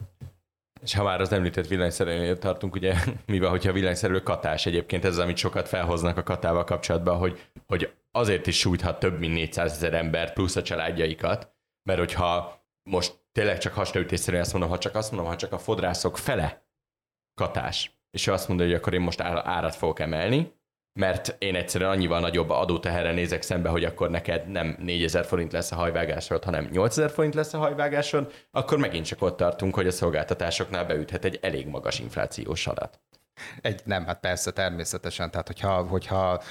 És 0.82 0.94
ha 0.94 1.04
már 1.04 1.22
az 1.22 1.32
említett 1.32 1.68
villanyszerelőnél 1.68 2.38
tartunk, 2.38 2.76
ugye, 2.76 2.96
mivel 3.26 3.50
hogyha 3.50 3.70
a 3.70 3.74
villanyszerelő 3.74 4.20
katás 4.20 4.66
egyébként 4.66 5.06
ez, 5.06 5.18
amit 5.18 5.38
sokat 5.38 5.68
felhoznak 5.68 6.18
a 6.18 6.24
katával 6.24 6.64
kapcsolatban, 6.64 7.18
hogy, 7.18 7.42
hogy 7.68 7.94
azért 8.12 8.48
is 8.48 8.60
sújthat 8.60 9.00
több 9.00 9.20
mint 9.20 9.34
400 9.34 9.72
ezer 9.72 9.94
embert 9.94 10.34
plusz 10.34 10.56
a 10.56 10.62
családjaikat, 10.62 11.54
mert 11.84 12.00
hogyha 12.00 12.64
most 12.90 13.24
tényleg 13.32 13.58
csak 13.58 13.74
hasraütésszerűen 13.74 14.42
azt 14.42 14.52
mondom, 14.52 14.70
ha 14.70 14.78
csak 14.78 14.96
azt 14.96 15.12
mondom, 15.12 15.30
ha 15.30 15.36
csak 15.36 15.52
a 15.52 15.58
fodrászok 15.58 16.18
fele 16.18 16.68
katás, 17.34 18.00
és 18.12 18.28
ő 18.28 18.32
azt 18.32 18.48
mondja, 18.48 18.66
hogy 18.66 18.76
akkor 18.76 18.94
én 18.94 19.02
most 19.02 19.22
árat 19.22 19.76
fogok 19.76 20.00
emelni, 20.00 20.59
mert 20.94 21.36
én 21.40 21.56
egyszerűen 21.56 21.92
annyival 21.92 22.20
nagyobb 22.20 22.50
adóteherre 22.50 23.12
nézek 23.12 23.42
szembe, 23.42 23.70
hogy 23.70 23.84
akkor 23.84 24.10
neked 24.10 24.48
nem 24.48 24.76
4000 24.80 25.26
forint 25.26 25.52
lesz 25.52 25.72
a 25.72 25.76
hajvágásod, 25.76 26.44
hanem 26.44 26.68
8000 26.72 27.12
forint 27.12 27.34
lesz 27.34 27.54
a 27.54 27.58
hajvágásod, 27.58 28.34
akkor 28.52 28.78
megint 28.78 29.06
csak 29.06 29.22
ott 29.22 29.38
tartunk, 29.38 29.76
hogy 29.76 29.88
a 29.88 29.92
szolgáltatásoknál 29.92 30.86
beüthet 30.86 31.26
egy 31.26 31.40
elég 31.42 31.68
magas 31.68 32.00
inflációs 32.00 32.68
adat. 32.68 33.00
Egy, 33.62 33.82
nem, 33.86 34.06
hát 34.06 34.20
persze, 34.20 34.52
természetesen. 34.52 35.32
Tehát, 35.32 35.48
hogyha, 35.48 35.84
hogyha 35.88 36.42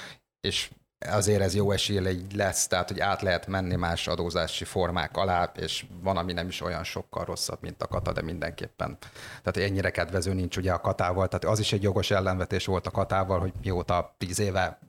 és 0.41 0.69
azért 1.07 1.41
ez 1.41 1.55
jó 1.55 1.71
esély 1.71 2.25
lesz, 2.35 2.67
tehát 2.67 2.89
hogy 2.89 2.99
át 2.99 3.21
lehet 3.21 3.47
menni 3.47 3.75
más 3.75 4.07
adózási 4.07 4.63
formák 4.65 5.17
alá, 5.17 5.51
és 5.55 5.85
van, 6.01 6.17
ami 6.17 6.33
nem 6.33 6.47
is 6.47 6.61
olyan 6.61 6.83
sokkal 6.83 7.25
rosszabb, 7.25 7.57
mint 7.61 7.83
a 7.83 7.87
kata, 7.87 8.11
de 8.11 8.21
mindenképpen. 8.21 8.97
Tehát 9.43 9.69
ennyire 9.69 9.89
kedvező 9.89 10.33
nincs 10.33 10.57
ugye 10.57 10.71
a 10.71 10.79
katával, 10.79 11.27
tehát 11.27 11.45
az 11.45 11.59
is 11.59 11.73
egy 11.73 11.83
jogos 11.83 12.11
ellenvetés 12.11 12.65
volt 12.65 12.87
a 12.87 12.91
katával, 12.91 13.39
hogy 13.39 13.53
mióta 13.61 14.15
tíz 14.17 14.39
éve 14.39 14.79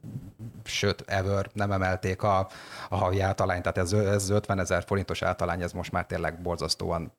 sőt, 0.65 1.05
ever 1.07 1.51
nem 1.53 1.73
emelték 1.73 2.23
a, 2.23 2.49
a 2.89 2.97
havi 2.97 3.21
általányt, 3.21 3.63
tehát 3.63 3.79
ez, 3.79 3.93
ez 3.93 4.31
50 4.31 4.59
ezer 4.59 4.85
forintos 4.85 5.23
általány, 5.23 5.63
ez 5.63 5.73
most 5.73 5.93
már 5.93 6.07
tényleg 6.07 6.41
borzasztóan 6.41 7.13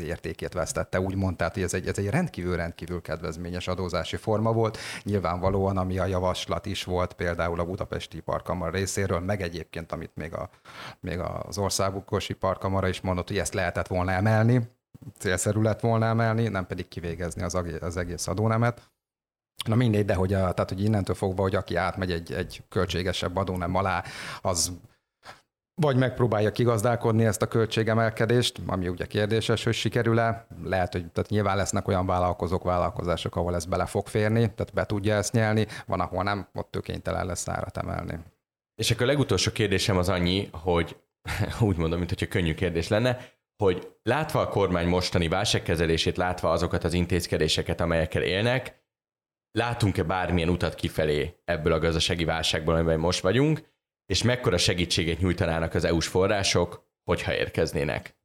értékét 0.00 0.52
vesztette, 0.52 1.00
úgymond, 1.00 1.36
tehát 1.36 1.56
ez 1.56 1.74
egy, 1.74 1.86
ez 1.86 1.98
egy 1.98 2.08
rendkívül-rendkívül 2.08 3.02
kedvezményes 3.02 3.68
adózási 3.68 4.16
forma 4.16 4.52
volt. 4.52 4.78
Nyilvánvalóan, 5.02 5.76
ami 5.76 5.98
a 5.98 6.06
javaslat 6.06 6.66
is 6.66 6.84
volt, 6.84 7.12
például 7.12 7.60
a 7.60 7.64
Budapesti 7.64 8.16
Iparkamara 8.16 8.70
részéről, 8.70 9.20
meg 9.20 9.42
egyébként, 9.42 9.92
amit 9.92 10.10
még, 10.14 10.34
a, 10.34 10.50
még 11.00 11.18
az 11.18 11.58
országos 11.58 12.28
iparkamara 12.28 12.88
is 12.88 13.00
mondott, 13.00 13.28
hogy 13.28 13.38
ezt 13.38 13.54
lehetett 13.54 13.86
volna 13.86 14.10
emelni, 14.10 14.68
célszerű 15.18 15.60
lett 15.60 15.80
volna 15.80 16.06
emelni, 16.06 16.48
nem 16.48 16.66
pedig 16.66 16.88
kivégezni 16.88 17.42
az, 17.42 17.58
az 17.80 17.96
egész 17.96 18.26
adónemet. 18.26 18.90
Na 19.66 19.74
mindegy, 19.74 20.04
de 20.04 20.14
hogy, 20.14 20.32
a, 20.32 20.52
tehát, 20.52 20.68
hogy 20.68 20.84
innentől 20.84 21.14
fogva, 21.14 21.42
hogy 21.42 21.54
aki 21.54 21.76
átmegy 21.76 22.10
egy, 22.10 22.32
egy 22.32 22.62
költségesebb 22.68 23.36
adónem 23.36 23.74
alá, 23.74 24.04
az 24.40 24.72
vagy 25.80 25.96
megpróbálja 25.96 26.52
kigazdálkodni 26.52 27.24
ezt 27.24 27.42
a 27.42 27.46
költségemelkedést, 27.46 28.60
ami 28.66 28.88
ugye 28.88 29.06
kérdéses, 29.06 29.64
hogy 29.64 29.74
sikerül-e. 29.74 30.46
Lehet, 30.64 30.92
hogy 30.92 31.06
tehát 31.06 31.30
nyilván 31.30 31.56
lesznek 31.56 31.88
olyan 31.88 32.06
vállalkozók, 32.06 32.62
vállalkozások, 32.62 33.36
ahol 33.36 33.54
ez 33.54 33.64
bele 33.64 33.86
fog 33.86 34.06
férni, 34.06 34.40
tehát 34.40 34.72
be 34.74 34.86
tudja 34.86 35.14
ezt 35.14 35.32
nyelni, 35.32 35.66
van, 35.86 36.00
ahol 36.00 36.22
nem, 36.22 36.48
ott 36.54 36.76
ő 36.76 36.80
kénytelen 36.80 37.26
lesz 37.26 37.48
árat 37.48 37.76
emelni. 37.76 38.18
És 38.74 38.90
akkor 38.90 39.02
a 39.02 39.06
legutolsó 39.06 39.52
kérdésem 39.52 39.96
az 39.96 40.08
annyi, 40.08 40.48
hogy 40.52 40.96
úgy 41.60 41.76
mondom, 41.76 41.98
mint 41.98 42.10
hogyha 42.10 42.26
könnyű 42.26 42.54
kérdés 42.54 42.88
lenne, 42.88 43.18
hogy 43.56 43.88
látva 44.02 44.40
a 44.40 44.48
kormány 44.48 44.88
mostani 44.88 45.28
válságkezelését, 45.28 46.16
látva 46.16 46.50
azokat 46.50 46.84
az 46.84 46.92
intézkedéseket, 46.92 47.80
amelyekkel 47.80 48.22
élnek, 48.22 48.84
látunk-e 49.50 50.02
bármilyen 50.02 50.48
utat 50.48 50.74
kifelé 50.74 51.40
ebből 51.44 51.72
a 51.72 51.78
gazdasági 51.78 52.24
válságból, 52.24 52.74
amiben 52.74 52.98
most 52.98 53.20
vagyunk, 53.20 53.74
és 54.06 54.22
mekkora 54.22 54.58
segítséget 54.58 55.18
nyújtanának 55.18 55.74
az 55.74 55.84
EU-s 55.84 56.06
források, 56.06 56.84
hogyha 57.04 57.34
érkeznének? 57.34 58.16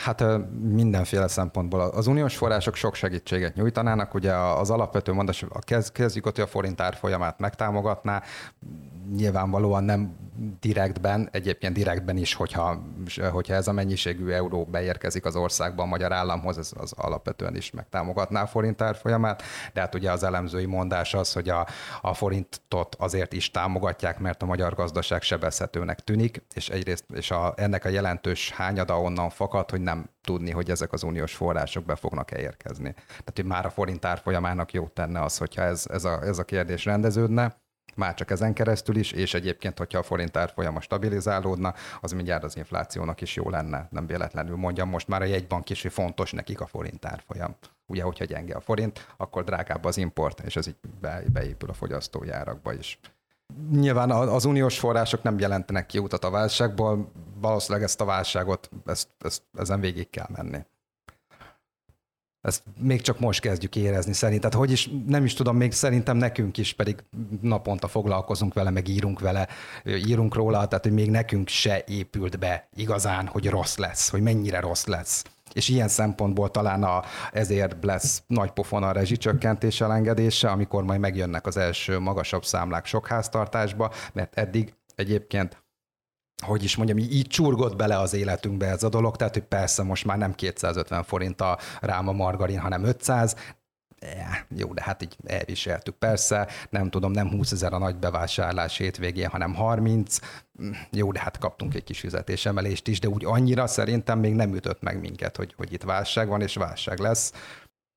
Hát 0.00 0.24
mindenféle 0.60 1.28
szempontból. 1.28 1.80
Az 1.80 2.06
uniós 2.06 2.36
források 2.36 2.74
sok 2.74 2.94
segítséget 2.94 3.54
nyújtanának, 3.54 4.14
ugye 4.14 4.32
az 4.34 4.70
alapvető 4.70 5.12
mondás, 5.12 5.42
a 5.42 5.58
kez, 5.58 5.90
kezdjük 5.90 6.26
ott, 6.26 6.34
hogy 6.34 6.44
a 6.44 6.46
forint 6.46 6.80
árfolyamát 6.80 7.38
megtámogatná, 7.38 8.22
nyilvánvalóan 9.16 9.84
nem 9.84 10.16
direktben, 10.60 11.28
egyébként 11.32 11.74
direktben 11.74 12.16
is, 12.16 12.34
hogyha, 12.34 12.82
hogyha 13.30 13.54
ez 13.54 13.68
a 13.68 13.72
mennyiségű 13.72 14.30
euró 14.30 14.64
beérkezik 14.64 15.24
az 15.24 15.36
országba 15.36 15.82
a 15.82 15.86
magyar 15.86 16.12
államhoz, 16.12 16.58
ez 16.58 16.70
az 16.76 16.92
alapvetően 16.92 17.56
is 17.56 17.70
megtámogatná 17.70 18.42
a 18.42 18.46
forint 18.46 18.82
árfolyamát, 18.82 19.42
de 19.72 19.80
hát 19.80 19.94
ugye 19.94 20.10
az 20.10 20.22
elemzői 20.22 20.66
mondás 20.66 21.14
az, 21.14 21.32
hogy 21.32 21.48
a, 21.48 21.66
a 22.00 22.14
forintot 22.14 22.94
azért 22.98 23.32
is 23.32 23.50
támogatják, 23.50 24.18
mert 24.18 24.42
a 24.42 24.46
magyar 24.46 24.74
gazdaság 24.74 25.22
sebezhetőnek 25.22 26.00
tűnik, 26.00 26.42
és 26.54 26.68
egyrészt 26.68 27.04
és 27.14 27.30
a, 27.30 27.52
ennek 27.56 27.84
a 27.84 27.88
jelentős 27.88 28.50
hányada 28.50 29.00
onnan 29.00 29.30
fakad, 29.30 29.70
hogy 29.70 29.80
nem 29.80 30.10
tudni, 30.22 30.50
hogy 30.50 30.70
ezek 30.70 30.92
az 30.92 31.02
uniós 31.02 31.34
források 31.34 31.84
be 31.84 31.96
fognak-e 31.96 32.38
érkezni. 32.38 32.92
Tehát, 32.92 33.32
hogy 33.34 33.44
már 33.44 33.66
a 33.66 33.70
forint 33.70 34.04
árfolyamának 34.04 34.72
jót 34.72 34.92
tenne 34.92 35.22
az, 35.22 35.38
hogyha 35.38 35.62
ez, 35.62 35.86
ez, 35.90 36.04
a, 36.04 36.22
ez 36.22 36.38
a 36.38 36.44
kérdés 36.44 36.84
rendeződne 36.84 37.56
már 37.98 38.14
csak 38.14 38.30
ezen 38.30 38.52
keresztül 38.52 38.96
is, 38.96 39.12
és 39.12 39.34
egyébként, 39.34 39.78
hogyha 39.78 39.98
a 39.98 40.02
forint 40.02 40.36
árfolyama 40.36 40.80
stabilizálódna, 40.80 41.74
az 42.00 42.12
mindjárt 42.12 42.44
az 42.44 42.56
inflációnak 42.56 43.20
is 43.20 43.36
jó 43.36 43.50
lenne. 43.50 43.88
Nem 43.90 44.06
véletlenül 44.06 44.56
mondjam, 44.56 44.88
most 44.88 45.08
már 45.08 45.22
a 45.22 45.24
jegybank 45.24 45.70
is, 45.70 45.86
fontos 45.90 46.32
nekik 46.32 46.60
a 46.60 46.66
forint 46.66 47.04
árfolyam. 47.04 47.56
Ugye, 47.86 48.02
hogyha 48.02 48.24
gyenge 48.24 48.54
a 48.54 48.60
forint, 48.60 49.06
akkor 49.16 49.44
drágább 49.44 49.84
az 49.84 49.96
import, 49.96 50.40
és 50.40 50.56
ez 50.56 50.66
így 50.66 50.76
be, 51.00 51.22
beépül 51.32 51.68
a 51.68 51.72
fogyasztói 51.72 52.30
árakba 52.30 52.72
is. 52.72 53.00
Nyilván 53.70 54.10
az 54.10 54.44
uniós 54.44 54.78
források 54.78 55.22
nem 55.22 55.38
jelentenek 55.38 55.86
ki 55.86 55.98
utat 55.98 56.24
a 56.24 56.30
válságból, 56.30 57.12
valószínűleg 57.40 57.82
ezt 57.82 58.00
a 58.00 58.04
válságot, 58.04 58.70
ezt, 58.86 59.08
ezt, 59.18 59.42
ezen 59.58 59.80
végig 59.80 60.10
kell 60.10 60.26
menni 60.34 60.64
ezt 62.48 62.62
még 62.78 63.00
csak 63.00 63.20
most 63.20 63.40
kezdjük 63.40 63.76
érezni 63.76 64.12
szerint. 64.12 64.40
Tehát 64.40 64.56
hogy 64.56 64.70
is, 64.70 64.90
nem 65.06 65.24
is 65.24 65.34
tudom, 65.34 65.56
még 65.56 65.72
szerintem 65.72 66.16
nekünk 66.16 66.58
is, 66.58 66.72
pedig 66.72 66.96
naponta 67.40 67.88
foglalkozunk 67.88 68.54
vele, 68.54 68.70
meg 68.70 68.88
írunk 68.88 69.20
vele, 69.20 69.48
írunk 69.84 70.34
róla, 70.34 70.66
tehát 70.66 70.84
hogy 70.84 70.92
még 70.92 71.10
nekünk 71.10 71.48
se 71.48 71.84
épült 71.86 72.38
be 72.38 72.68
igazán, 72.76 73.26
hogy 73.26 73.48
rossz 73.48 73.76
lesz, 73.76 74.10
hogy 74.10 74.22
mennyire 74.22 74.60
rossz 74.60 74.84
lesz. 74.84 75.24
És 75.52 75.68
ilyen 75.68 75.88
szempontból 75.88 76.50
talán 76.50 76.82
a, 76.82 77.02
ezért 77.32 77.84
lesz 77.84 78.22
nagy 78.26 78.50
pofon 78.50 78.82
a 78.82 78.92
rezsicsökkentés 78.92 79.80
elengedése, 79.80 80.50
amikor 80.50 80.84
majd 80.84 81.00
megjönnek 81.00 81.46
az 81.46 81.56
első 81.56 81.98
magasabb 81.98 82.44
számlák 82.44 82.86
sok 82.86 83.06
háztartásba, 83.06 83.92
mert 84.12 84.38
eddig 84.38 84.74
egyébként 84.94 85.62
hogy 86.44 86.64
is 86.64 86.76
mondjam, 86.76 86.98
így 86.98 87.26
csurgott 87.26 87.76
bele 87.76 87.98
az 87.98 88.14
életünkbe 88.14 88.66
ez 88.66 88.82
a 88.82 88.88
dolog, 88.88 89.16
tehát 89.16 89.34
hogy 89.34 89.42
persze 89.42 89.82
most 89.82 90.04
már 90.04 90.18
nem 90.18 90.34
250 90.34 91.02
forint 91.02 91.40
a 91.40 91.58
ráma 91.80 92.12
margarin, 92.12 92.58
hanem 92.58 92.84
500, 92.84 93.36
Ja, 94.00 94.46
jó, 94.56 94.72
de 94.72 94.82
hát 94.82 95.02
így 95.02 95.16
elviseltük. 95.26 95.94
Persze, 95.94 96.48
nem 96.70 96.90
tudom, 96.90 97.12
nem 97.12 97.30
20 97.30 97.52
ezer 97.52 97.72
a 97.72 97.78
nagy 97.78 97.96
bevásárlás 97.96 98.76
hétvégén, 98.76 99.28
hanem 99.28 99.54
30. 99.54 100.18
Jó, 100.90 101.12
de 101.12 101.20
hát 101.20 101.38
kaptunk 101.38 101.74
egy 101.74 101.84
kis 101.84 102.00
fizetésemelést 102.00 102.88
is, 102.88 103.00
de 103.00 103.08
úgy 103.08 103.24
annyira 103.24 103.66
szerintem 103.66 104.18
még 104.18 104.34
nem 104.34 104.54
ütött 104.54 104.82
meg 104.82 105.00
minket, 105.00 105.36
hogy, 105.36 105.54
hogy 105.56 105.72
itt 105.72 105.82
válság 105.82 106.28
van, 106.28 106.40
és 106.40 106.54
válság 106.54 106.98
lesz 106.98 107.32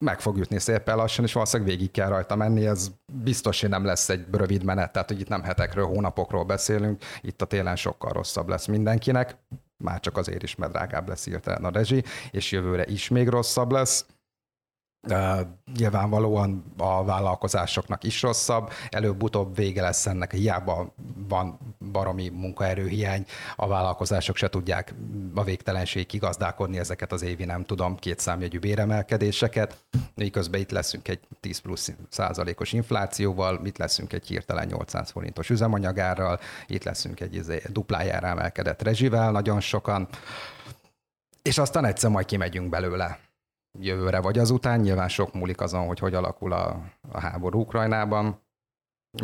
meg 0.01 0.19
fog 0.19 0.37
jutni 0.37 0.59
szépen 0.59 0.95
lassan, 0.95 1.25
és 1.25 1.33
valószínűleg 1.33 1.71
végig 1.71 1.91
kell 1.91 2.09
rajta 2.09 2.35
menni, 2.35 2.65
ez 2.65 2.91
biztos, 3.23 3.61
hogy 3.61 3.69
nem 3.69 3.85
lesz 3.85 4.09
egy 4.09 4.25
rövid 4.31 4.63
menet, 4.63 4.91
tehát 4.91 5.09
hogy 5.09 5.19
itt 5.19 5.27
nem 5.27 5.43
hetekről, 5.43 5.85
hónapokról 5.85 6.43
beszélünk, 6.43 7.03
itt 7.21 7.41
a 7.41 7.45
télen 7.45 7.75
sokkal 7.75 8.11
rosszabb 8.11 8.47
lesz 8.47 8.65
mindenkinek, 8.65 9.37
már 9.77 9.99
csak 9.99 10.17
azért 10.17 10.43
is, 10.43 10.55
mert 10.55 10.71
drágább 10.71 11.07
lesz 11.07 11.25
hirtelen 11.25 11.65
a 11.65 11.71
rezsi, 11.71 12.03
és 12.31 12.51
jövőre 12.51 12.85
is 12.85 13.09
még 13.09 13.27
rosszabb 13.27 13.71
lesz, 13.71 14.05
nyilvánvalóan 15.77 16.73
a 16.77 17.03
vállalkozásoknak 17.03 18.03
is 18.03 18.21
rosszabb, 18.21 18.71
előbb-utóbb 18.89 19.55
vége 19.55 19.81
lesz 19.81 20.05
ennek, 20.05 20.33
hiába 20.33 20.93
van 21.27 21.59
baromi 21.91 22.29
munkaerőhiány, 22.29 23.25
a 23.55 23.67
vállalkozások 23.67 24.35
se 24.35 24.49
tudják 24.49 24.93
a 25.35 25.43
végtelenség 25.43 26.05
kigazdálkodni 26.05 26.77
ezeket 26.77 27.11
az 27.11 27.21
évi, 27.21 27.45
nem 27.45 27.63
tudom, 27.63 27.95
két 27.95 28.19
számjegyű 28.19 28.59
béremelkedéseket, 28.59 29.75
miközben 30.15 30.59
itt 30.59 30.71
leszünk 30.71 31.07
egy 31.07 31.19
10 31.39 31.59
plusz 31.59 31.91
százalékos 32.09 32.73
inflációval, 32.73 33.61
itt 33.65 33.77
leszünk 33.77 34.13
egy 34.13 34.27
hirtelen 34.27 34.67
800 34.67 35.11
forintos 35.11 35.49
üzemanyagárral, 35.49 36.39
itt 36.67 36.83
leszünk 36.83 37.19
egy 37.19 37.35
izé, 37.35 37.61
duplájára 37.69 38.27
emelkedett 38.27 38.81
rezsivel 38.81 39.31
nagyon 39.31 39.59
sokan, 39.59 40.07
és 41.41 41.57
aztán 41.57 41.85
egyszer 41.85 42.09
majd 42.09 42.25
kimegyünk 42.25 42.69
belőle 42.69 43.19
jövőre 43.80 44.19
vagy 44.19 44.39
azután. 44.39 44.80
Nyilván 44.80 45.09
sok 45.09 45.34
múlik 45.34 45.61
azon, 45.61 45.88
hogy 45.88 45.99
hogy 45.99 46.13
alakul 46.13 46.53
a, 46.53 46.84
a 47.11 47.19
háború 47.19 47.59
Ukrajnában, 47.59 48.41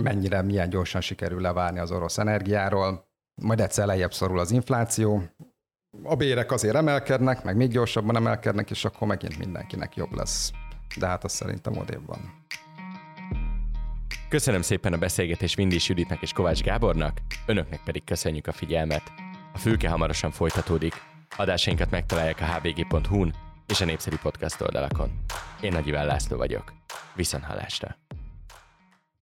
mennyire, 0.01 0.41
milyen 0.41 0.69
gyorsan 0.69 1.01
sikerül 1.01 1.41
levárni 1.41 1.79
az 1.79 1.91
orosz 1.91 2.17
energiáról, 2.17 3.07
majd 3.41 3.59
egyszer 3.59 3.85
lejjebb 3.85 4.13
szorul 4.13 4.39
az 4.39 4.51
infláció, 4.51 5.23
a 6.03 6.15
bérek 6.15 6.51
azért 6.51 6.75
emelkednek, 6.75 7.43
meg 7.43 7.55
még 7.55 7.69
gyorsabban 7.69 8.15
emelkednek, 8.15 8.69
és 8.69 8.85
akkor 8.85 9.07
megint 9.07 9.37
mindenkinek 9.37 9.95
jobb 9.95 10.13
lesz. 10.13 10.51
De 10.97 11.07
hát 11.07 11.23
az 11.23 11.31
szerintem 11.31 11.77
odébb 11.77 12.05
van. 12.05 12.45
Köszönöm 14.29 14.61
szépen 14.61 14.93
a 14.93 14.97
beszélgetés 14.97 15.55
Vindis 15.55 15.89
Juditnak 15.89 16.21
és 16.21 16.33
Kovács 16.33 16.61
Gábornak, 16.61 17.21
önöknek 17.45 17.83
pedig 17.83 18.03
köszönjük 18.03 18.47
a 18.47 18.51
figyelmet. 18.51 19.03
A 19.53 19.57
fülke 19.57 19.89
hamarosan 19.89 20.31
folytatódik. 20.31 20.93
Adásainkat 21.37 21.89
megtalálják 21.89 22.41
a 22.41 22.45
hvg.hu-n 22.45 23.46
és 23.67 23.81
a 23.81 23.85
népszerű 23.85 24.15
podcast 24.21 24.61
oldalakon. 24.61 25.09
Én 25.61 25.71
Nagy 25.71 25.87
Iván 25.87 26.05
László 26.05 26.37
vagyok. 26.37 26.73
Viszont 27.15 27.43
hallásra! 27.43 27.97